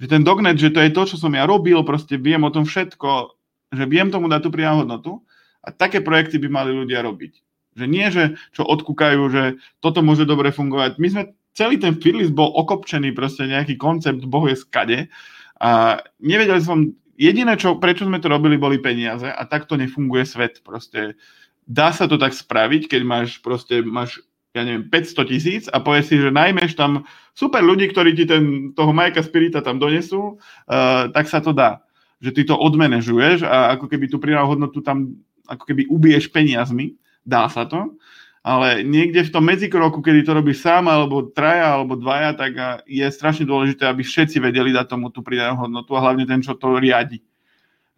že 0.00 0.06
ten 0.08 0.24
dognet, 0.24 0.56
že 0.56 0.72
to 0.72 0.80
je 0.80 0.90
to, 0.90 1.02
čo 1.04 1.16
som 1.20 1.32
ja 1.36 1.44
robil, 1.44 1.84
proste 1.84 2.16
viem 2.16 2.40
o 2.42 2.50
tom 2.50 2.64
všetko, 2.64 3.36
že 3.76 3.84
viem 3.84 4.08
tomu 4.08 4.32
dať 4.32 4.40
tú 4.40 4.50
pridanú 4.50 4.88
hodnotu 4.88 5.20
a 5.60 5.68
také 5.68 6.00
projekty 6.00 6.40
by 6.40 6.48
mali 6.48 6.70
ľudia 6.72 7.04
robiť. 7.04 7.32
Že 7.76 7.84
nie, 7.84 8.06
že 8.08 8.40
čo 8.56 8.64
odkúkajú, 8.64 9.20
že 9.28 9.60
toto 9.84 10.00
môže 10.00 10.24
dobre 10.24 10.48
fungovať. 10.48 10.96
My 10.96 11.08
sme, 11.12 11.22
celý 11.52 11.76
ten 11.76 12.00
fearless 12.00 12.32
bol 12.32 12.56
okopčený, 12.56 13.12
proste 13.12 13.44
nejaký 13.44 13.76
koncept, 13.76 14.24
bohu 14.24 14.48
je 14.48 14.56
skade 14.56 15.12
a 15.56 16.02
nevedel 16.20 16.60
som, 16.60 16.92
jediné, 17.16 17.56
čo, 17.56 17.80
prečo 17.80 18.04
sme 18.04 18.20
to 18.20 18.28
robili, 18.28 18.60
boli 18.60 18.76
peniaze 18.80 19.26
a 19.26 19.42
takto 19.48 19.74
nefunguje 19.74 20.24
svet. 20.28 20.60
Proste 20.60 21.16
dá 21.64 21.90
sa 21.90 22.04
to 22.04 22.20
tak 22.20 22.36
spraviť, 22.36 22.92
keď 22.92 23.02
máš 23.02 23.40
proste, 23.40 23.80
máš 23.80 24.20
ja 24.56 24.64
neviem, 24.64 24.88
500 24.88 25.32
tisíc 25.32 25.64
a 25.68 25.84
povieš 25.84 26.06
si, 26.08 26.16
že 26.16 26.32
najmeš 26.32 26.80
tam 26.80 27.04
super 27.36 27.60
ľudí, 27.60 27.92
ktorí 27.92 28.16
ti 28.16 28.24
ten, 28.24 28.72
toho 28.72 28.88
Majka 28.88 29.20
Spirita 29.20 29.60
tam 29.60 29.76
donesú, 29.76 30.40
uh, 30.40 31.12
tak 31.12 31.28
sa 31.28 31.44
to 31.44 31.52
dá. 31.52 31.84
Že 32.24 32.30
ty 32.32 32.42
to 32.48 32.56
odmenežuješ 32.56 33.44
a 33.44 33.76
ako 33.76 33.92
keby 33.92 34.08
tú 34.08 34.16
pridanú 34.16 34.48
hodnotu 34.48 34.80
tam 34.80 35.20
ako 35.44 35.62
keby 35.68 35.84
ubiješ 35.92 36.32
peniazmi, 36.32 36.96
dá 37.20 37.52
sa 37.52 37.68
to 37.68 38.00
ale 38.46 38.86
niekde 38.86 39.26
v 39.26 39.34
tom 39.34 39.42
medzikroku, 39.42 39.98
kedy 39.98 40.22
to 40.22 40.38
robíš 40.38 40.62
sám, 40.62 40.86
alebo 40.86 41.34
traja, 41.34 41.74
alebo 41.74 41.98
dvaja, 41.98 42.30
tak 42.38 42.86
je 42.86 43.02
strašne 43.10 43.42
dôležité, 43.42 43.90
aby 43.90 44.06
všetci 44.06 44.38
vedeli 44.38 44.70
dať 44.70 44.86
tomu 44.86 45.10
tú 45.10 45.26
pridanú 45.26 45.66
hodnotu 45.66 45.90
a 45.98 46.02
hlavne 46.06 46.30
ten, 46.30 46.38
čo 46.38 46.54
to 46.54 46.78
riadi. 46.78 47.26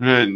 Že 0.01 0.33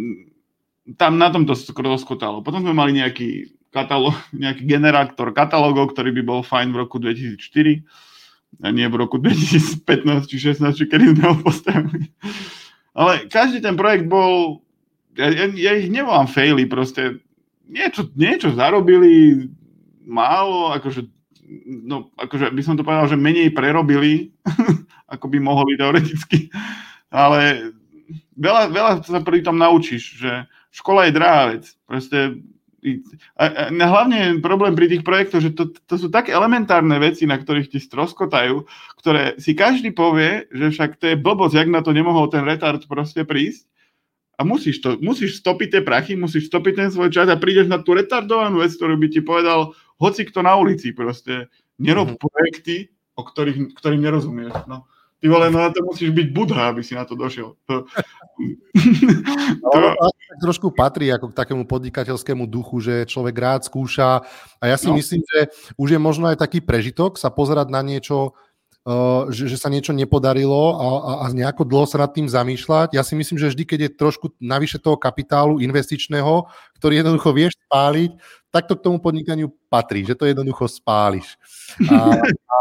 tam 1.01 1.17
na 1.17 1.33
tom 1.33 1.49
to 1.49 1.57
rozkotalo. 1.57 2.45
Potom 2.45 2.61
sme 2.61 2.77
mali 2.77 2.93
nejaký, 2.93 3.57
katalóg, 3.73 4.13
nejaký 4.45 4.69
generátor 4.69 5.33
katalógov, 5.33 5.97
ktorý 5.97 6.13
by 6.21 6.23
bol 6.29 6.41
fajn 6.45 6.77
v 6.77 6.77
roku 6.77 7.01
2004 7.01 7.81
a 8.61 8.69
nie 8.69 8.85
v 8.85 9.01
roku 9.01 9.17
2015 9.17 10.29
či 10.29 10.37
16, 10.37 10.77
či 10.77 10.85
kedy 10.93 11.17
sme 11.17 11.25
ho 11.25 11.37
postavili. 11.41 12.13
Ale 12.93 13.33
každý 13.33 13.65
ten 13.65 13.81
projekt 13.81 14.13
bol, 14.13 14.61
ja, 15.17 15.33
ja, 15.33 15.49
ja 15.57 15.73
ich 15.73 15.89
nevolám 15.89 16.29
faily, 16.29 16.69
proste 16.69 17.25
niečo, 17.65 18.13
niečo 18.13 18.53
zarobili 18.53 19.49
málo, 20.07 20.75
akože, 20.77 21.07
no, 21.87 22.11
akože 22.19 22.51
by 22.51 22.63
som 22.63 22.75
to 22.75 22.87
povedal, 22.87 23.07
že 23.11 23.21
menej 23.21 23.55
prerobili, 23.55 24.35
ako 25.15 25.27
by 25.29 25.39
mohli 25.39 25.77
teoreticky, 25.77 26.49
ale 27.13 27.75
veľa, 28.37 28.73
veľa 28.73 28.93
sa 29.05 29.21
pri 29.21 29.45
tom 29.45 29.61
naučíš, 29.61 30.23
že 30.23 30.33
škola 30.73 31.09
je 31.09 31.17
drahá 31.17 31.43
vec. 31.53 31.65
Proste, 31.85 32.41
a, 33.39 33.45
a 33.47 33.63
hlavne 33.71 34.43
problém 34.43 34.75
pri 34.75 34.91
tých 34.91 35.07
projektoch, 35.07 35.45
že 35.45 35.55
to, 35.55 35.71
to 35.87 35.95
sú 35.95 36.09
také 36.11 36.35
elementárne 36.35 36.99
veci, 36.99 37.29
na 37.29 37.39
ktorých 37.39 37.71
ti 37.71 37.79
stroskotajú, 37.79 38.67
ktoré 38.99 39.39
si 39.39 39.55
každý 39.55 39.95
povie, 39.95 40.51
že 40.51 40.75
však 40.75 40.99
to 40.99 41.15
je 41.15 41.17
blbosť, 41.21 41.55
jak 41.55 41.69
na 41.71 41.85
to 41.85 41.95
nemohol 41.95 42.27
ten 42.27 42.43
retard 42.43 42.83
proste 42.91 43.23
prísť. 43.23 43.71
A 44.41 44.49
musíš 44.49 44.83
to, 44.83 44.99
musíš 44.99 45.39
stopiť 45.39 45.69
tie 45.79 45.83
prachy, 45.85 46.19
musíš 46.19 46.51
stopiť 46.51 46.75
ten 46.75 46.89
svoj 46.91 47.15
čas 47.15 47.31
a 47.31 47.39
prídeš 47.39 47.71
na 47.71 47.79
tú 47.79 47.95
retardovanú 47.95 48.65
vec, 48.65 48.75
ktorú 48.75 48.99
by 48.99 49.09
ti 49.13 49.21
povedal 49.23 49.77
hoci 50.03 50.27
kto 50.27 50.43
na 50.43 50.59
ulici 50.59 50.91
proste. 50.91 51.47
Nerob 51.79 52.11
mm-hmm. 52.11 52.23
projekty, 52.27 52.77
o 53.15 53.23
ktorých, 53.23 53.79
ktorým 53.79 54.03
nerozumieš. 54.03 54.55
No. 54.67 54.91
Ty 55.23 55.31
vole, 55.31 55.55
no 55.55 55.63
na 55.63 55.71
to 55.71 55.87
musíš 55.87 56.11
byť 56.11 56.29
budha, 56.35 56.75
aby 56.75 56.83
si 56.83 56.99
na 56.99 57.07
to 57.07 57.15
došiel. 57.15 57.55
To... 57.71 57.87
to... 59.71 59.79
No, 59.79 60.11
trošku 60.43 60.75
patrí 60.75 61.15
ako 61.15 61.31
k 61.31 61.39
takému 61.39 61.63
podnikateľskému 61.71 62.51
duchu, 62.51 62.83
že 62.83 63.07
človek 63.07 63.37
rád 63.39 63.63
skúša 63.63 64.27
a 64.59 64.65
ja 64.67 64.75
si 64.75 64.91
no. 64.91 64.99
myslím, 64.99 65.23
že 65.23 65.47
už 65.79 65.95
je 65.95 66.01
možno 66.03 66.27
aj 66.27 66.43
taký 66.43 66.59
prežitok 66.59 67.23
sa 67.23 67.31
pozerať 67.31 67.71
na 67.71 67.87
niečo, 67.87 68.35
uh, 68.83 69.31
že, 69.31 69.47
že 69.47 69.63
sa 69.63 69.71
niečo 69.71 69.95
nepodarilo 69.95 70.75
a, 70.75 70.87
a, 70.91 71.13
a 71.23 71.25
nejako 71.31 71.71
dlho 71.71 71.87
sa 71.87 72.03
nad 72.03 72.11
tým 72.11 72.27
zamýšľať. 72.27 72.99
Ja 72.99 73.07
si 73.07 73.15
myslím, 73.15 73.39
že 73.39 73.55
vždy, 73.55 73.63
keď 73.63 73.79
je 73.87 73.91
trošku 73.95 74.35
navyše 74.43 74.83
toho 74.83 74.99
kapitálu 74.99 75.63
investičného, 75.63 76.51
ktorý 76.83 76.99
jednoducho 76.99 77.31
vieš 77.31 77.55
spáliť, 77.71 78.42
tak 78.53 78.69
to 78.69 78.77
k 78.77 78.85
tomu 78.85 79.01
podnikaniu 79.01 79.49
patrí, 79.73 80.05
že 80.05 80.13
to 80.13 80.29
jednoducho 80.29 80.69
spáliš. 80.69 81.41
A, 81.89 82.21
a, 82.45 82.59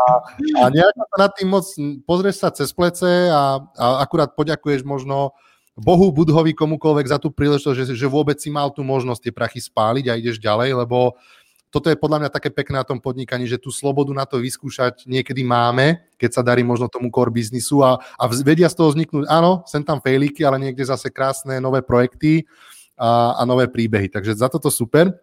a 0.64 0.64
nejako 0.72 1.04
sa 1.04 1.18
nad 1.20 1.32
tým 1.36 1.50
moc 1.52 1.68
pozrieš 2.08 2.40
sa 2.40 2.50
cez 2.50 2.72
plece 2.72 3.28
a, 3.28 3.60
a 3.76 3.86
akurát 4.00 4.32
poďakuješ 4.32 4.88
možno 4.88 5.36
Bohu, 5.76 6.16
Budhovi, 6.16 6.56
komukoľvek 6.56 7.12
za 7.12 7.20
tú 7.20 7.28
príležitosť, 7.28 7.76
že, 7.76 7.86
že 7.96 8.08
vôbec 8.08 8.40
si 8.40 8.48
mal 8.48 8.72
tú 8.72 8.88
možnosť 8.88 9.20
tie 9.28 9.34
prachy 9.36 9.60
spáliť 9.60 10.06
a 10.08 10.18
ideš 10.20 10.40
ďalej, 10.40 10.80
lebo 10.80 11.20
toto 11.72 11.88
je 11.88 11.96
podľa 11.96 12.28
mňa 12.28 12.30
také 12.36 12.52
pekné 12.52 12.84
na 12.84 12.88
tom 12.88 13.00
podnikaní, 13.00 13.48
že 13.48 13.56
tú 13.56 13.72
slobodu 13.72 14.12
na 14.12 14.28
to 14.28 14.44
vyskúšať 14.44 15.08
niekedy 15.08 15.44
máme, 15.48 16.04
keď 16.20 16.40
sa 16.40 16.42
darí 16.44 16.68
možno 16.68 16.92
tomu 16.92 17.08
core 17.08 17.32
biznisu 17.32 17.80
a, 17.84 18.00
a 18.20 18.24
vedia 18.44 18.68
z 18.68 18.76
toho 18.76 18.92
vzniknúť, 18.92 19.32
áno, 19.32 19.64
sem 19.64 19.80
tam 19.80 20.04
fejlíky, 20.04 20.44
ale 20.44 20.60
niekde 20.60 20.84
zase 20.84 21.08
krásne 21.08 21.64
nové 21.64 21.80
projekty 21.80 22.44
a, 23.00 23.40
a 23.40 23.42
nové 23.48 23.72
príbehy. 23.72 24.12
Takže 24.12 24.36
za 24.36 24.52
toto 24.52 24.68
super. 24.68 25.16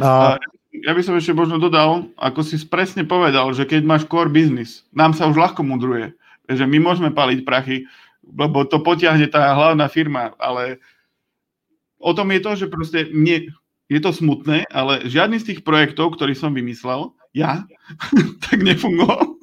A... 0.00 0.36
Ja 0.84 0.92
by 0.92 1.00
som 1.00 1.16
ešte 1.16 1.32
možno 1.32 1.56
dodal, 1.56 2.12
ako 2.20 2.44
si 2.44 2.60
presne 2.68 3.00
povedal, 3.08 3.48
že 3.56 3.64
keď 3.64 3.80
máš 3.80 4.04
core 4.04 4.28
business, 4.28 4.84
nám 4.92 5.16
sa 5.16 5.24
už 5.24 5.40
ľahko 5.40 5.64
mudruje, 5.64 6.12
že 6.52 6.68
my 6.68 6.76
môžeme 6.76 7.08
paliť 7.08 7.48
prachy, 7.48 7.88
lebo 8.28 8.68
to 8.68 8.84
potiahne 8.84 9.24
tá 9.32 9.56
hlavná 9.56 9.88
firma, 9.88 10.36
ale 10.36 10.76
o 11.96 12.12
tom 12.12 12.28
je 12.28 12.40
to, 12.44 12.50
že 12.60 12.66
proste 12.68 13.08
mne, 13.08 13.56
je 13.88 14.00
to 14.04 14.12
smutné, 14.12 14.68
ale 14.68 15.08
žiadny 15.08 15.40
z 15.40 15.54
tých 15.54 15.60
projektov, 15.64 16.12
ktorý 16.18 16.36
som 16.36 16.52
vymyslel, 16.52 17.16
ja, 17.32 17.64
tak 18.44 18.60
nefungoval. 18.60 19.36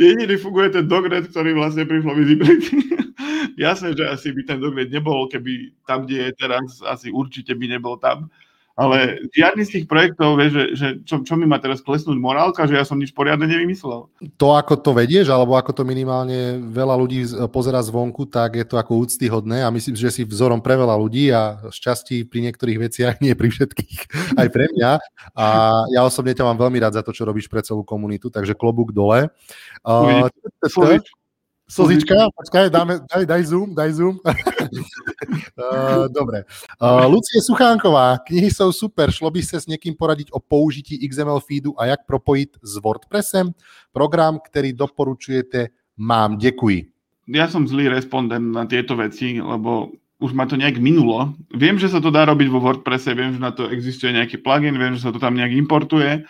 Jediný 0.00 0.40
funguje 0.40 0.72
ten 0.72 0.88
dogret, 0.88 1.28
ktorý 1.28 1.52
vlastne 1.56 1.84
prišlo 1.84 2.16
visibility. 2.16 2.72
Jasné, 3.60 3.92
že 3.94 4.08
asi 4.08 4.32
by 4.32 4.42
ten 4.48 4.58
dogret 4.58 4.88
nebol, 4.88 5.28
keby 5.28 5.76
tam, 5.84 6.08
kde 6.08 6.30
je 6.30 6.32
teraz, 6.40 6.80
asi 6.88 7.12
určite 7.12 7.52
by 7.52 7.66
nebol 7.68 8.00
tam. 8.00 8.32
Ale 8.74 9.22
žiadny 9.30 9.62
z 9.62 9.72
tých 9.78 9.86
projektov, 9.86 10.34
vieš, 10.34 10.50
že, 10.50 10.64
že 10.74 10.88
čo, 11.06 11.22
čo 11.22 11.38
mi 11.38 11.46
má 11.46 11.62
teraz 11.62 11.78
klesnúť 11.78 12.18
morálka, 12.18 12.66
že 12.66 12.74
ja 12.74 12.82
som 12.82 12.98
nič 12.98 13.14
poriadne 13.14 13.46
nevymyslel. 13.46 14.10
To, 14.34 14.48
ako 14.58 14.74
to 14.82 14.90
vedieš, 14.90 15.30
alebo 15.30 15.54
ako 15.54 15.70
to 15.70 15.82
minimálne 15.86 16.58
veľa 16.74 16.98
ľudí 16.98 17.22
pozera 17.54 17.78
zvonku, 17.78 18.26
tak 18.26 18.58
je 18.58 18.66
to 18.66 18.74
ako 18.74 19.06
úctyhodné 19.06 19.62
a 19.62 19.70
myslím, 19.70 19.94
že 19.94 20.10
si 20.10 20.22
vzorom 20.26 20.58
pre 20.58 20.74
veľa 20.74 20.98
ľudí 20.98 21.30
a 21.30 21.70
šťastí 21.70 22.26
pri 22.26 22.50
niektorých 22.50 22.78
veciach, 22.82 23.14
nie 23.22 23.38
pri 23.38 23.54
všetkých, 23.54 23.98
aj 24.42 24.48
pre 24.50 24.66
mňa. 24.74 24.92
A 25.38 25.46
ja 25.94 26.02
osobne 26.02 26.34
ťa 26.34 26.42
mám 26.42 26.58
veľmi 26.58 26.82
rád 26.82 26.98
za 26.98 27.06
to, 27.06 27.14
čo 27.14 27.22
robíš 27.22 27.46
pre 27.46 27.62
celú 27.62 27.86
komunitu, 27.86 28.26
takže 28.26 28.58
klobúk 28.58 28.90
dole. 28.90 29.30
Uh, 29.86 30.26
Slzička, 31.64 32.28
počkaj, 32.36 32.68
dáme, 32.68 33.00
daj, 33.08 33.24
daj 33.24 33.42
zoom, 33.48 33.72
daj 33.72 33.90
zoom. 33.96 34.20
uh, 34.20 36.04
dobre. 36.18 36.44
Uh, 36.76 37.08
Lucie 37.08 37.40
Suchánková, 37.40 38.20
knihy 38.28 38.52
sú 38.52 38.68
super, 38.68 39.08
šlo 39.08 39.32
by 39.32 39.40
sa 39.40 39.56
s 39.56 39.64
niekým 39.64 39.96
poradiť 39.96 40.28
o 40.36 40.44
použití 40.44 41.00
XML 41.08 41.40
feedu 41.40 41.72
a 41.80 41.88
jak 41.88 42.04
propojit 42.04 42.60
s 42.60 42.76
WordPressem. 42.76 43.56
Program, 43.96 44.36
ktorý 44.44 44.76
doporučujete, 44.76 45.72
mám. 45.96 46.36
Ďakujem. 46.36 46.92
Ja 47.32 47.48
som 47.48 47.64
zlý 47.64 47.88
respondent 47.88 48.52
na 48.52 48.68
tieto 48.68 48.92
veci, 49.00 49.40
lebo 49.40 49.96
už 50.20 50.36
ma 50.36 50.44
to 50.44 50.60
nejak 50.60 50.76
minulo. 50.76 51.32
Viem, 51.48 51.80
že 51.80 51.88
sa 51.88 51.96
to 51.96 52.12
dá 52.12 52.28
robiť 52.28 52.48
vo 52.52 52.60
WordPresse, 52.60 53.16
viem, 53.16 53.32
že 53.32 53.40
na 53.40 53.56
to 53.56 53.72
existuje 53.72 54.12
nejaký 54.12 54.44
plugin, 54.44 54.76
viem, 54.76 55.00
že 55.00 55.08
sa 55.08 55.10
to 55.12 55.16
tam 55.16 55.32
nejak 55.32 55.56
importuje, 55.56 56.28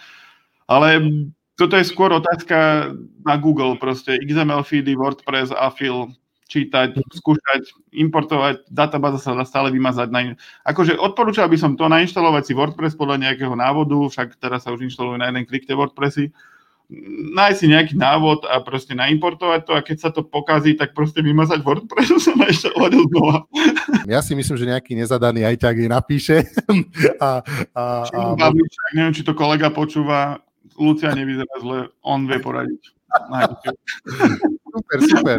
ale 0.71 0.87
toto 1.55 1.79
je 1.79 1.87
skôr 1.87 2.11
otázka 2.11 2.91
na 3.23 3.35
Google, 3.39 3.79
proste 3.79 4.19
XML 4.19 4.67
feedy, 4.67 4.99
WordPress, 4.99 5.55
Afil, 5.55 6.11
čítať, 6.45 7.01
skúšať, 7.15 7.73
importovať, 7.95 8.69
databáza 8.69 9.19
sa 9.19 9.33
dá 9.33 9.45
stále 9.49 9.73
vymazať. 9.73 10.09
Na, 10.13 10.21
akože 10.69 10.99
odporúčal 11.01 11.49
by 11.49 11.57
som 11.57 11.73
to 11.75 11.89
nainštalovať 11.89 12.43
si 12.47 12.53
WordPress 12.53 12.99
podľa 12.99 13.31
nejakého 13.31 13.55
návodu, 13.57 13.97
však 14.11 14.37
teraz 14.39 14.69
sa 14.69 14.75
už 14.75 14.85
inštalujú 14.87 15.17
na 15.17 15.33
jeden 15.33 15.49
klik 15.49 15.65
tie 15.65 15.75
WordPressy, 15.75 16.31
nájsť 17.35 17.59
si 17.59 17.67
nejaký 17.73 17.95
návod 17.97 18.45
a 18.45 18.61
proste 18.61 18.93
naimportovať 18.93 19.61
to 19.65 19.73
a 19.73 19.81
keď 19.81 19.97
sa 19.97 20.11
to 20.13 20.21
pokazí, 20.21 20.77
tak 20.77 20.93
proste 20.93 21.25
vymazať 21.25 21.65
WordPress 21.65 22.29
a 22.29 22.33
nainštalovať 22.37 22.93
ho 22.93 23.03
znova. 23.09 23.37
Ja 24.05 24.21
si 24.21 24.37
myslím, 24.37 24.57
že 24.61 24.69
nejaký 24.69 24.93
nezadaný 25.01 25.49
aj 25.49 25.57
tak 25.65 25.81
napíše. 25.89 26.45
a, 27.25 27.41
a, 27.73 27.83
a... 28.05 28.53
Neviem, 28.93 29.17
či 29.17 29.25
to 29.25 29.33
kolega 29.33 29.73
počúva, 29.73 30.45
Lucia 30.79 31.15
nevyzerá 31.15 31.55
zle, 31.61 31.79
on 32.03 32.27
vie 32.27 32.39
poradiť. 32.39 32.83
super, 34.75 34.99
super. 35.07 35.39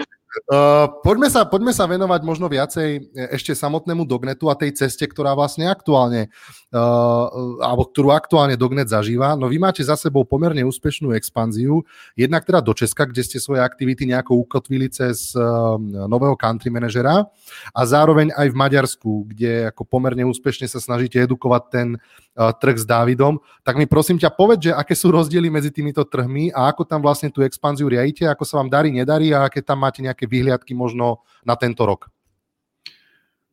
Uh, 0.51 0.91
poďme, 0.99 1.31
sa, 1.31 1.47
poďme 1.47 1.71
sa 1.71 1.87
venovať 1.87 2.21
možno 2.27 2.51
viacej 2.51 2.89
e, 2.99 3.01
ešte 3.39 3.55
samotnému 3.55 4.03
Dognetu 4.03 4.51
a 4.51 4.59
tej 4.59 4.75
ceste, 4.75 5.07
ktorá 5.07 5.31
vlastne 5.31 5.63
aktuálne, 5.71 6.27
uh, 6.75 7.25
alebo 7.63 7.87
ktorú 7.87 8.11
aktuálne 8.11 8.59
Dognet 8.59 8.91
zažíva. 8.91 9.39
No 9.39 9.47
vy 9.47 9.63
máte 9.63 9.79
za 9.79 9.95
sebou 9.95 10.27
pomerne 10.27 10.67
úspešnú 10.67 11.15
expanziu, 11.15 11.87
jednak 12.19 12.43
teda 12.43 12.59
do 12.59 12.75
Česka, 12.75 13.07
kde 13.07 13.23
ste 13.23 13.39
svoje 13.39 13.63
aktivity 13.63 14.03
nejako 14.03 14.43
ukotvili 14.43 14.91
cez 14.91 15.31
uh, 15.39 15.79
nového 15.79 16.35
country 16.35 16.67
manažera 16.67 17.31
a 17.71 17.81
zároveň 17.87 18.35
aj 18.35 18.51
v 18.51 18.59
Maďarsku, 18.59 19.11
kde 19.31 19.71
ako 19.71 19.87
pomerne 19.87 20.27
úspešne 20.27 20.67
sa 20.67 20.83
snažíte 20.83 21.15
edukovať 21.15 21.63
ten 21.71 21.87
uh, 21.95 22.24
trh 22.35 22.77
s 22.77 22.85
Dávidom. 22.85 23.39
Tak 23.63 23.79
mi 23.79 23.87
prosím 23.87 24.19
ťa 24.19 24.35
povedz, 24.35 24.69
že 24.69 24.71
aké 24.75 24.91
sú 24.91 25.09
rozdiely 25.09 25.47
medzi 25.47 25.71
týmito 25.71 26.03
trhmi 26.03 26.51
a 26.51 26.67
ako 26.67 26.83
tam 26.83 26.99
vlastne 26.99 27.31
tú 27.31 27.39
expanziu 27.41 27.87
riadite, 27.87 28.27
ako 28.27 28.43
sa 28.43 28.59
vám 28.59 28.67
darí, 28.67 28.91
nedarí 28.91 29.31
a 29.31 29.47
aké 29.47 29.63
tam 29.63 29.79
máte 29.81 30.03
nejaké 30.03 30.27
vyhliadky 30.27 30.75
možno 30.75 31.23
na 31.47 31.55
tento 31.55 31.87
rok? 31.87 32.11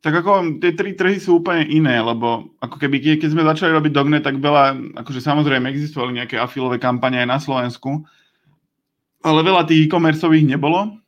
Tak 0.02 0.18
ako 0.18 0.58
tie 0.58 0.74
tri 0.74 0.98
trhy 0.98 1.22
sú 1.22 1.38
úplne 1.38 1.62
iné, 1.70 2.02
lebo 2.02 2.50
ako 2.58 2.74
keby, 2.74 3.22
keď 3.22 3.30
sme 3.30 3.46
začali 3.46 3.70
robiť 3.70 3.92
Dogne, 3.94 4.18
tak 4.18 4.42
veľa, 4.42 4.98
akože 4.98 5.22
samozrejme 5.22 5.70
existovali 5.70 6.18
nejaké 6.18 6.42
afilové 6.42 6.82
kampane 6.82 7.22
aj 7.22 7.28
na 7.30 7.38
Slovensku, 7.38 8.02
ale 9.22 9.46
veľa 9.46 9.62
tých 9.62 9.86
e-commerceových 9.86 10.58
nebolo. 10.58 10.98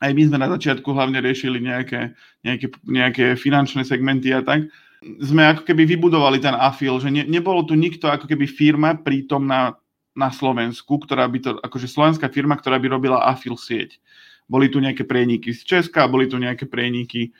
Aj 0.00 0.08
my 0.12 0.22
sme 0.32 0.40
na 0.40 0.48
začiatku 0.48 0.88
hlavne 0.96 1.20
riešili 1.20 1.60
nejaké, 1.60 2.16
nejaké, 2.40 2.72
nejaké 2.88 3.24
finančné 3.36 3.84
segmenty 3.84 4.32
a 4.32 4.40
tak. 4.40 4.64
Sme 5.00 5.44
ako 5.44 5.62
keby 5.68 5.84
vybudovali 5.84 6.40
ten 6.40 6.56
afil, 6.56 6.96
že 7.00 7.12
ne, 7.12 7.22
nebolo 7.28 7.62
tu 7.64 7.76
nikto 7.76 8.08
ako 8.08 8.24
keby 8.24 8.48
firma 8.48 8.96
prítomná 8.96 9.76
na 10.16 10.32
Slovensku, 10.32 10.96
ktorá 10.96 11.28
by 11.28 11.38
to, 11.44 11.50
akože 11.60 11.92
slovenská 11.92 12.32
firma, 12.32 12.56
ktorá 12.56 12.80
by 12.80 12.88
robila 12.88 13.28
afil 13.28 13.60
sieť. 13.60 14.00
Boli 14.48 14.72
tu 14.72 14.80
nejaké 14.80 15.04
prejníky 15.04 15.52
z 15.52 15.60
Česka, 15.66 16.08
boli 16.08 16.24
tu 16.24 16.40
nejaké 16.40 16.64
prejníky 16.64 17.36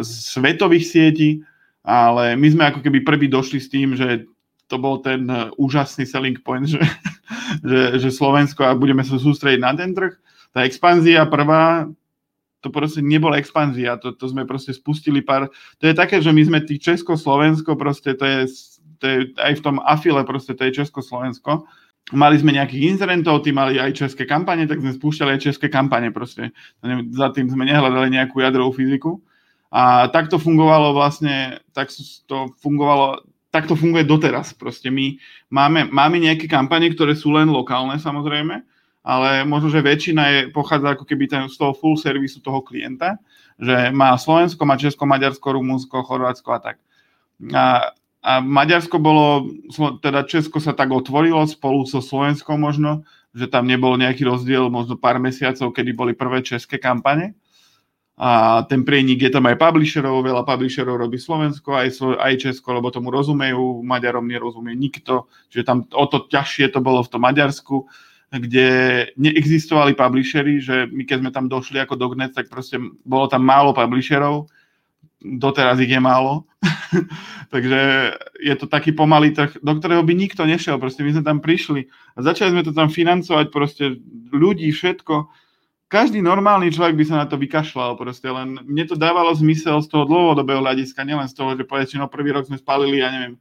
z 0.00 0.10
svetových 0.32 0.88
sietí, 0.88 1.44
ale 1.84 2.32
my 2.34 2.48
sme 2.48 2.64
ako 2.72 2.80
keby 2.80 3.04
prvý 3.04 3.28
došli 3.28 3.60
s 3.60 3.68
tým, 3.68 3.92
že 3.92 4.24
to 4.66 4.80
bol 4.82 4.98
ten 4.98 5.30
e, 5.30 5.54
úžasný 5.62 6.02
selling 6.02 6.42
point, 6.42 6.66
že, 6.66 6.82
že, 7.70 8.02
že 8.02 8.10
Slovensko 8.10 8.66
a 8.66 8.74
budeme 8.74 9.06
sa 9.06 9.20
sústrediť 9.20 9.60
na 9.62 9.72
ten 9.78 9.94
trh. 9.94 10.18
Tá 10.50 10.66
expanzia 10.66 11.22
prvá, 11.30 11.86
to 12.66 12.74
proste 12.74 12.98
nebola 12.98 13.38
expanzia, 13.38 13.94
to, 13.94 14.10
to 14.10 14.26
sme 14.26 14.42
proste 14.42 14.74
spustili 14.74 15.22
pár, 15.22 15.46
to 15.78 15.86
je 15.86 15.94
také, 15.94 16.18
že 16.18 16.34
my 16.34 16.42
sme 16.42 16.58
tých 16.66 16.82
Česko-Slovensko, 16.82 17.78
proste 17.78 18.18
to 18.18 18.26
je, 18.26 18.50
to 18.98 19.04
je 19.06 19.18
aj 19.38 19.62
v 19.62 19.64
tom 19.64 19.78
afile, 19.86 20.26
proste 20.26 20.58
to 20.58 20.66
je 20.66 20.82
Česko-Slovensko. 20.82 21.62
Mali 22.14 22.38
sme 22.38 22.54
nejakých 22.54 22.94
inzerentov, 22.94 23.42
tí 23.42 23.50
mali 23.50 23.78
aj 23.82 23.98
české 23.98 24.26
kampane, 24.26 24.66
tak 24.66 24.78
sme 24.78 24.94
spúšťali 24.94 25.38
aj 25.38 25.40
české 25.42 25.66
kampane 25.66 26.14
proste. 26.14 26.54
Za 27.10 27.34
tým 27.34 27.50
sme 27.50 27.66
nehľadali 27.66 28.14
nejakú 28.14 28.42
jadrovú 28.42 28.78
fyziku. 28.78 29.18
A 29.74 30.06
tak 30.14 30.30
to 30.30 30.38
fungovalo 30.38 30.94
vlastne, 30.94 31.58
tak 31.74 31.90
to 32.30 32.54
fungovalo, 32.62 33.26
tak 33.50 33.66
to 33.66 33.74
funguje 33.74 34.06
doteraz. 34.06 34.54
Proste 34.54 34.86
my 34.86 35.18
máme, 35.50 35.90
máme 35.90 36.22
nejaké 36.22 36.46
kampane, 36.46 36.94
ktoré 36.94 37.18
sú 37.18 37.34
len 37.34 37.50
lokálne 37.50 37.98
samozrejme, 37.98 38.62
ale 39.06 39.46
možno, 39.46 39.70
že 39.70 39.86
väčšina 39.86 40.22
je, 40.26 40.40
pochádza 40.50 40.98
ako 40.98 41.06
keby 41.06 41.30
ten, 41.30 41.46
z 41.46 41.54
toho 41.54 41.70
full 41.78 41.94
servisu 41.94 42.42
toho 42.42 42.58
klienta, 42.58 43.22
že 43.54 43.94
má 43.94 44.18
Slovensko, 44.18 44.66
má 44.66 44.74
Česko, 44.74 45.06
Maďarsko, 45.06 45.46
Rumunsko, 45.46 46.02
Chorvátsko 46.02 46.50
a 46.50 46.58
tak. 46.58 46.76
A, 47.54 47.94
a 48.18 48.32
Maďarsko 48.42 48.98
bolo, 48.98 49.46
teda 50.02 50.26
Česko 50.26 50.58
sa 50.58 50.74
tak 50.74 50.90
otvorilo 50.90 51.46
spolu 51.46 51.86
so 51.86 52.02
Slovenskom 52.02 52.58
možno, 52.58 53.06
že 53.30 53.46
tam 53.46 53.70
nebol 53.70 53.94
nejaký 53.94 54.26
rozdiel, 54.26 54.66
možno 54.74 54.98
pár 54.98 55.22
mesiacov, 55.22 55.70
kedy 55.70 55.94
boli 55.94 56.12
prvé 56.18 56.42
české 56.42 56.82
kampane. 56.82 57.38
A 58.16 58.64
ten 58.64 58.80
prienik 58.80 59.28
je 59.28 59.30
tam 59.30 59.44
aj 59.44 59.60
publisherov, 59.60 60.24
veľa 60.24 60.42
publisherov 60.48 60.96
robí 60.96 61.20
Slovensko, 61.20 61.76
aj, 61.76 62.00
aj 62.16 62.48
Česko, 62.48 62.72
lebo 62.72 62.88
tomu 62.88 63.12
rozumejú, 63.12 63.84
Maďarom 63.84 64.24
nerozumie 64.24 64.72
nikto, 64.72 65.28
čiže 65.52 65.68
tam 65.68 65.84
o 65.92 66.04
to 66.08 66.24
ťažšie 66.24 66.72
to 66.72 66.80
bolo 66.80 67.04
v 67.04 67.12
tom 67.12 67.22
Maďarsku 67.22 67.84
kde 68.32 68.68
neexistovali 69.14 69.94
publishery, 69.94 70.58
že 70.58 70.90
my 70.90 71.06
keď 71.06 71.16
sme 71.22 71.30
tam 71.30 71.46
došli 71.46 71.78
ako 71.78 71.94
Dognet, 71.94 72.34
tak 72.34 72.50
proste 72.50 72.78
bolo 73.06 73.30
tam 73.30 73.46
málo 73.46 73.70
publisherov, 73.70 74.50
doteraz 75.22 75.78
ich 75.78 75.90
je 75.90 76.00
málo. 76.02 76.44
Takže 77.54 77.80
je 78.42 78.54
to 78.58 78.66
taký 78.66 78.90
pomalý 78.90 79.30
trh, 79.30 79.62
do 79.62 79.72
ktorého 79.78 80.02
by 80.02 80.14
nikto 80.14 80.42
nešiel. 80.42 80.82
Proste 80.82 81.06
my 81.06 81.14
sme 81.14 81.24
tam 81.24 81.38
prišli 81.38 81.86
a 82.14 82.18
začali 82.22 82.50
sme 82.50 82.66
to 82.66 82.74
tam 82.74 82.90
financovať, 82.90 83.46
proste 83.54 84.02
ľudí, 84.34 84.68
všetko. 84.74 85.30
Každý 85.86 86.18
normálny 86.18 86.74
človek 86.74 86.98
by 86.98 87.04
sa 87.06 87.16
na 87.22 87.26
to 87.30 87.38
vykašľal, 87.38 87.94
proste 87.94 88.26
len 88.26 88.58
mne 88.66 88.84
to 88.90 88.98
dávalo 88.98 89.30
zmysel 89.38 89.78
z 89.78 89.86
toho 89.86 90.02
dlhodobého 90.02 90.58
hľadiska, 90.58 91.06
nielen 91.06 91.30
z 91.30 91.38
toho, 91.38 91.54
že 91.54 91.62
povedať, 91.62 91.94
no 91.94 92.10
prvý 92.10 92.34
rok 92.34 92.50
sme 92.50 92.58
spalili, 92.58 92.98
ja 92.98 93.14
neviem, 93.14 93.38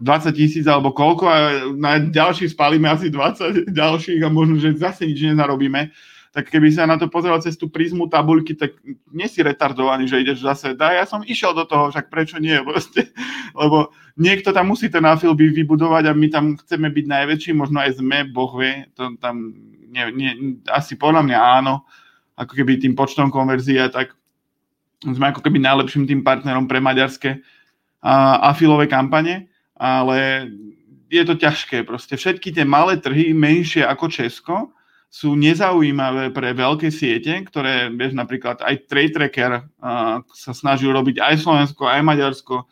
20 0.00 0.32
tisíc 0.32 0.64
alebo 0.68 0.92
koľko 0.92 1.24
a 1.28 1.38
na 1.76 2.00
ďalší 2.00 2.48
spálime 2.52 2.88
asi 2.88 3.08
20 3.08 3.68
ďalších 3.72 4.20
a 4.24 4.28
možno, 4.32 4.56
že 4.60 4.76
zase 4.76 5.04
nič 5.08 5.24
nenarobíme, 5.24 5.92
tak 6.30 6.46
keby 6.46 6.70
sa 6.70 6.86
na 6.86 6.94
to 6.94 7.10
pozeral 7.10 7.42
cez 7.42 7.58
tú 7.58 7.66
prízmu 7.66 8.06
tabuľky, 8.06 8.54
tak 8.54 8.78
nie 9.10 9.26
si 9.26 9.42
retardovaný, 9.42 10.06
že 10.06 10.22
ideš 10.22 10.46
zase, 10.46 10.78
dá, 10.78 10.94
ja 10.94 11.02
som 11.02 11.26
išiel 11.26 11.50
do 11.58 11.66
toho, 11.66 11.90
však 11.90 12.06
prečo 12.06 12.38
nie, 12.38 12.54
proste, 12.68 13.10
lebo 13.52 13.90
niekto 14.14 14.54
tam 14.54 14.70
musí 14.70 14.86
ten 14.86 15.02
náfil 15.02 15.34
vybudovať 15.34 16.06
a 16.06 16.12
my 16.14 16.26
tam 16.30 16.44
chceme 16.54 16.86
byť 16.86 17.06
najväčší, 17.10 17.50
možno 17.56 17.82
aj 17.82 17.98
sme, 17.98 18.30
Boh 18.30 18.52
vie, 18.54 18.86
to 18.94 19.18
tam 19.18 19.52
nie, 19.90 20.04
nie, 20.14 20.32
asi 20.70 20.94
podľa 20.94 21.26
mňa 21.26 21.38
áno, 21.60 21.82
ako 22.38 22.52
keby 22.56 22.78
tým 22.78 22.94
počtom 22.94 23.28
konverzia, 23.28 23.90
tak. 23.90 24.16
Sme 25.00 25.32
ako 25.32 25.40
keby 25.40 25.64
najlepším 25.64 26.04
tým 26.04 26.20
partnerom 26.20 26.68
pre 26.68 26.76
maďarské 26.76 27.40
afilové 28.44 28.84
kampane 28.84 29.48
ale 29.80 30.52
je 31.08 31.22
to 31.24 31.40
ťažké. 31.40 31.88
Proste 31.88 32.20
všetky 32.20 32.52
tie 32.52 32.68
malé 32.68 33.00
trhy, 33.00 33.32
menšie 33.32 33.80
ako 33.80 34.12
Česko, 34.12 34.56
sú 35.10 35.34
nezaujímavé 35.34 36.30
pre 36.30 36.54
veľké 36.54 36.86
siete, 36.94 37.34
ktoré, 37.42 37.90
vieš, 37.90 38.14
napríklad 38.14 38.62
aj 38.62 38.86
Trade 38.86 39.14
Tracker 39.18 39.52
uh, 39.58 40.22
sa 40.30 40.52
snaží 40.54 40.86
robiť 40.86 41.18
aj 41.18 41.34
Slovensko, 41.42 41.90
aj 41.90 42.06
Maďarsko. 42.06 42.62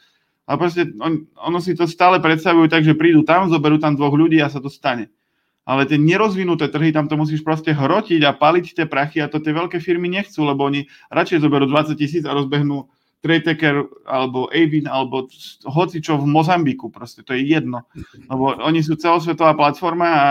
A 0.46 0.54
proste 0.54 0.86
on, 1.02 1.26
ono 1.34 1.58
si 1.58 1.74
to 1.74 1.90
stále 1.90 2.22
predstavujú 2.22 2.70
tak, 2.70 2.86
že 2.86 2.94
prídu 2.94 3.26
tam, 3.26 3.50
zoberú 3.50 3.82
tam 3.82 3.98
dvoch 3.98 4.14
ľudí 4.14 4.38
a 4.38 4.46
sa 4.46 4.62
to 4.62 4.70
stane. 4.70 5.10
Ale 5.66 5.84
tie 5.84 5.98
nerozvinuté 6.00 6.70
trhy, 6.70 6.94
tam 6.94 7.10
to 7.10 7.18
musíš 7.18 7.42
proste 7.42 7.74
hrotiť 7.74 8.22
a 8.24 8.32
paliť 8.32 8.66
tie 8.72 8.86
prachy 8.88 9.18
a 9.20 9.28
to 9.28 9.42
tie 9.42 9.52
veľké 9.52 9.82
firmy 9.82 10.08
nechcú, 10.08 10.46
lebo 10.46 10.64
oni 10.64 10.86
radšej 11.12 11.42
zoberú 11.44 11.68
20 11.68 11.98
tisíc 11.98 12.24
a 12.24 12.32
rozbehnú 12.32 12.88
Traytaker 13.18 13.82
alebo 14.06 14.46
Avin 14.54 14.86
alebo 14.86 15.26
hoci 15.66 15.98
čo 15.98 16.22
v 16.22 16.30
Mozambiku, 16.30 16.86
proste 16.86 17.26
to 17.26 17.34
je 17.34 17.50
jedno. 17.50 17.82
Lebo 18.30 18.54
oni 18.62 18.78
sú 18.78 18.94
celosvetová 18.94 19.58
platforma 19.58 20.06
a 20.06 20.26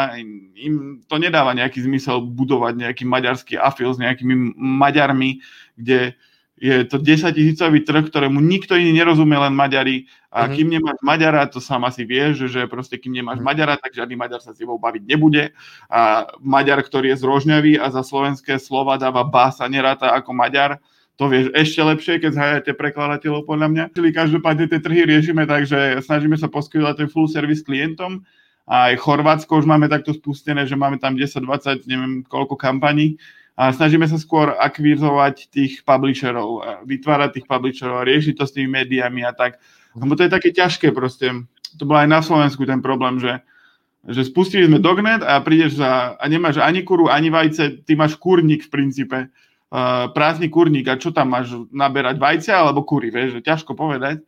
im 0.56 1.04
to 1.04 1.20
nedáva 1.20 1.52
nejaký 1.52 1.84
zmysel 1.84 2.24
budovať 2.24 2.88
nejaký 2.88 3.04
maďarský 3.04 3.60
afil 3.60 3.92
s 3.92 4.00
nejakými 4.00 4.56
Maďarmi, 4.56 5.44
kde 5.76 6.16
je 6.58 6.90
to 6.90 6.98
10 6.98 7.38
tisícový 7.38 7.86
trh, 7.86 8.10
ktorému 8.10 8.42
nikto 8.42 8.74
iný 8.74 8.98
nerozumie, 8.98 9.38
len 9.38 9.54
Maďari. 9.54 10.10
A 10.34 10.46
mm-hmm. 10.46 10.56
kým 10.58 10.68
nemáš 10.74 10.98
Maďara, 11.06 11.46
to 11.46 11.62
sám 11.62 11.86
asi 11.86 12.02
vieš, 12.02 12.50
že 12.50 12.66
proste 12.66 12.98
kým 12.98 13.14
nemáš 13.14 13.38
mm-hmm. 13.38 13.46
Maďara, 13.46 13.78
tak 13.78 13.94
žiadny 13.94 14.18
Maďar 14.18 14.42
sa 14.42 14.58
s 14.58 14.58
tebou 14.58 14.82
baviť 14.82 15.06
nebude. 15.06 15.54
A 15.86 16.26
Maďar, 16.42 16.82
ktorý 16.82 17.14
je 17.14 17.22
z 17.22 17.24
Rožňavy 17.30 17.74
a 17.78 17.94
za 17.94 18.02
slovenské 18.02 18.58
slova 18.58 18.98
dáva 18.98 19.22
bása, 19.22 19.70
neráta 19.70 20.18
ako 20.18 20.34
Maďar, 20.34 20.82
to 21.18 21.26
vieš 21.26 21.50
ešte 21.58 21.82
lepšie, 21.82 22.14
keď 22.22 22.32
zhájate 22.32 22.72
prekladateľov 22.78 23.50
podľa 23.50 23.68
mňa. 23.74 23.84
Čili 23.98 24.14
každopádne 24.14 24.70
tie 24.70 24.78
trhy 24.78 25.02
riešime 25.10 25.50
tak, 25.50 25.66
že 25.66 25.98
snažíme 26.06 26.38
sa 26.38 26.46
poskytovať 26.46 26.94
ten 26.94 27.10
full 27.10 27.26
service 27.26 27.66
klientom. 27.66 28.22
A 28.70 28.94
aj 28.94 29.02
Chorvátsko 29.02 29.58
už 29.58 29.66
máme 29.66 29.90
takto 29.90 30.14
spustené, 30.14 30.70
že 30.70 30.78
máme 30.78 31.02
tam 31.02 31.18
10-20, 31.18 31.90
neviem 31.90 32.22
koľko 32.22 32.54
kampaní. 32.54 33.18
A 33.58 33.74
snažíme 33.74 34.06
sa 34.06 34.22
skôr 34.22 34.54
akvizovať 34.62 35.50
tých 35.50 35.82
publisherov, 35.82 36.86
vytvárať 36.86 37.42
tých 37.42 37.50
publisherov, 37.50 38.06
riešiť 38.06 38.38
to 38.38 38.46
s 38.46 38.54
tými 38.54 38.70
médiami 38.70 39.26
a 39.26 39.34
tak. 39.34 39.58
Lebo 39.98 40.14
to 40.14 40.22
je 40.22 40.30
také 40.30 40.54
ťažké 40.54 40.94
proste. 40.94 41.34
To 41.82 41.84
bol 41.90 41.98
aj 41.98 42.14
na 42.14 42.22
Slovensku 42.22 42.62
ten 42.70 42.86
problém, 42.86 43.18
že 43.18 43.42
že 44.08 44.24
spustili 44.24 44.72
sme 44.72 44.80
Dognet 44.80 45.20
a 45.20 45.36
prídeš 45.44 45.84
za, 45.84 46.16
a 46.16 46.24
nemáš 46.32 46.64
ani 46.64 46.80
kuru, 46.88 47.12
ani 47.12 47.28
vajce, 47.28 47.84
ty 47.84 47.92
máš 47.92 48.16
kurník 48.16 48.64
v 48.64 48.72
princípe 48.72 49.28
uh, 49.72 50.08
prázdny 50.12 50.48
kurník 50.52 50.88
a 50.88 51.00
čo 51.00 51.12
tam 51.12 51.34
máš 51.34 51.56
naberať 51.72 52.20
vajcia 52.20 52.56
alebo 52.56 52.84
kury, 52.88 53.12
vieš, 53.12 53.40
že 53.40 53.46
ťažko 53.46 53.76
povedať. 53.76 54.24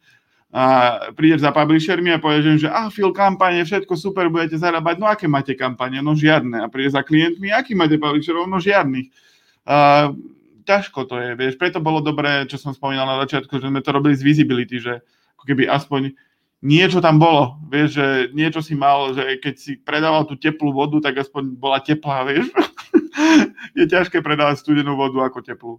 A 0.49 0.97
prídeš 1.13 1.45
za 1.45 1.53
publishermi 1.53 2.09
a 2.09 2.17
povieš, 2.17 2.65
že 2.65 2.69
ah, 2.73 2.89
fil 2.89 3.13
kampane, 3.13 3.61
všetko 3.61 3.93
super, 3.93 4.33
budete 4.33 4.57
zarábať, 4.57 4.97
no 4.97 5.05
aké 5.05 5.29
máte 5.29 5.53
kampane? 5.53 6.01
No 6.01 6.17
žiadne. 6.17 6.65
A 6.65 6.65
prídeš 6.65 6.97
za 6.97 7.05
klientmi, 7.05 7.53
aký 7.53 7.77
máte 7.77 8.01
publisherov? 8.01 8.49
No 8.49 8.57
žiadnych. 8.57 9.13
Uh, 9.69 10.17
ťažko 10.65 11.05
to 11.05 11.21
je, 11.21 11.29
vieš, 11.37 11.53
preto 11.57 11.77
bolo 11.77 12.01
dobré, 12.01 12.49
čo 12.49 12.57
som 12.57 12.73
spomínal 12.73 13.05
na 13.05 13.21
začiatku, 13.25 13.61
že 13.61 13.69
sme 13.69 13.81
to 13.85 13.93
robili 13.93 14.17
z 14.17 14.25
visibility, 14.25 14.81
že 14.81 15.05
ako 15.37 15.43
keby 15.45 15.69
aspoň 15.69 16.17
niečo 16.65 16.99
tam 16.99 17.17
bolo, 17.17 17.55
vieš, 17.71 17.97
že 17.97 18.07
niečo 18.35 18.59
si 18.59 18.75
mal, 18.75 19.15
že 19.15 19.39
keď 19.39 19.53
si 19.55 19.79
predával 19.79 20.27
tú 20.27 20.35
teplú 20.35 20.75
vodu, 20.75 20.99
tak 20.99 21.21
aspoň 21.25 21.55
bola 21.55 21.79
teplá, 21.79 22.25
vieš. 22.27 22.49
je 23.79 23.85
ťažké 23.85 24.23
predávať 24.23 24.63
studenú 24.63 24.95
vodu 24.95 25.27
ako 25.27 25.39
teplú. 25.43 25.73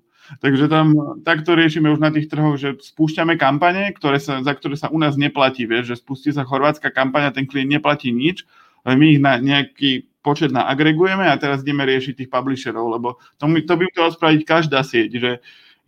Takže 0.45 0.71
tam 0.71 1.19
takto 1.27 1.57
riešime 1.57 1.91
už 1.91 1.99
na 1.99 2.13
tých 2.13 2.31
trhoch, 2.31 2.55
že 2.55 2.79
spúšťame 2.79 3.35
kampane, 3.41 3.91
ktoré 3.97 4.23
sa, 4.23 4.45
za 4.45 4.53
ktoré 4.55 4.77
sa 4.79 4.93
u 4.93 4.99
nás 5.01 5.19
neplatí. 5.19 5.67
Vieš, 5.67 5.85
že 5.91 5.97
spustí 5.99 6.31
sa 6.31 6.47
chorvátska 6.47 6.93
kampaňa, 6.93 7.35
ten 7.35 7.49
klient 7.49 7.81
neplatí 7.81 8.15
nič, 8.15 8.47
my 8.87 9.05
ich 9.17 9.21
na 9.21 9.37
nejaký 9.37 10.09
počet 10.21 10.53
naagregujeme 10.53 11.25
a 11.25 11.41
teraz 11.41 11.65
ideme 11.65 11.89
riešiť 11.89 12.25
tých 12.25 12.33
publisherov, 12.33 12.93
lebo 12.93 13.09
to, 13.41 13.49
to 13.49 13.75
by 13.77 13.85
chcela 13.93 14.11
spraviť 14.13 14.41
každá 14.45 14.81
sieť, 14.85 15.11
že 15.17 15.31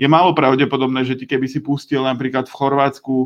je 0.00 0.09
málo 0.09 0.32
pravdepodobné, 0.32 1.05
že 1.05 1.20
ty 1.20 1.28
keby 1.28 1.46
si 1.46 1.61
pustil 1.61 2.00
napríklad 2.03 2.48
v 2.48 2.57
Chorvátsku 2.57 3.16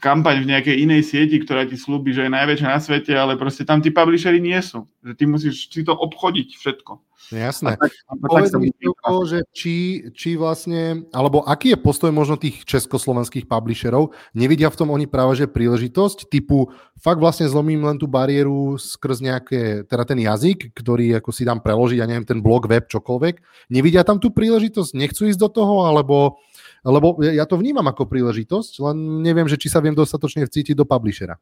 kampaň 0.00 0.42
v 0.42 0.50
nejakej 0.54 0.76
inej 0.82 1.02
sieti, 1.06 1.36
ktorá 1.38 1.66
ti 1.68 1.78
slúbi, 1.78 2.14
že 2.14 2.26
je 2.26 2.34
najväčšia 2.34 2.68
na 2.68 2.80
svete, 2.80 3.12
ale 3.14 3.38
proste 3.38 3.62
tam 3.66 3.78
tí 3.78 3.94
publishery 3.94 4.38
nie 4.42 4.58
sú. 4.58 4.86
Že 5.04 5.12
ty 5.14 5.24
musíš 5.24 5.68
si 5.70 5.82
to 5.82 5.92
obchodiť 5.94 6.56
všetko. 6.58 6.92
Jasné. 7.32 7.80
tak, 7.80 7.92
Povedz 8.20 8.52
mi 8.60 8.68
to, 8.76 9.14
že 9.24 9.38
či, 9.56 10.08
či 10.12 10.36
vlastne, 10.36 11.08
alebo 11.08 11.40
aký 11.48 11.72
je 11.72 11.78
postoj 11.80 12.12
možno 12.12 12.36
tých 12.36 12.68
československých 12.68 13.48
publisherov? 13.48 14.12
Nevidia 14.36 14.68
v 14.68 14.76
tom 14.76 14.92
oni 14.92 15.08
práve, 15.08 15.40
že 15.40 15.48
príležitosť 15.48 16.28
typu 16.28 16.68
fakt 17.00 17.22
vlastne 17.22 17.48
zlomím 17.48 17.80
len 17.80 17.96
tú 17.96 18.04
bariéru 18.04 18.76
skrz 18.76 19.24
nejaké, 19.24 19.88
teda 19.88 20.04
ten 20.04 20.20
jazyk, 20.20 20.76
ktorý 20.76 21.16
ako 21.16 21.30
si 21.32 21.48
dám 21.48 21.64
preložiť, 21.64 22.04
ja 22.04 22.08
neviem, 22.08 22.28
ten 22.28 22.44
blog, 22.44 22.68
web, 22.68 22.84
čokoľvek. 22.92 23.70
Nevidia 23.72 24.04
tam 24.04 24.20
tú 24.20 24.28
príležitosť? 24.28 24.92
Nechcú 24.92 25.24
ísť 25.24 25.40
do 25.40 25.48
toho? 25.48 25.88
Alebo 25.88 26.44
lebo 26.84 27.16
ja 27.24 27.48
to 27.48 27.56
vnímam 27.56 27.88
ako 27.88 28.04
príležitosť, 28.04 28.72
len 28.84 29.24
neviem, 29.24 29.48
že 29.48 29.56
či 29.56 29.72
sa 29.72 29.80
viem 29.80 29.96
dostatočne 29.96 30.44
vcítiť 30.44 30.76
do 30.76 30.84
publishera. 30.84 31.40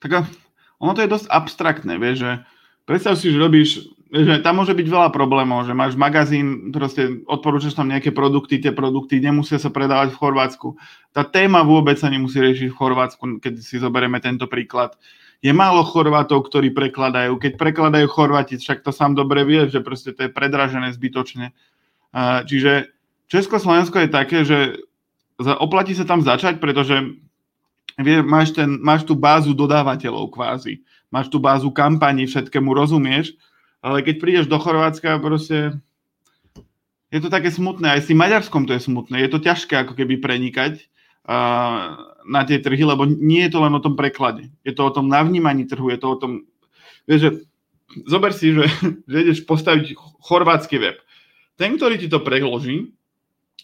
Tak 0.00 0.24
ono 0.80 0.92
to 0.96 1.04
je 1.04 1.12
dosť 1.12 1.26
abstraktné, 1.28 2.00
vieš, 2.00 2.24
že 2.24 2.30
predstav 2.88 3.20
si, 3.20 3.28
že 3.28 3.36
robíš, 3.36 3.84
že 4.08 4.40
tam 4.40 4.64
môže 4.64 4.72
byť 4.72 4.88
veľa 4.88 5.10
problémov, 5.12 5.68
že 5.68 5.76
máš 5.76 5.98
magazín, 6.00 6.72
proste 6.72 7.20
odporúčaš 7.28 7.76
tam 7.76 7.92
nejaké 7.92 8.08
produkty, 8.08 8.56
tie 8.56 8.72
produkty 8.72 9.20
nemusia 9.20 9.60
sa 9.60 9.68
predávať 9.68 10.16
v 10.16 10.20
Chorvátsku. 10.22 10.68
Tá 11.12 11.28
téma 11.28 11.60
vôbec 11.60 12.00
sa 12.00 12.08
nemusí 12.08 12.40
riešiť 12.40 12.72
v 12.72 12.78
Chorvátsku, 12.78 13.22
keď 13.44 13.60
si 13.60 13.76
zoberieme 13.76 14.16
tento 14.24 14.48
príklad. 14.48 14.96
Je 15.38 15.52
málo 15.54 15.84
Chorvátov, 15.86 16.50
ktorí 16.50 16.74
prekladajú. 16.74 17.38
Keď 17.38 17.60
prekladajú 17.60 18.06
Chorváti, 18.10 18.58
však 18.58 18.82
to 18.82 18.90
sám 18.90 19.14
dobre 19.14 19.46
vie, 19.46 19.70
že 19.70 19.84
proste 19.84 20.10
to 20.10 20.26
je 20.26 20.30
predražené 20.32 20.90
zbytočne 20.90 21.54
Čiže 22.18 22.97
Československo 23.28 24.00
je 24.02 24.08
také, 24.08 24.38
že 24.44 24.80
oplatí 25.38 25.92
sa 25.92 26.08
tam 26.08 26.24
začať, 26.24 26.58
pretože 26.58 26.96
máš, 28.24 28.56
ten, 28.56 28.80
máš 28.80 29.04
tú 29.04 29.14
bázu 29.14 29.52
dodávateľov 29.52 30.32
kvázi. 30.32 30.82
Máš 31.08 31.32
tú 31.32 31.40
bázu 31.40 31.72
kampaní, 31.72 32.28
všetkému 32.28 32.72
rozumieš, 32.72 33.32
ale 33.80 34.04
keď 34.04 34.14
prídeš 34.20 34.46
do 34.50 34.60
Chorvátska, 34.60 35.22
proste 35.22 35.76
je 37.08 37.20
to 37.24 37.32
také 37.32 37.48
smutné. 37.48 37.96
Aj 37.96 38.00
s 38.00 38.08
tým 38.10 38.20
Maďarskom 38.20 38.68
to 38.68 38.76
je 38.76 38.84
smutné. 38.84 39.24
Je 39.24 39.30
to 39.32 39.40
ťažké 39.40 39.72
ako 39.80 39.96
keby 39.96 40.20
prenikať 40.20 40.84
uh, 41.24 41.96
na 42.28 42.42
tie 42.44 42.60
trhy, 42.60 42.84
lebo 42.84 43.08
nie 43.08 43.48
je 43.48 43.56
to 43.56 43.64
len 43.64 43.72
o 43.72 43.80
tom 43.80 43.96
preklade. 43.96 44.52
Je 44.60 44.76
to 44.76 44.84
o 44.84 44.92
tom 44.92 45.08
navnímaní 45.08 45.64
trhu, 45.64 45.88
je 45.88 46.00
to 46.00 46.08
o 46.12 46.20
tom... 46.20 46.44
Vieš, 47.08 47.20
že 47.24 47.30
zober 48.04 48.36
si, 48.36 48.52
že, 48.52 48.68
že 49.10 49.16
ideš 49.24 49.48
postaviť 49.48 49.96
chorvátsky 50.20 50.76
web. 50.76 51.00
Ten, 51.56 51.80
ktorý 51.80 51.96
ti 51.96 52.12
to 52.12 52.20
preloží, 52.20 52.92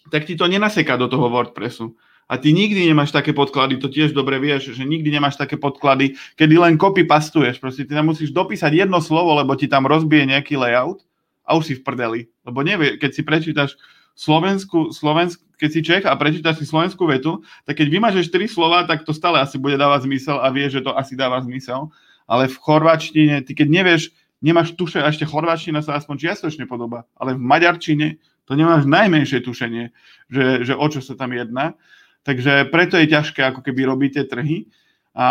tak 0.09 0.25
ti 0.25 0.37
to 0.37 0.45
nenaseká 0.45 0.97
do 0.97 1.09
toho 1.09 1.29
WordPressu. 1.29 1.95
A 2.25 2.41
ty 2.41 2.49
nikdy 2.49 2.89
nemáš 2.89 3.13
také 3.13 3.37
podklady, 3.37 3.77
to 3.77 3.85
tiež 3.85 4.09
dobre 4.17 4.41
vieš, 4.41 4.73
že 4.73 4.81
nikdy 4.81 5.13
nemáš 5.13 5.37
také 5.37 5.61
podklady, 5.61 6.17
kedy 6.33 6.57
len 6.57 6.73
copy 6.81 7.05
pastuješ. 7.05 7.61
Proste 7.61 7.85
ty 7.85 7.93
tam 7.93 8.09
musíš 8.09 8.33
dopísať 8.33 8.73
jedno 8.73 8.97
slovo, 8.97 9.37
lebo 9.37 9.53
ti 9.53 9.69
tam 9.69 9.85
rozbije 9.85 10.25
nejaký 10.33 10.57
layout 10.57 11.05
a 11.45 11.53
už 11.53 11.63
si 11.69 11.73
v 11.77 11.85
prdeli. 11.85 12.21
Lebo 12.41 12.65
nevie, 12.65 12.97
keď 12.97 13.11
si 13.13 13.21
prečítaš 13.21 13.77
Slovensku, 14.17 14.89
Slovensk, 14.89 15.37
keď 15.61 15.69
si 15.69 15.81
Čech 15.85 16.05
a 16.09 16.17
prečítaš 16.17 16.63
si 16.63 16.65
slovenskú 16.65 17.05
vetu, 17.05 17.45
tak 17.67 17.77
keď 17.77 17.93
vymažeš 17.93 18.33
tri 18.33 18.49
slova, 18.49 18.87
tak 18.89 19.05
to 19.05 19.13
stále 19.13 19.37
asi 19.37 19.61
bude 19.61 19.77
dávať 19.77 20.09
zmysel 20.09 20.41
a 20.41 20.49
vieš, 20.49 20.81
že 20.81 20.85
to 20.87 20.97
asi 20.97 21.13
dáva 21.13 21.37
zmysel. 21.45 21.93
Ale 22.25 22.49
v 22.49 22.57
chorvačtine, 22.57 23.45
ty 23.45 23.53
keď 23.53 23.67
nevieš, 23.69 24.15
nemáš 24.41 24.73
tuše, 24.73 24.97
a 24.97 25.11
ešte 25.13 25.29
chorvačtina 25.29 25.85
sa 25.85 25.99
aspoň 25.99 26.15
čiastočne 26.25 26.65
podoba, 26.65 27.05
ale 27.19 27.37
v 27.37 27.43
maďarčine 27.43 28.17
to 28.45 28.53
nemáš 28.53 28.85
najmenšie 28.85 29.41
tušenie, 29.41 29.89
že, 30.29 30.65
že 30.65 30.73
o 30.77 30.85
čo 30.89 31.01
sa 31.01 31.17
tam 31.17 31.33
jedná. 31.33 31.73
Takže 32.25 32.69
preto 32.73 32.97
je 32.97 33.09
ťažké 33.09 33.41
ako 33.53 33.61
keby 33.61 33.85
robiť 33.85 34.11
tie 34.17 34.25
trhy. 34.25 34.57
A 35.15 35.27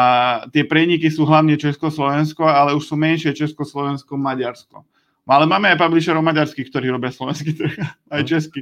tie 0.48 0.64
preniky 0.64 1.10
sú 1.12 1.28
hlavne 1.28 1.60
Československo, 1.60 2.46
ale 2.48 2.72
už 2.72 2.88
sú 2.88 2.94
menšie 2.96 3.36
Československo, 3.36 4.16
Maďarsko. 4.16 4.80
Ale 5.24 5.44
máme 5.44 5.72
aj 5.72 5.80
publisherov 5.80 6.24
maďarských, 6.24 6.68
ktorí 6.68 6.88
robia 6.88 7.12
slovenský 7.12 7.52
trh, 7.52 7.74
aj 8.14 8.22
no. 8.22 8.28
český. 8.28 8.60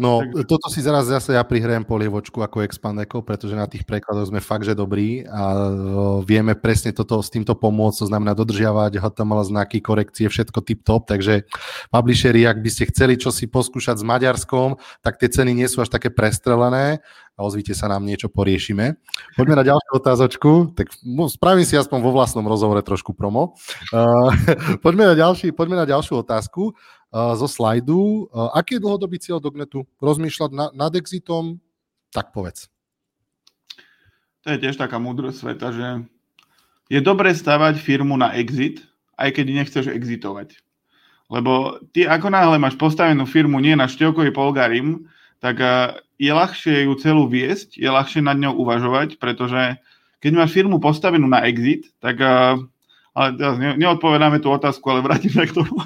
No, 0.00 0.24
Takže... 0.24 0.48
toto 0.48 0.66
si 0.72 0.80
zaraz 0.80 1.04
zase 1.04 1.36
ja 1.36 1.44
prihrajem 1.44 1.84
polievočku 1.84 2.40
ako 2.40 2.64
Expandeko, 2.64 3.20
pretože 3.20 3.52
na 3.52 3.68
tých 3.68 3.84
prekladoch 3.84 4.32
sme 4.32 4.40
fakt, 4.40 4.64
že 4.64 4.72
dobrí 4.72 5.28
a 5.28 5.68
vieme 6.24 6.56
presne 6.56 6.96
toto 6.96 7.20
s 7.20 7.28
týmto 7.28 7.52
pomôcť, 7.52 8.00
to 8.00 8.06
znamená 8.08 8.32
dodržiavať 8.32 8.96
HTML 8.96 9.44
znaky, 9.44 9.84
korekcie, 9.84 10.32
všetko 10.32 10.64
tip-top, 10.64 11.04
takže 11.04 11.44
publisheri, 11.92 12.48
ak 12.48 12.64
by 12.64 12.70
ste 12.72 12.88
chceli 12.88 13.20
čo 13.20 13.28
si 13.28 13.44
poskúšať 13.44 14.00
s 14.00 14.04
Maďarskom, 14.04 14.80
tak 15.04 15.20
tie 15.20 15.28
ceny 15.28 15.52
nie 15.52 15.68
sú 15.68 15.84
až 15.84 15.92
také 15.92 16.08
prestrelené 16.08 17.04
a 17.36 17.40
ozvite 17.44 17.72
sa 17.72 17.88
nám 17.88 18.04
niečo 18.04 18.28
poriešime. 18.28 18.96
Poďme 19.36 19.60
na 19.60 19.64
ďalšiu 19.64 19.92
otázočku, 19.92 20.50
tak 20.76 20.92
spravím 21.32 21.64
si 21.64 21.76
aspoň 21.80 21.98
vo 22.04 22.12
vlastnom 22.12 22.44
rozhovore 22.44 22.80
trošku 22.84 23.16
promo. 23.16 23.56
Uh, 23.92 24.32
poďme, 24.84 25.12
na 25.12 25.14
ďalší, 25.16 25.52
poďme 25.52 25.80
na 25.80 25.86
ďalšiu 25.88 26.20
otázku 26.20 26.76
zo 27.12 27.48
slajdu. 27.48 28.32
Aký 28.56 28.80
je 28.80 28.84
dlhodobý 28.84 29.20
cieľ 29.20 29.38
Dognetu? 29.38 29.84
Rozmýšľať 30.00 30.50
na, 30.50 30.66
nad 30.72 30.92
exitom? 30.96 31.60
Tak 32.08 32.32
povedz. 32.32 32.72
To 34.42 34.50
je 34.50 34.58
tiež 34.58 34.80
taká 34.80 34.98
múdrosť 34.98 35.38
sveta, 35.38 35.68
že 35.70 35.88
je 36.90 37.00
dobré 37.04 37.30
stavať 37.30 37.78
firmu 37.78 38.18
na 38.18 38.34
exit, 38.34 38.82
aj 39.14 39.38
keď 39.38 39.46
nechceš 39.54 39.86
exitovať. 39.92 40.58
Lebo 41.30 41.80
ty 41.94 42.04
ako 42.04 42.28
náhle 42.28 42.58
máš 42.58 42.74
postavenú 42.76 43.24
firmu 43.24 43.62
nie 43.62 43.78
na 43.78 43.86
šťovkový 43.86 44.34
polgarim, 44.34 45.06
tak 45.38 45.62
je 46.18 46.32
ľahšie 46.32 46.90
ju 46.90 46.92
celú 46.98 47.30
viesť, 47.30 47.78
je 47.78 47.88
ľahšie 47.88 48.20
nad 48.24 48.36
ňou 48.36 48.60
uvažovať, 48.66 49.16
pretože 49.22 49.78
keď 50.18 50.32
máš 50.38 50.50
firmu 50.54 50.82
postavenú 50.82 51.26
na 51.30 51.46
exit, 51.46 51.88
tak 52.02 52.18
ale 53.12 53.28
teraz 53.36 53.60
neodpovedáme 53.60 54.40
tú 54.40 54.48
otázku, 54.48 54.84
ale 54.88 55.04
vrátim 55.04 55.28
sa 55.28 55.44
k 55.44 55.52
tomu, 55.52 55.76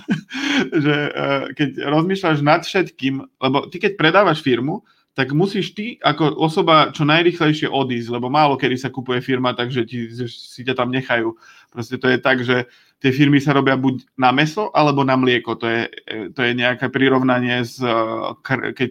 že 0.85 0.97
e, 0.97 1.11
keď 1.55 1.69
rozmýšľaš 1.87 2.39
nad 2.43 2.63
všetkým, 2.65 3.23
lebo 3.41 3.67
ty 3.69 3.77
keď 3.83 3.99
predávaš 3.99 4.41
firmu, 4.41 4.83
tak 5.17 5.33
musíš 5.33 5.73
ty 5.73 5.97
ako 6.05 6.37
osoba 6.37 6.93
čo 6.93 7.09
najrychlejšie 7.09 7.73
odísť, 7.73 8.13
lebo 8.13 8.29
málo 8.29 8.61
kedy 8.61 8.77
sa 8.77 8.93
kupuje 8.93 9.25
firma, 9.25 9.57
takže 9.57 9.89
ti, 9.89 10.13
si 10.13 10.61
ťa 10.61 10.77
tam 10.77 10.93
nechajú. 10.93 11.33
Proste 11.73 11.97
to 11.97 12.13
je 12.13 12.19
tak, 12.21 12.45
že 12.45 12.69
tie 13.01 13.11
firmy 13.17 13.41
sa 13.41 13.57
robia 13.57 13.81
buď 13.81 14.05
na 14.21 14.29
meso 14.29 14.69
alebo 14.77 15.09
na 15.09 15.17
mlieko. 15.17 15.57
To 15.57 15.67
je, 15.67 15.83
e, 15.89 16.17
to 16.37 16.41
je 16.45 16.53
nejaké 16.53 16.93
prirovnanie, 16.93 17.65
z, 17.65 17.81
e, 17.81 18.73
keď 18.77 18.91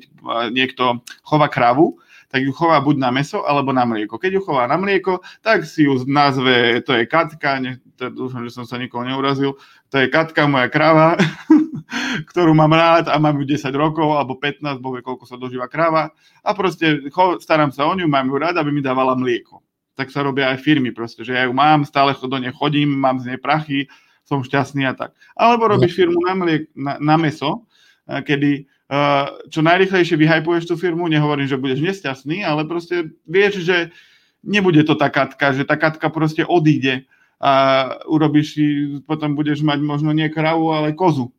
niekto 0.49 1.05
chová 1.21 1.45
kravu, 1.45 2.01
tak 2.35 2.43
ju 2.43 2.51
chová 2.51 2.81
buď 2.81 2.99
na 2.99 3.15
meso 3.15 3.45
alebo 3.47 3.71
na 3.71 3.85
mlieko. 3.85 4.17
Keď 4.17 4.31
ju 4.35 4.41
chová 4.43 4.67
na 4.67 4.75
mlieko, 4.75 5.21
tak 5.39 5.63
si 5.63 5.85
ju 5.85 6.03
nazve, 6.09 6.81
to 6.81 6.97
je 6.97 7.05
Katka, 7.05 7.61
ne, 7.61 7.79
dúfam, 8.11 8.43
že 8.43 8.51
som 8.51 8.65
sa 8.67 8.75
nikoho 8.75 9.05
neurazil, 9.05 9.55
to 9.95 10.03
je 10.03 10.11
Katka, 10.11 10.43
moja 10.43 10.67
kráva, 10.67 11.15
ktorú 12.35 12.51
mám 12.51 12.75
rád 12.75 13.07
a 13.07 13.15
mám 13.15 13.39
ju 13.39 13.47
10 13.47 13.71
rokov 13.79 14.11
alebo 14.11 14.35
15, 14.35 14.83
bo 14.83 14.99
koľko 14.99 15.23
sa 15.23 15.39
dožíva 15.39 15.71
kráva 15.71 16.11
a 16.43 16.51
proste 16.51 17.07
starám 17.39 17.71
sa 17.71 17.87
o 17.87 17.95
ňu, 17.95 18.03
mám 18.03 18.27
ju 18.27 18.35
rád, 18.35 18.59
aby 18.59 18.75
mi 18.75 18.83
dávala 18.83 19.15
mlieko. 19.15 19.63
Tak 19.95 20.11
sa 20.11 20.19
robia 20.19 20.51
aj 20.51 20.59
firmy 20.59 20.91
proste, 20.91 21.23
že 21.23 21.31
ja 21.31 21.47
ju 21.47 21.55
mám, 21.55 21.87
stále 21.87 22.11
do 22.11 22.35
nej 22.35 22.51
chodím, 22.51 22.91
mám 22.91 23.23
z 23.23 23.31
nej 23.31 23.39
prachy, 23.39 23.87
som 24.27 24.43
šťastný 24.43 24.83
a 24.83 24.99
tak. 24.99 25.15
Alebo 25.31 25.71
robíš 25.71 25.95
firmu 25.95 26.19
na, 26.27 26.35
mliek, 26.35 26.67
na, 26.75 26.99
na 26.99 27.15
meso, 27.15 27.63
kedy 28.03 28.67
uh, 28.91 29.31
čo 29.47 29.63
najrychlejšie 29.63 30.19
vyhajpuješ 30.19 30.67
tú 30.67 30.75
firmu, 30.75 31.07
nehovorím, 31.07 31.47
že 31.47 31.55
budeš 31.55 31.79
nesťastný, 31.79 32.43
ale 32.43 32.67
proste 32.67 33.15
vieš, 33.23 33.63
že 33.63 33.95
nebude 34.43 34.83
to 34.83 34.99
tá 34.99 35.07
katka, 35.07 35.55
že 35.55 35.63
tá 35.63 35.79
katka 35.79 36.11
proste 36.11 36.43
odíde 36.43 37.07
a 37.39 37.51
urobíš 38.07 38.47
si, 38.55 38.65
potom 39.03 39.35
budeš 39.35 39.61
mať 39.61 39.79
možno 39.83 40.15
nie 40.15 40.31
kravu, 40.31 40.71
ale 40.71 40.95
kozu. 40.95 41.31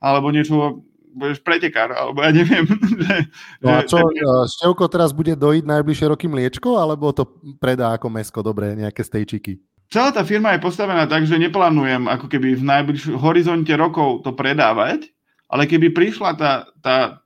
Alebo 0.00 0.32
niečo, 0.32 0.84
budeš 1.14 1.40
pretekár, 1.40 1.94
alebo 1.94 2.20
ja 2.20 2.34
neviem. 2.34 2.66
Že, 3.04 3.16
no 3.62 3.68
a 3.70 3.80
čo, 3.86 3.98
že... 4.00 4.24
Števko 4.60 4.84
teraz 4.90 5.14
bude 5.14 5.38
dojiť 5.38 5.64
najbližšie 5.64 6.06
roky 6.10 6.26
mliečko, 6.26 6.76
alebo 6.76 7.14
to 7.14 7.28
predá 7.62 7.94
ako 7.94 8.10
mesko, 8.10 8.40
dobre, 8.42 8.74
nejaké 8.74 9.06
stejčiky? 9.06 9.62
Celá 9.92 10.10
tá 10.10 10.26
firma 10.26 10.56
je 10.56 10.64
postavená 10.64 11.06
tak, 11.06 11.28
že 11.28 11.38
neplánujem 11.38 12.10
ako 12.10 12.26
keby 12.26 12.58
v 12.58 12.64
najbližšom 12.66 13.20
horizonte 13.20 13.70
rokov 13.76 14.26
to 14.26 14.34
predávať, 14.34 15.12
ale 15.46 15.70
keby 15.70 15.94
prišla 15.94 16.34
tá, 16.34 16.52
tá 16.82 17.22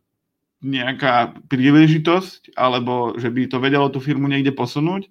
nejaká 0.61 1.39
príležitosť, 1.47 2.59
alebo 2.59 3.15
že 3.15 3.31
by 3.31 3.47
to 3.47 3.63
vedelo 3.63 3.87
tú 3.89 4.03
firmu 4.03 4.27
niekde 4.27 4.51
posunúť, 4.51 5.07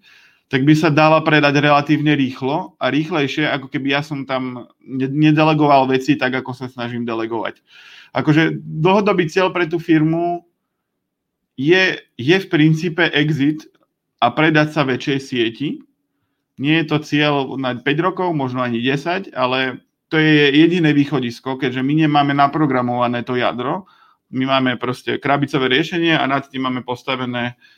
tak 0.48 0.64
by 0.64 0.74
sa 0.80 0.88
dala 0.88 1.20
predať 1.20 1.60
relatívne 1.60 2.16
rýchlo 2.16 2.80
a 2.80 2.88
rýchlejšie, 2.88 3.52
ako 3.52 3.68
keby 3.68 4.00
ja 4.00 4.02
som 4.04 4.24
tam 4.24 4.72
nedelegoval 4.88 5.92
veci 5.92 6.16
tak, 6.16 6.40
ako 6.40 6.56
sa 6.56 6.72
snažím 6.72 7.04
delegovať. 7.04 7.60
Akože 8.16 8.56
dlhodobý 8.56 9.28
cieľ 9.28 9.52
pre 9.52 9.68
tú 9.68 9.76
firmu 9.76 10.48
je, 11.60 12.00
je 12.16 12.38
v 12.40 12.48
princípe 12.48 13.04
exit 13.12 13.68
a 14.24 14.32
predať 14.32 14.72
sa 14.72 14.88
väčšej 14.88 15.20
sieti. 15.20 15.84
Nie 16.58 16.82
je 16.82 16.96
to 16.96 16.98
cieľ 17.04 17.60
na 17.60 17.76
5 17.76 17.84
rokov, 18.08 18.32
možno 18.32 18.64
ani 18.64 18.80
10, 18.80 19.36
ale 19.36 19.84
to 20.08 20.16
je 20.16 20.56
jediné 20.56 20.96
východisko, 20.96 21.60
keďže 21.60 21.84
my 21.84 22.08
nemáme 22.08 22.32
naprogramované 22.32 23.28
to 23.28 23.36
jadro, 23.36 23.84
my 24.32 24.48
máme 24.48 24.80
proste 24.80 25.20
krabicové 25.20 25.68
riešenie 25.68 26.16
a 26.16 26.24
nad 26.24 26.48
tým 26.48 26.64
máme 26.64 26.88
postavené, 26.88 27.54
uh, 27.54 27.77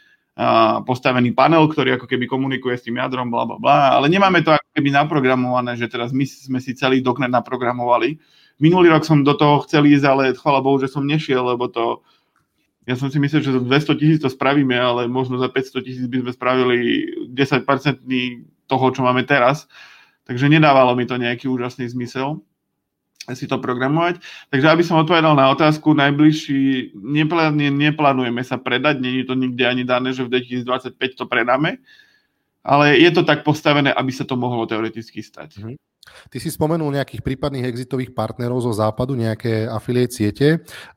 postavený 0.87 1.35
panel, 1.35 1.67
ktorý 1.67 1.99
ako 1.99 2.07
keby 2.07 2.23
komunikuje 2.23 2.79
s 2.79 2.87
tým 2.87 2.95
jadrom, 2.95 3.27
bla, 3.27 3.43
bla, 3.43 3.57
bla, 3.59 3.79
ale 3.99 4.07
nemáme 4.07 4.39
to 4.39 4.55
ako 4.55 4.69
keby 4.71 4.89
naprogramované, 4.95 5.75
že 5.75 5.91
teraz 5.91 6.15
my 6.15 6.23
sme 6.23 6.63
si 6.63 6.71
celý 6.71 7.03
doknet 7.03 7.27
naprogramovali. 7.27 8.15
Minulý 8.63 8.87
rok 8.91 9.03
som 9.03 9.23
do 9.23 9.35
toho 9.35 9.63
chcel 9.67 9.83
ísť, 9.83 10.05
ale 10.07 10.35
chvala 10.35 10.63
Bohu, 10.63 10.79
že 10.79 10.87
som 10.87 11.03
nešiel, 11.03 11.43
lebo 11.43 11.67
to, 11.67 12.07
ja 12.87 12.95
som 12.95 13.11
si 13.11 13.19
myslel, 13.19 13.43
že 13.43 13.55
za 13.55 13.59
200 13.59 13.99
tisíc 13.99 14.19
to 14.23 14.31
spravíme, 14.31 14.75
ale 14.79 15.11
možno 15.11 15.35
za 15.35 15.51
500 15.51 15.83
tisíc 15.83 16.05
by 16.07 16.23
sme 16.23 16.31
spravili 16.31 16.77
10% 17.35 17.67
toho, 18.67 18.85
čo 18.95 19.01
máme 19.03 19.27
teraz. 19.27 19.67
Takže 20.23 20.47
nedávalo 20.47 20.95
mi 20.95 21.03
to 21.03 21.19
nejaký 21.19 21.51
úžasný 21.51 21.91
zmysel 21.91 22.39
si 23.36 23.45
to 23.49 23.57
programovať. 23.57 24.21
Takže 24.49 24.67
aby 24.69 24.84
som 24.86 25.01
odpovedal 25.01 25.34
na 25.34 25.49
otázku, 25.51 25.93
najbližší 25.97 26.93
neplánujeme 26.95 28.41
sa 28.45 28.57
predať, 28.57 29.01
není 29.01 29.25
to 29.25 29.34
nikde 29.34 29.65
ani 29.65 29.84
dané, 29.84 30.13
že 30.13 30.25
v 30.25 30.38
2025 30.38 30.95
to 31.19 31.25
predáme, 31.25 31.82
ale 32.63 32.97
je 32.97 33.09
to 33.11 33.25
tak 33.25 33.41
postavené, 33.41 33.89
aby 33.93 34.11
sa 34.13 34.23
to 34.25 34.38
mohlo 34.38 34.65
teoreticky 34.69 35.19
stať. 35.25 35.59
Mm-hmm. 35.59 35.77
Ty 36.30 36.38
si 36.41 36.49
spomenul 36.49 36.89
nejakých 36.89 37.21
prípadných 37.21 37.69
exitových 37.69 38.11
partnerov 38.17 38.65
zo 38.65 38.73
západu, 38.73 39.13
nejaké 39.13 39.69
afiliate 39.69 40.13
siete. 40.13 40.47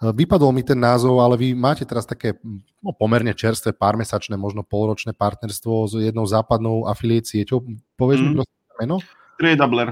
Vypadol 0.00 0.56
mi 0.56 0.64
ten 0.64 0.78
názov, 0.78 1.20
ale 1.20 1.36
vy 1.36 1.48
máte 1.52 1.84
teraz 1.84 2.08
také 2.08 2.40
no, 2.80 2.96
pomerne 2.96 3.36
čerstvé, 3.36 3.76
pármesačné, 3.76 4.40
možno 4.40 4.64
polročné 4.64 5.12
partnerstvo 5.12 5.72
s 5.88 5.92
jednou 6.00 6.24
západnou 6.24 6.88
afiliate 6.88 7.28
sieťou. 7.28 7.60
Povieš 8.00 8.18
mm. 8.20 8.24
mi 8.24 8.30
prosím 8.40 8.58
meno? 8.80 8.96
Tradabler. 9.36 9.88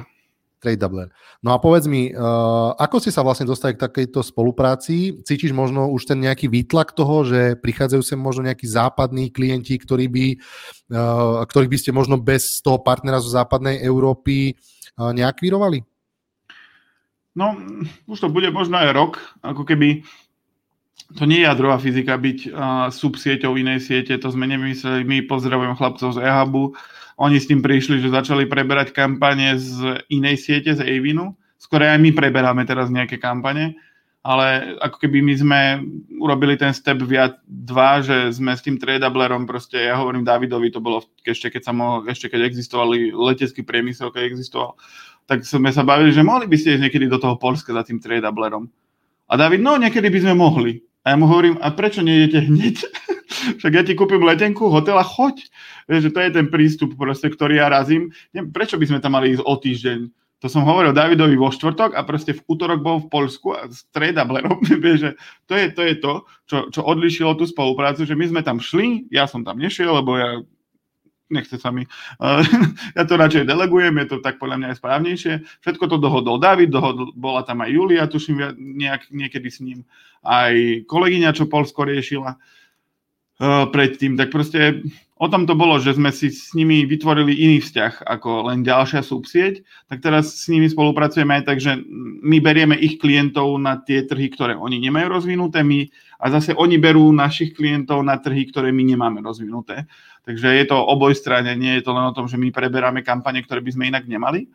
Doubler. 0.61 1.09
No 1.41 1.57
a 1.57 1.59
povedz 1.59 1.89
mi, 1.89 2.13
uh, 2.13 2.77
ako 2.77 3.01
ste 3.01 3.09
sa 3.09 3.25
vlastne 3.25 3.49
dostali 3.49 3.73
k 3.73 3.89
takejto 3.89 4.21
spolupráci? 4.21 5.25
Cítiš 5.25 5.57
možno 5.57 5.89
už 5.89 6.13
ten 6.13 6.21
nejaký 6.21 6.53
výtlak 6.53 6.93
toho, 6.93 7.25
že 7.25 7.57
prichádzajú 7.57 8.03
sem 8.05 8.21
možno 8.21 8.45
nejakí 8.45 8.69
západní 8.69 9.33
klienti, 9.33 9.81
ktorí 9.81 10.07
by, 10.13 10.27
uh, 10.93 11.43
ktorých 11.49 11.73
by 11.73 11.79
ste 11.81 11.91
možno 11.97 12.21
bez 12.21 12.61
toho 12.61 12.77
partnera 12.85 13.25
zo 13.25 13.33
západnej 13.33 13.81
Európy 13.81 14.53
uh, 15.01 15.17
neakvírovali? 15.17 15.81
No, 17.33 17.57
už 18.05 18.19
to 18.21 18.29
bude 18.29 18.53
možno 18.53 18.77
aj 18.77 18.91
rok, 18.93 19.13
ako 19.41 19.65
keby 19.65 20.05
to 21.17 21.27
nie 21.27 21.43
je 21.43 21.49
jadrová 21.49 21.81
fyzika 21.81 22.21
byť 22.21 22.39
uh, 22.47 22.53
subsieťou 22.93 23.57
inej 23.57 23.81
siete, 23.83 24.15
to 24.21 24.29
sme 24.31 24.47
nemysleli, 24.47 25.03
my 25.09 25.17
pozdravujem 25.27 25.75
chlapcov 25.75 26.15
z 26.15 26.23
EHABu, 26.23 26.77
oni 27.21 27.37
s 27.37 27.47
tým 27.47 27.61
prišli, 27.61 28.01
že 28.01 28.09
začali 28.09 28.49
preberať 28.49 28.97
kampane 28.97 29.61
z 29.61 30.01
inej 30.09 30.41
siete, 30.41 30.73
z 30.73 30.81
Avinu, 30.81 31.37
skoro 31.61 31.85
aj 31.85 32.01
my 32.01 32.17
preberáme 32.17 32.65
teraz 32.65 32.89
nejaké 32.89 33.21
kampane, 33.21 33.77
ale 34.25 34.77
ako 34.81 34.97
keby 35.05 35.21
my 35.25 35.35
sme 35.37 35.61
urobili 36.17 36.57
ten 36.57 36.73
step 36.73 37.01
viac 37.05 37.41
dva, 37.45 38.01
že 38.01 38.33
sme 38.33 38.57
s 38.57 38.65
tým 38.65 38.81
tradeablerom 38.81 39.45
proste, 39.45 39.81
ja 39.81 40.01
hovorím 40.01 40.25
Davidovi, 40.25 40.73
to 40.73 40.81
bolo 40.81 41.05
ešte 41.25 41.53
keď, 41.53 41.63
sa 41.65 41.73
mohol, 41.77 42.09
ešte 42.09 42.33
keď 42.33 42.49
existovali 42.49 43.13
letecký 43.13 43.65
priemysel, 43.65 44.13
keď 44.13 44.25
existoval, 44.25 44.81
tak 45.29 45.45
sme 45.45 45.69
sa 45.73 45.85
bavili, 45.85 46.13
že 46.17 46.25
mohli 46.25 46.49
by 46.49 46.57
ste 46.57 46.77
ísť 46.77 46.85
niekedy 46.89 47.07
do 47.09 47.21
toho 47.21 47.37
Polska 47.37 47.73
za 47.73 47.85
tým 47.85 48.01
tradeablerom. 48.01 48.69
A 49.31 49.33
David, 49.37 49.61
no 49.61 49.77
niekedy 49.77 50.09
by 50.09 50.21
sme 50.25 50.35
mohli. 50.37 50.85
A 51.01 51.13
ja 51.13 51.17
mu 51.17 51.25
hovorím, 51.25 51.57
a 51.65 51.73
prečo 51.73 52.05
nejdete 52.05 52.39
hneď? 52.45 52.77
Však 53.59 53.73
ja 53.73 53.83
ti 53.87 53.97
kúpim 53.97 54.21
letenku, 54.21 54.69
hotel 54.69 55.01
a 55.01 55.05
choď. 55.07 55.49
Vieš, 55.89 56.11
že 56.11 56.13
to 56.13 56.21
je 56.21 56.31
ten 56.31 56.47
prístup, 56.53 56.93
proste, 56.95 57.33
ktorý 57.33 57.57
ja 57.57 57.73
razím. 57.73 58.13
Neviem, 58.37 58.53
prečo 58.53 58.77
by 58.77 58.85
sme 58.85 58.99
tam 59.01 59.17
mali 59.17 59.33
ísť 59.33 59.45
o 59.45 59.55
týždeň? 59.57 60.01
To 60.41 60.49
som 60.49 60.65
hovoril 60.65 60.97
Davidovi 60.97 61.37
vo 61.37 61.53
štvrtok 61.53 61.93
a 61.93 62.01
proste 62.05 62.33
v 62.33 62.41
útorok 62.49 62.81
bol 62.81 62.97
v 63.05 63.13
Polsku 63.13 63.53
a 63.53 63.69
streda 63.69 64.25
blerom. 64.25 64.61
Že 65.01 65.17
to 65.45 65.53
je 65.57 65.67
to, 65.73 65.83
je 65.85 65.95
to 66.01 66.13
čo, 66.49 66.57
čo 66.73 66.81
odlišilo 66.81 67.37
tú 67.37 67.45
spoluprácu, 67.45 68.09
že 68.09 68.17
my 68.17 68.25
sme 68.25 68.41
tam 68.41 68.57
šli, 68.57 69.09
ja 69.13 69.29
som 69.29 69.45
tam 69.45 69.61
nešiel, 69.61 69.93
lebo 69.93 70.17
ja 70.17 70.41
nechce 71.31 71.57
sa 71.57 71.71
mi. 71.71 71.87
ja 72.99 73.03
to 73.07 73.15
radšej 73.15 73.47
delegujem, 73.47 73.95
je 74.03 74.07
to 74.11 74.17
tak 74.19 74.37
podľa 74.43 74.57
mňa 74.59 74.69
aj 74.75 74.79
správnejšie. 74.83 75.33
Všetko 75.63 75.85
to 75.87 75.97
dohodol 75.97 76.37
David, 76.43 76.75
dohodol, 76.75 77.15
bola 77.15 77.47
tam 77.47 77.63
aj 77.63 77.71
Julia, 77.71 78.11
tuším 78.11 78.59
nejak, 78.59 79.09
niekedy 79.15 79.49
s 79.49 79.63
ním, 79.63 79.87
aj 80.27 80.85
kolegyňa, 80.91 81.33
čo 81.33 81.49
Polsko 81.49 81.87
riešila 81.87 82.37
uh, 82.37 83.65
predtým. 83.71 84.19
Tak 84.19 84.29
proste 84.35 84.85
o 85.21 85.27
tom 85.29 85.45
to 85.45 85.53
bolo, 85.53 85.77
že 85.77 86.01
sme 86.01 86.09
si 86.09 86.33
s 86.33 86.57
nimi 86.57 86.89
vytvorili 86.89 87.37
iný 87.37 87.61
vzťah 87.61 88.09
ako 88.09 88.49
len 88.49 88.65
ďalšia 88.65 89.05
subsieť, 89.05 89.61
tak 89.93 90.01
teraz 90.01 90.33
s 90.33 90.49
nimi 90.49 90.65
spolupracujeme 90.65 91.37
aj 91.37 91.45
tak, 91.45 91.59
že 91.61 91.77
my 92.25 92.41
berieme 92.41 92.73
ich 92.81 92.97
klientov 92.97 93.61
na 93.61 93.77
tie 93.77 94.09
trhy, 94.09 94.33
ktoré 94.33 94.57
oni 94.57 94.81
nemajú 94.81 95.13
rozvinuté, 95.13 95.61
my 95.61 95.85
a 96.21 96.27
zase 96.33 96.57
oni 96.57 96.81
berú 96.81 97.13
našich 97.13 97.53
klientov 97.53 98.01
na 98.01 98.17
trhy, 98.17 98.49
ktoré 98.49 98.73
my 98.73 98.81
nemáme 98.81 99.21
rozvinuté. 99.21 99.85
Takže 100.25 100.53
je 100.57 100.65
to 100.69 100.77
oboj 100.77 101.13
strane, 101.17 101.53
nie 101.57 101.81
je 101.81 101.85
to 101.85 101.93
len 101.97 102.09
o 102.09 102.17
tom, 102.17 102.29
že 102.29 102.41
my 102.41 102.53
preberáme 102.53 103.05
kampane, 103.05 103.41
ktoré 103.45 103.61
by 103.61 103.73
sme 103.73 103.89
inak 103.93 104.05
nemali, 104.09 104.49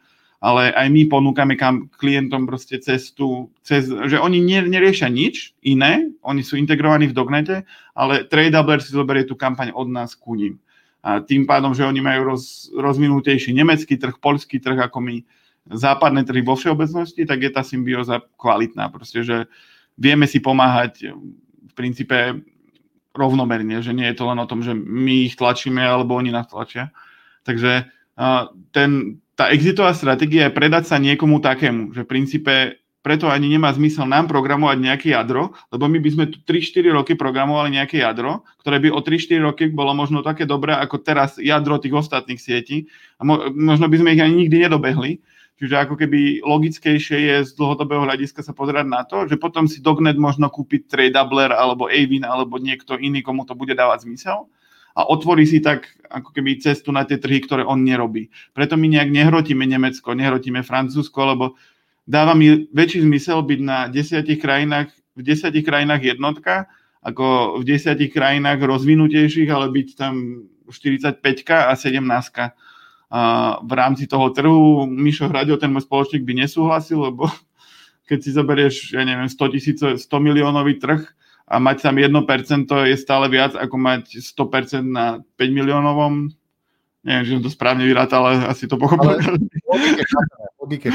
ale 0.43 0.73
aj 0.75 0.87
my 0.91 1.01
ponúkame 1.09 1.55
kam 1.55 1.87
klientom 1.95 2.45
proste 2.45 2.77
cestu, 2.77 3.49
cez, 3.65 3.87
že 3.89 4.19
oni 4.19 4.43
neriešia 4.43 5.09
nič 5.09 5.55
iné, 5.65 6.11
oni 6.21 6.43
sú 6.43 6.59
integrovaní 6.59 7.09
v 7.09 7.17
Dognete, 7.17 7.55
ale 7.95 8.27
Tradeabler 8.27 8.83
si 8.83 8.93
zoberie 8.93 9.23
tú 9.25 9.33
kampaň 9.33 9.71
od 9.73 9.89
nás 9.89 10.13
ku 10.13 10.35
ním. 10.35 10.59
A 11.05 11.21
tým 11.21 11.45
pádom, 11.45 11.73
že 11.73 11.85
oni 11.85 12.01
majú 12.01 12.33
roz, 12.33 12.73
rozvinutejší 12.73 13.53
nemecký 13.53 13.97
trh, 14.01 14.17
poľský 14.17 14.57
trh 14.57 14.89
ako 14.89 14.99
my, 15.01 15.15
západné 15.65 16.25
trhy 16.25 16.45
vo 16.45 16.53
všeobecnosti, 16.53 17.25
tak 17.25 17.41
je 17.41 17.51
tá 17.53 17.65
symbióza 17.65 18.21
kvalitná. 18.37 18.89
Proste, 18.93 19.25
že 19.25 19.49
vieme 19.97 20.29
si 20.29 20.37
pomáhať 20.37 21.09
v 21.65 21.73
princípe 21.73 22.41
rovnomerne, 23.15 23.81
že 23.81 23.95
nie 23.95 24.05
je 24.11 24.17
to 24.17 24.29
len 24.29 24.37
o 24.37 24.49
tom, 24.49 24.61
že 24.61 24.75
my 24.75 25.25
ich 25.25 25.39
tlačíme 25.39 25.81
alebo 25.81 26.19
oni 26.19 26.29
nás 26.29 26.51
tlačia. 26.51 26.93
Takže 27.47 27.89
ten, 28.69 28.91
tá 29.35 29.51
exitová 29.51 29.91
stratégia 29.91 30.47
je 30.47 30.55
predať 30.55 30.87
sa 30.87 30.97
niekomu 30.97 31.43
takému, 31.43 31.91
že 31.91 32.07
v 32.07 32.11
princípe 32.11 32.53
preto 33.05 33.29
ani 33.29 33.53
nemá 33.53 33.69
zmysel 33.69 34.09
nám 34.09 34.25
programovať 34.25 34.81
nejaké 34.81 35.07
jadro, 35.13 35.53
lebo 35.69 35.85
my 35.85 36.01
by 36.01 36.09
sme 36.09 36.25
tu 36.25 36.41
3-4 36.41 36.89
roky 36.89 37.13
programovali 37.13 37.77
nejaké 37.77 38.01
jadro, 38.01 38.41
ktoré 38.65 38.81
by 38.81 38.89
o 38.89 38.97
3-4 38.97 39.45
roky 39.45 39.63
bolo 39.69 39.93
možno 39.93 40.25
také 40.25 40.49
dobré 40.49 40.73
ako 40.73 41.05
teraz 41.05 41.37
jadro 41.37 41.77
tých 41.77 41.93
ostatných 41.93 42.41
sietí 42.41 42.89
a 43.21 43.27
mo- 43.27 43.53
možno 43.53 43.85
by 43.85 44.01
sme 44.01 44.09
ich 44.17 44.23
ani 44.25 44.35
nikdy 44.47 44.65
nedobehli. 44.65 45.21
Čiže 45.55 45.87
ako 45.87 45.95
keby 45.95 46.43
logickejšie 46.43 47.17
je 47.31 47.35
z 47.47 47.51
dlhodobého 47.55 48.03
hľadiska 48.03 48.43
sa 48.43 48.51
pozerať 48.51 48.89
na 48.89 49.07
to, 49.07 49.23
že 49.23 49.39
potom 49.39 49.71
si 49.71 49.79
Dognet 49.79 50.19
možno 50.19 50.51
kúpiť 50.51 50.89
Tradeabler 50.89 51.55
alebo 51.55 51.87
Avin 51.87 52.27
alebo 52.27 52.59
niekto 52.59 52.99
iný, 52.99 53.23
komu 53.23 53.47
to 53.47 53.55
bude 53.55 53.71
dávať 53.71 54.03
zmysel 54.03 54.51
a 54.95 55.01
otvorí 55.11 55.43
si 55.43 55.59
tak 55.59 55.91
ako 56.07 56.31
keby 56.31 56.63
cestu 56.63 56.95
na 56.95 57.03
tie 57.03 57.19
trhy, 57.19 57.43
ktoré 57.43 57.67
on 57.67 57.83
nerobí. 57.83 58.31
Preto 58.55 58.79
my 58.79 58.87
nejak 58.87 59.11
nehrotíme 59.11 59.67
Nemecko, 59.67 60.15
nehrotíme 60.15 60.63
Francúzsko, 60.63 61.19
lebo 61.35 61.45
dáva 62.07 62.31
mi 62.31 62.71
väčší 62.71 63.03
zmysel 63.03 63.43
byť 63.43 63.59
na 63.59 63.91
desiatich 63.91 64.39
krajinách, 64.39 64.95
v 65.15 65.21
desiatich 65.21 65.67
krajinách 65.67 66.15
jednotka, 66.15 66.71
ako 67.03 67.59
v 67.59 67.63
desiatich 67.67 68.15
krajinách 68.15 68.63
rozvinutejších, 68.63 69.51
ale 69.51 69.67
byť 69.69 69.87
tam 69.99 70.47
45 70.71 71.21
a 71.51 71.73
17 71.75 72.55
v 73.61 73.71
rámci 73.71 74.07
toho 74.09 74.33
trhu. 74.33 74.89
Mišo 74.89 75.29
Hradio, 75.29 75.59
ten 75.59 75.69
môj 75.69 75.85
spoločník, 75.85 76.25
by 76.25 76.47
nesúhlasil, 76.47 77.11
lebo 77.11 77.27
keď 78.09 78.17
si 78.23 78.29
zoberieš, 78.31 78.75
ja 78.95 79.03
neviem, 79.03 79.27
100, 79.27 79.53
tisíc, 79.53 79.77
100 79.77 80.07
miliónový 80.23 80.79
trh 80.79 81.03
a 81.45 81.55
mať 81.61 81.77
tam 81.85 81.95
1% 82.01 82.89
je 82.89 82.95
stále 82.97 83.29
viac, 83.29 83.53
ako 83.53 83.77
mať 83.77 84.17
100% 84.17 84.81
na 84.81 85.21
5 85.37 85.57
miliónovom. 85.57 86.33
Neviem, 87.05 87.23
že 87.25 87.31
som 87.37 87.43
to 87.45 87.53
správne 87.53 87.85
vyrátal, 87.85 88.25
ale 88.25 88.49
asi 88.49 88.65
to 88.65 88.81
pochopil. 88.81 89.13
Logike 90.57 90.89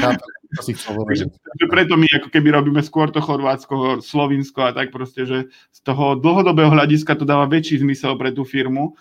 Preto 1.71 1.95
my 1.95 2.07
ako 2.19 2.27
keby 2.27 2.51
robíme 2.51 2.83
skôr 2.83 3.07
to 3.07 3.23
Chorvátsko, 3.23 4.03
Slovinsko 4.03 4.67
a 4.67 4.75
tak 4.75 4.91
proste, 4.91 5.23
že 5.23 5.47
z 5.71 5.79
toho 5.87 6.19
dlhodobého 6.19 6.67
hľadiska 6.67 7.15
to 7.15 7.23
dáva 7.23 7.47
väčší 7.47 7.79
zmysel 7.79 8.19
pre 8.19 8.35
tú 8.35 8.43
firmu 8.43 8.99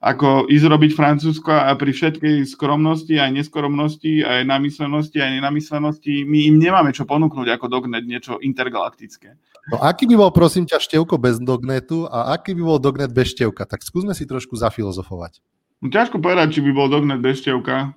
ako 0.00 0.48
ísť 0.48 0.64
robiť 0.64 0.90
Francúzsko 0.96 1.52
a 1.52 1.76
pri 1.76 1.92
všetkej 1.92 2.48
skromnosti, 2.48 3.20
aj 3.20 3.36
neskromnosti, 3.36 4.24
aj 4.24 4.48
namyslenosti, 4.48 5.20
aj 5.20 5.30
nenamyslenosti, 5.36 6.24
my 6.24 6.48
im 6.48 6.56
nemáme 6.56 6.96
čo 6.96 7.04
ponúknuť 7.04 7.52
ako 7.52 7.68
Dognet, 7.68 8.08
niečo 8.08 8.40
intergalaktické. 8.40 9.36
No 9.68 9.76
aký 9.84 10.08
by 10.08 10.16
bol, 10.16 10.30
prosím 10.32 10.64
ťa, 10.64 10.80
števko 10.80 11.20
bez 11.20 11.36
Dognetu 11.36 12.08
a 12.08 12.32
aký 12.32 12.56
by 12.56 12.62
bol 12.64 12.78
Dognet 12.80 13.12
bez 13.12 13.36
števka? 13.36 13.68
Tak 13.68 13.84
skúsme 13.84 14.16
si 14.16 14.24
trošku 14.24 14.56
zafilozofovať. 14.56 15.44
No, 15.84 15.92
ťažko 15.92 16.20
povedať, 16.20 16.56
či 16.56 16.60
by 16.64 16.70
bol 16.72 16.88
Dognet 16.88 17.20
bez 17.20 17.44
števka. 17.44 17.92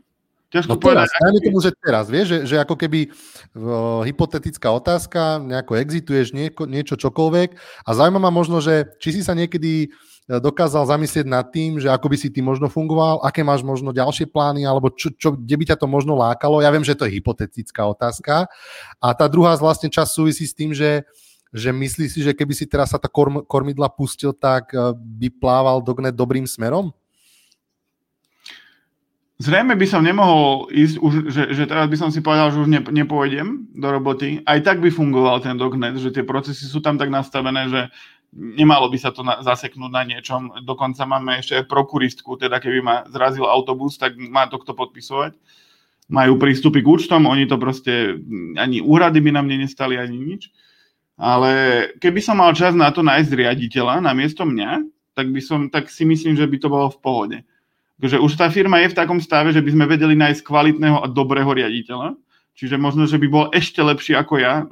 Ťažko 0.51 0.75
no 0.75 0.77
povedať. 0.77 1.09
Dajme 1.17 1.39
tomu, 1.41 1.59
že 1.63 1.71
teraz, 1.73 2.05
vieš, 2.11 2.27
že, 2.29 2.39
že 2.45 2.55
ako 2.61 2.77
keby 2.77 3.09
uh, 3.09 4.05
hypotetická 4.05 4.69
otázka, 4.69 5.41
nejako 5.41 5.81
exituješ 5.81 6.29
nieko, 6.35 6.69
niečo 6.69 6.93
čokoľvek 6.93 7.49
a 7.57 7.89
zaujíma 7.89 8.21
ma 8.21 8.29
možno, 8.29 8.61
že 8.61 8.93
či 9.01 9.17
si 9.17 9.21
sa 9.25 9.33
niekedy 9.33 9.89
E, 10.23 10.39
dokázal 10.39 10.87
zamyslieť 10.87 11.27
nad 11.27 11.51
tým, 11.51 11.83
že 11.83 11.91
ako 11.91 12.07
by 12.07 12.15
si 12.15 12.31
ty 12.31 12.39
možno 12.39 12.71
fungoval, 12.71 13.19
aké 13.27 13.43
máš 13.43 13.59
možno 13.59 13.91
ďalšie 13.91 14.31
plány, 14.31 14.63
alebo 14.63 14.87
čo, 14.87 15.11
čo, 15.11 15.35
kde 15.35 15.55
by 15.59 15.63
ťa 15.67 15.77
to 15.83 15.87
možno 15.91 16.15
lákalo. 16.15 16.63
Ja 16.63 16.71
viem, 16.71 16.87
že 16.87 16.95
to 16.95 17.03
je 17.03 17.19
hypotetická 17.19 17.83
otázka. 17.83 18.47
A 19.03 19.07
tá 19.11 19.25
druhá 19.27 19.51
vlastne 19.59 19.91
čas 19.91 20.15
súvisí 20.15 20.47
s 20.47 20.55
tým, 20.55 20.71
že 20.71 21.03
že 21.53 21.69
myslíš 21.69 22.09
si, 22.09 22.19
že 22.25 22.33
keby 22.33 22.57
si 22.57 22.65
teraz 22.65 22.89
sa 22.89 22.97
tá 22.97 23.05
korm, 23.05 23.45
kormidla 23.45 23.85
pustil, 23.93 24.33
tak 24.33 24.73
e, 24.73 24.97
by 24.97 25.29
plával 25.37 25.85
Dognet 25.85 26.17
dobrým 26.17 26.49
smerom? 26.49 26.89
Zrejme 29.37 29.77
by 29.77 29.85
som 29.85 30.01
nemohol 30.01 30.71
ísť, 30.73 30.95
už, 30.97 31.13
že, 31.29 31.43
že 31.53 31.63
teraz 31.69 31.85
by 31.85 31.97
som 31.99 32.09
si 32.09 32.25
povedal, 32.25 32.49
že 32.49 32.63
už 32.63 32.69
ne, 32.69 32.81
nepôjdem 32.81 33.69
do 33.69 33.87
roboty. 33.91 34.41
Aj 34.49 34.57
tak 34.65 34.81
by 34.81 34.89
fungoval 34.89 35.45
ten 35.45 35.53
Dognet, 35.53 35.93
že 36.01 36.09
tie 36.09 36.25
procesy 36.25 36.65
sú 36.65 36.81
tam 36.81 36.97
tak 36.97 37.13
nastavené, 37.13 37.69
že 37.69 37.81
nemalo 38.33 38.89
by 38.89 38.97
sa 38.97 39.13
to 39.13 39.21
na, 39.21 39.45
zaseknúť 39.45 39.91
na 39.93 40.01
niečom. 40.09 40.65
Dokonca 40.65 41.05
máme 41.05 41.37
ešte 41.37 41.61
aj 41.61 41.69
prokuristku, 41.69 42.33
teda 42.41 42.57
keby 42.57 42.79
ma 42.81 42.95
zrazil 43.13 43.45
autobus, 43.45 44.01
tak 44.01 44.17
má 44.17 44.49
to 44.49 44.57
kto 44.57 44.73
podpisovať. 44.73 45.37
Majú 46.09 46.41
prístupy 46.41 46.81
k 46.81 46.89
účtom, 46.89 47.29
oni 47.29 47.45
to 47.45 47.61
proste, 47.61 48.17
ani 48.57 48.81
úrady 48.81 49.21
by 49.21 49.37
nám 49.37 49.45
nenestali, 49.45 50.01
ani 50.01 50.17
nič. 50.17 50.49
Ale 51.23 51.51
keby 52.03 52.19
som 52.19 52.35
mal 52.35 52.51
čas 52.51 52.75
na 52.75 52.91
to 52.91 52.99
nájsť 52.99 53.31
riaditeľa 53.31 54.03
na 54.03 54.11
miesto 54.11 54.43
mňa, 54.43 54.83
tak, 55.15 55.31
by 55.31 55.39
som, 55.39 55.71
tak 55.71 55.87
si 55.87 56.03
myslím, 56.03 56.35
že 56.35 56.43
by 56.43 56.57
to 56.59 56.67
bolo 56.67 56.91
v 56.91 56.99
pohode. 56.99 57.37
Takže 58.03 58.19
už 58.19 58.35
tá 58.35 58.51
firma 58.51 58.83
je 58.83 58.91
v 58.91 58.97
takom 58.99 59.23
stave, 59.23 59.55
že 59.55 59.63
by 59.63 59.71
sme 59.71 59.85
vedeli 59.87 60.19
nájsť 60.19 60.43
kvalitného 60.43 60.99
a 60.99 61.07
dobrého 61.07 61.47
riaditeľa. 61.47 62.19
Čiže 62.59 62.75
možno, 62.75 63.07
že 63.07 63.15
by 63.15 63.27
bol 63.31 63.45
ešte 63.55 63.79
lepší 63.79 64.19
ako 64.19 64.43
ja, 64.43 64.67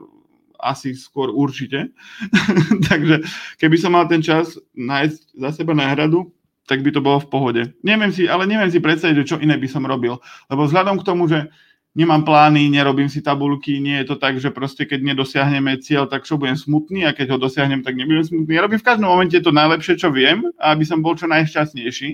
asi 0.60 0.92
skôr 0.92 1.32
určite. 1.32 1.96
Takže 2.92 3.24
keby 3.56 3.76
som 3.80 3.96
mal 3.96 4.12
ten 4.12 4.20
čas 4.20 4.60
nájsť 4.76 5.40
za 5.40 5.50
seba 5.56 5.72
náhradu, 5.72 6.28
tak 6.68 6.84
by 6.84 6.92
to 6.92 7.00
bolo 7.00 7.24
v 7.24 7.32
pohode. 7.32 7.62
Neviem 7.82 8.12
si, 8.12 8.28
ale 8.28 8.44
neviem 8.44 8.68
si 8.68 8.84
predstaviť, 8.84 9.24
čo 9.24 9.40
iné 9.40 9.56
by 9.56 9.68
som 9.72 9.88
robil. 9.88 10.20
Lebo 10.52 10.68
vzhľadom 10.68 11.00
k 11.00 11.08
tomu, 11.08 11.32
že 11.32 11.48
nemám 11.96 12.24
plány, 12.24 12.72
nerobím 12.72 13.12
si 13.12 13.20
tabulky, 13.20 13.80
nie 13.84 14.00
je 14.04 14.14
to 14.14 14.16
tak, 14.16 14.40
že 14.40 14.52
proste 14.52 14.88
keď 14.88 15.14
nedosiahneme 15.14 15.80
cieľ, 15.84 16.08
tak 16.08 16.24
čo 16.24 16.40
budem 16.40 16.56
smutný 16.56 17.04
a 17.04 17.12
keď 17.12 17.36
ho 17.36 17.38
dosiahnem, 17.38 17.84
tak 17.84 18.00
nebudem 18.00 18.24
smutný. 18.24 18.52
Ja 18.56 18.64
robím 18.64 18.80
v 18.80 18.88
každom 18.88 19.12
momente 19.12 19.36
to 19.44 19.52
najlepšie, 19.52 20.00
čo 20.00 20.12
viem, 20.12 20.48
aby 20.60 20.84
som 20.88 21.04
bol 21.04 21.20
čo 21.20 21.28
najšťastnejší. 21.28 22.10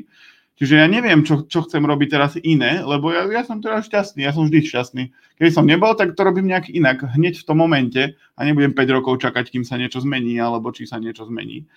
Čiže 0.57 0.73
ja 0.73 0.89
neviem, 0.89 1.21
čo, 1.21 1.45
čo 1.45 1.69
chcem 1.69 1.85
robiť 1.85 2.09
teraz 2.09 2.33
iné, 2.41 2.81
lebo 2.81 3.13
ja, 3.13 3.29
ja 3.29 3.45
som 3.45 3.61
teraz 3.61 3.85
šťastný, 3.85 4.25
ja 4.25 4.33
som 4.33 4.49
vždy 4.49 4.65
šťastný. 4.65 5.03
Keby 5.37 5.53
som 5.53 5.69
nebol, 5.69 5.93
tak 5.93 6.17
to 6.17 6.25
robím 6.25 6.49
nejak 6.49 6.73
inak, 6.73 7.05
hneď 7.13 7.37
v 7.37 7.45
tom 7.45 7.61
momente 7.61 8.17
a 8.33 8.39
nebudem 8.41 8.73
5 8.73 8.97
rokov 8.97 9.21
čakať, 9.21 9.53
kým 9.53 9.61
sa 9.61 9.77
niečo 9.77 10.01
zmení, 10.01 10.33
alebo 10.41 10.73
či 10.73 10.89
sa 10.89 10.97
niečo 10.97 11.29
zmení. 11.29 11.69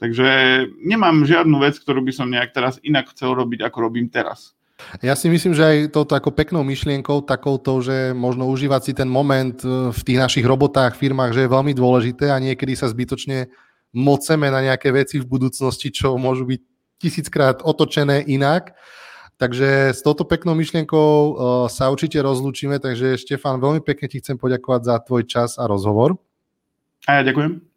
Takže 0.00 0.28
nemám 0.80 1.28
žiadnu 1.28 1.60
vec, 1.60 1.76
ktorú 1.76 2.00
by 2.00 2.12
som 2.16 2.32
nejak 2.32 2.56
teraz 2.56 2.80
inak 2.80 3.12
chcel 3.12 3.36
robiť, 3.36 3.68
ako 3.68 3.92
robím 3.92 4.08
teraz. 4.08 4.56
Ja 5.00 5.16
si 5.16 5.32
myslím, 5.32 5.52
že 5.56 5.64
aj 5.64 5.76
touto 5.92 6.12
ako 6.14 6.30
peknou 6.32 6.62
myšlienkou, 6.62 7.24
takouto, 7.24 7.80
že 7.80 8.12
možno 8.12 8.46
užívať 8.48 8.80
si 8.82 8.92
ten 8.92 9.08
moment 9.08 9.56
e, 9.64 9.90
v 9.90 10.00
tých 10.04 10.18
našich 10.20 10.44
robotách, 10.44 10.94
firmách, 10.94 11.32
že 11.32 11.44
je 11.46 11.54
veľmi 11.54 11.72
dôležité 11.72 12.28
a 12.28 12.42
niekedy 12.42 12.76
sa 12.76 12.90
zbytočne 12.92 13.48
moceme 13.92 14.48
na 14.48 14.60
nejaké 14.64 14.92
veci 14.92 15.20
v 15.20 15.28
budúcnosti, 15.28 15.92
čo 15.92 16.16
môžu 16.16 16.48
byť 16.48 16.60
tisíckrát 17.02 17.60
otočené 17.64 18.24
inak. 18.26 18.72
Takže 19.40 19.90
s 19.90 20.06
touto 20.06 20.22
peknou 20.22 20.54
myšlienkou 20.54 21.10
uh, 21.10 21.32
sa 21.66 21.90
určite 21.90 22.22
rozlúčime, 22.22 22.78
takže 22.78 23.18
Štefan, 23.18 23.58
veľmi 23.58 23.82
pekne 23.82 24.06
ti 24.06 24.22
chcem 24.22 24.38
poďakovať 24.38 24.80
za 24.86 24.94
tvoj 25.02 25.22
čas 25.26 25.50
a 25.58 25.66
rozhovor. 25.66 26.14
A 27.10 27.18
ja 27.18 27.22
ďakujem. 27.26 27.71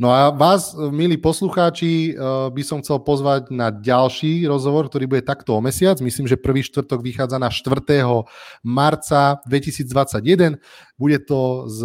No 0.00 0.08
a 0.08 0.32
vás, 0.32 0.72
milí 0.72 1.20
poslucháči, 1.20 2.16
by 2.56 2.62
som 2.64 2.80
chcel 2.80 3.04
pozvať 3.04 3.52
na 3.52 3.68
ďalší 3.68 4.48
rozhovor, 4.48 4.88
ktorý 4.88 5.04
bude 5.04 5.20
takto 5.20 5.52
o 5.52 5.60
mesiac. 5.60 6.00
Myslím, 6.00 6.24
že 6.24 6.40
prvý 6.40 6.64
štvrtok 6.64 7.04
vychádza 7.04 7.36
na 7.36 7.52
4. 7.52 7.84
marca 8.64 9.44
2021. 9.44 10.56
Bude 10.96 11.20
to 11.20 11.68
s 11.68 11.84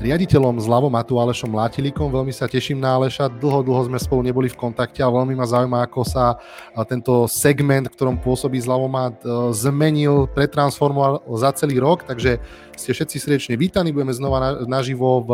riaditeľom 0.00 0.64
z 0.64 0.66
Lavom 0.72 0.96
a 0.96 1.04
tu 1.04 1.20
Alešom 1.20 1.52
Látilíkom. 1.52 2.08
Veľmi 2.08 2.32
sa 2.32 2.48
teším 2.48 2.80
na 2.80 2.96
Aleša. 2.96 3.28
Dlho, 3.36 3.68
dlho 3.68 3.92
sme 3.92 4.00
spolu 4.00 4.24
neboli 4.24 4.48
v 4.48 4.56
kontakte 4.56 5.04
a 5.04 5.12
veľmi 5.12 5.36
ma 5.36 5.44
zaujíma, 5.44 5.92
ako 5.92 6.00
sa 6.08 6.40
tento 6.88 7.28
segment, 7.28 7.84
v 7.92 8.00
ktorom 8.00 8.16
pôsobí 8.16 8.56
Zlavomat, 8.64 9.20
zmenil, 9.52 10.24
pretransformoval 10.32 11.20
za 11.36 11.52
celý 11.52 11.84
rok. 11.84 12.00
Takže 12.08 12.40
ste 12.80 12.90
všetci 12.96 13.16
srdečne 13.20 13.54
vítaní. 13.60 13.92
Budeme 13.92 14.16
znova 14.16 14.64
naživo 14.64 15.20
v 15.20 15.30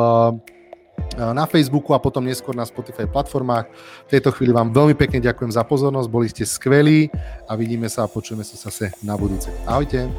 na 1.17 1.49
Facebooku 1.49 1.97
a 1.97 2.03
potom 2.03 2.25
neskôr 2.25 2.53
na 2.53 2.69
Spotify 2.69 3.09
platformách. 3.09 3.67
V 4.07 4.11
tejto 4.13 4.31
chvíli 4.37 4.53
vám 4.53 4.71
veľmi 4.71 4.93
pekne 4.93 5.25
ďakujem 5.25 5.53
za 5.53 5.65
pozornosť, 5.65 6.09
boli 6.13 6.29
ste 6.29 6.45
skvelí 6.45 7.09
a 7.49 7.57
vidíme 7.57 7.89
sa 7.89 8.05
a 8.05 8.13
počujeme 8.13 8.45
sa 8.45 8.61
zase 8.61 8.93
na 9.01 9.17
budúce. 9.17 9.49
Ahojte. 9.65 10.13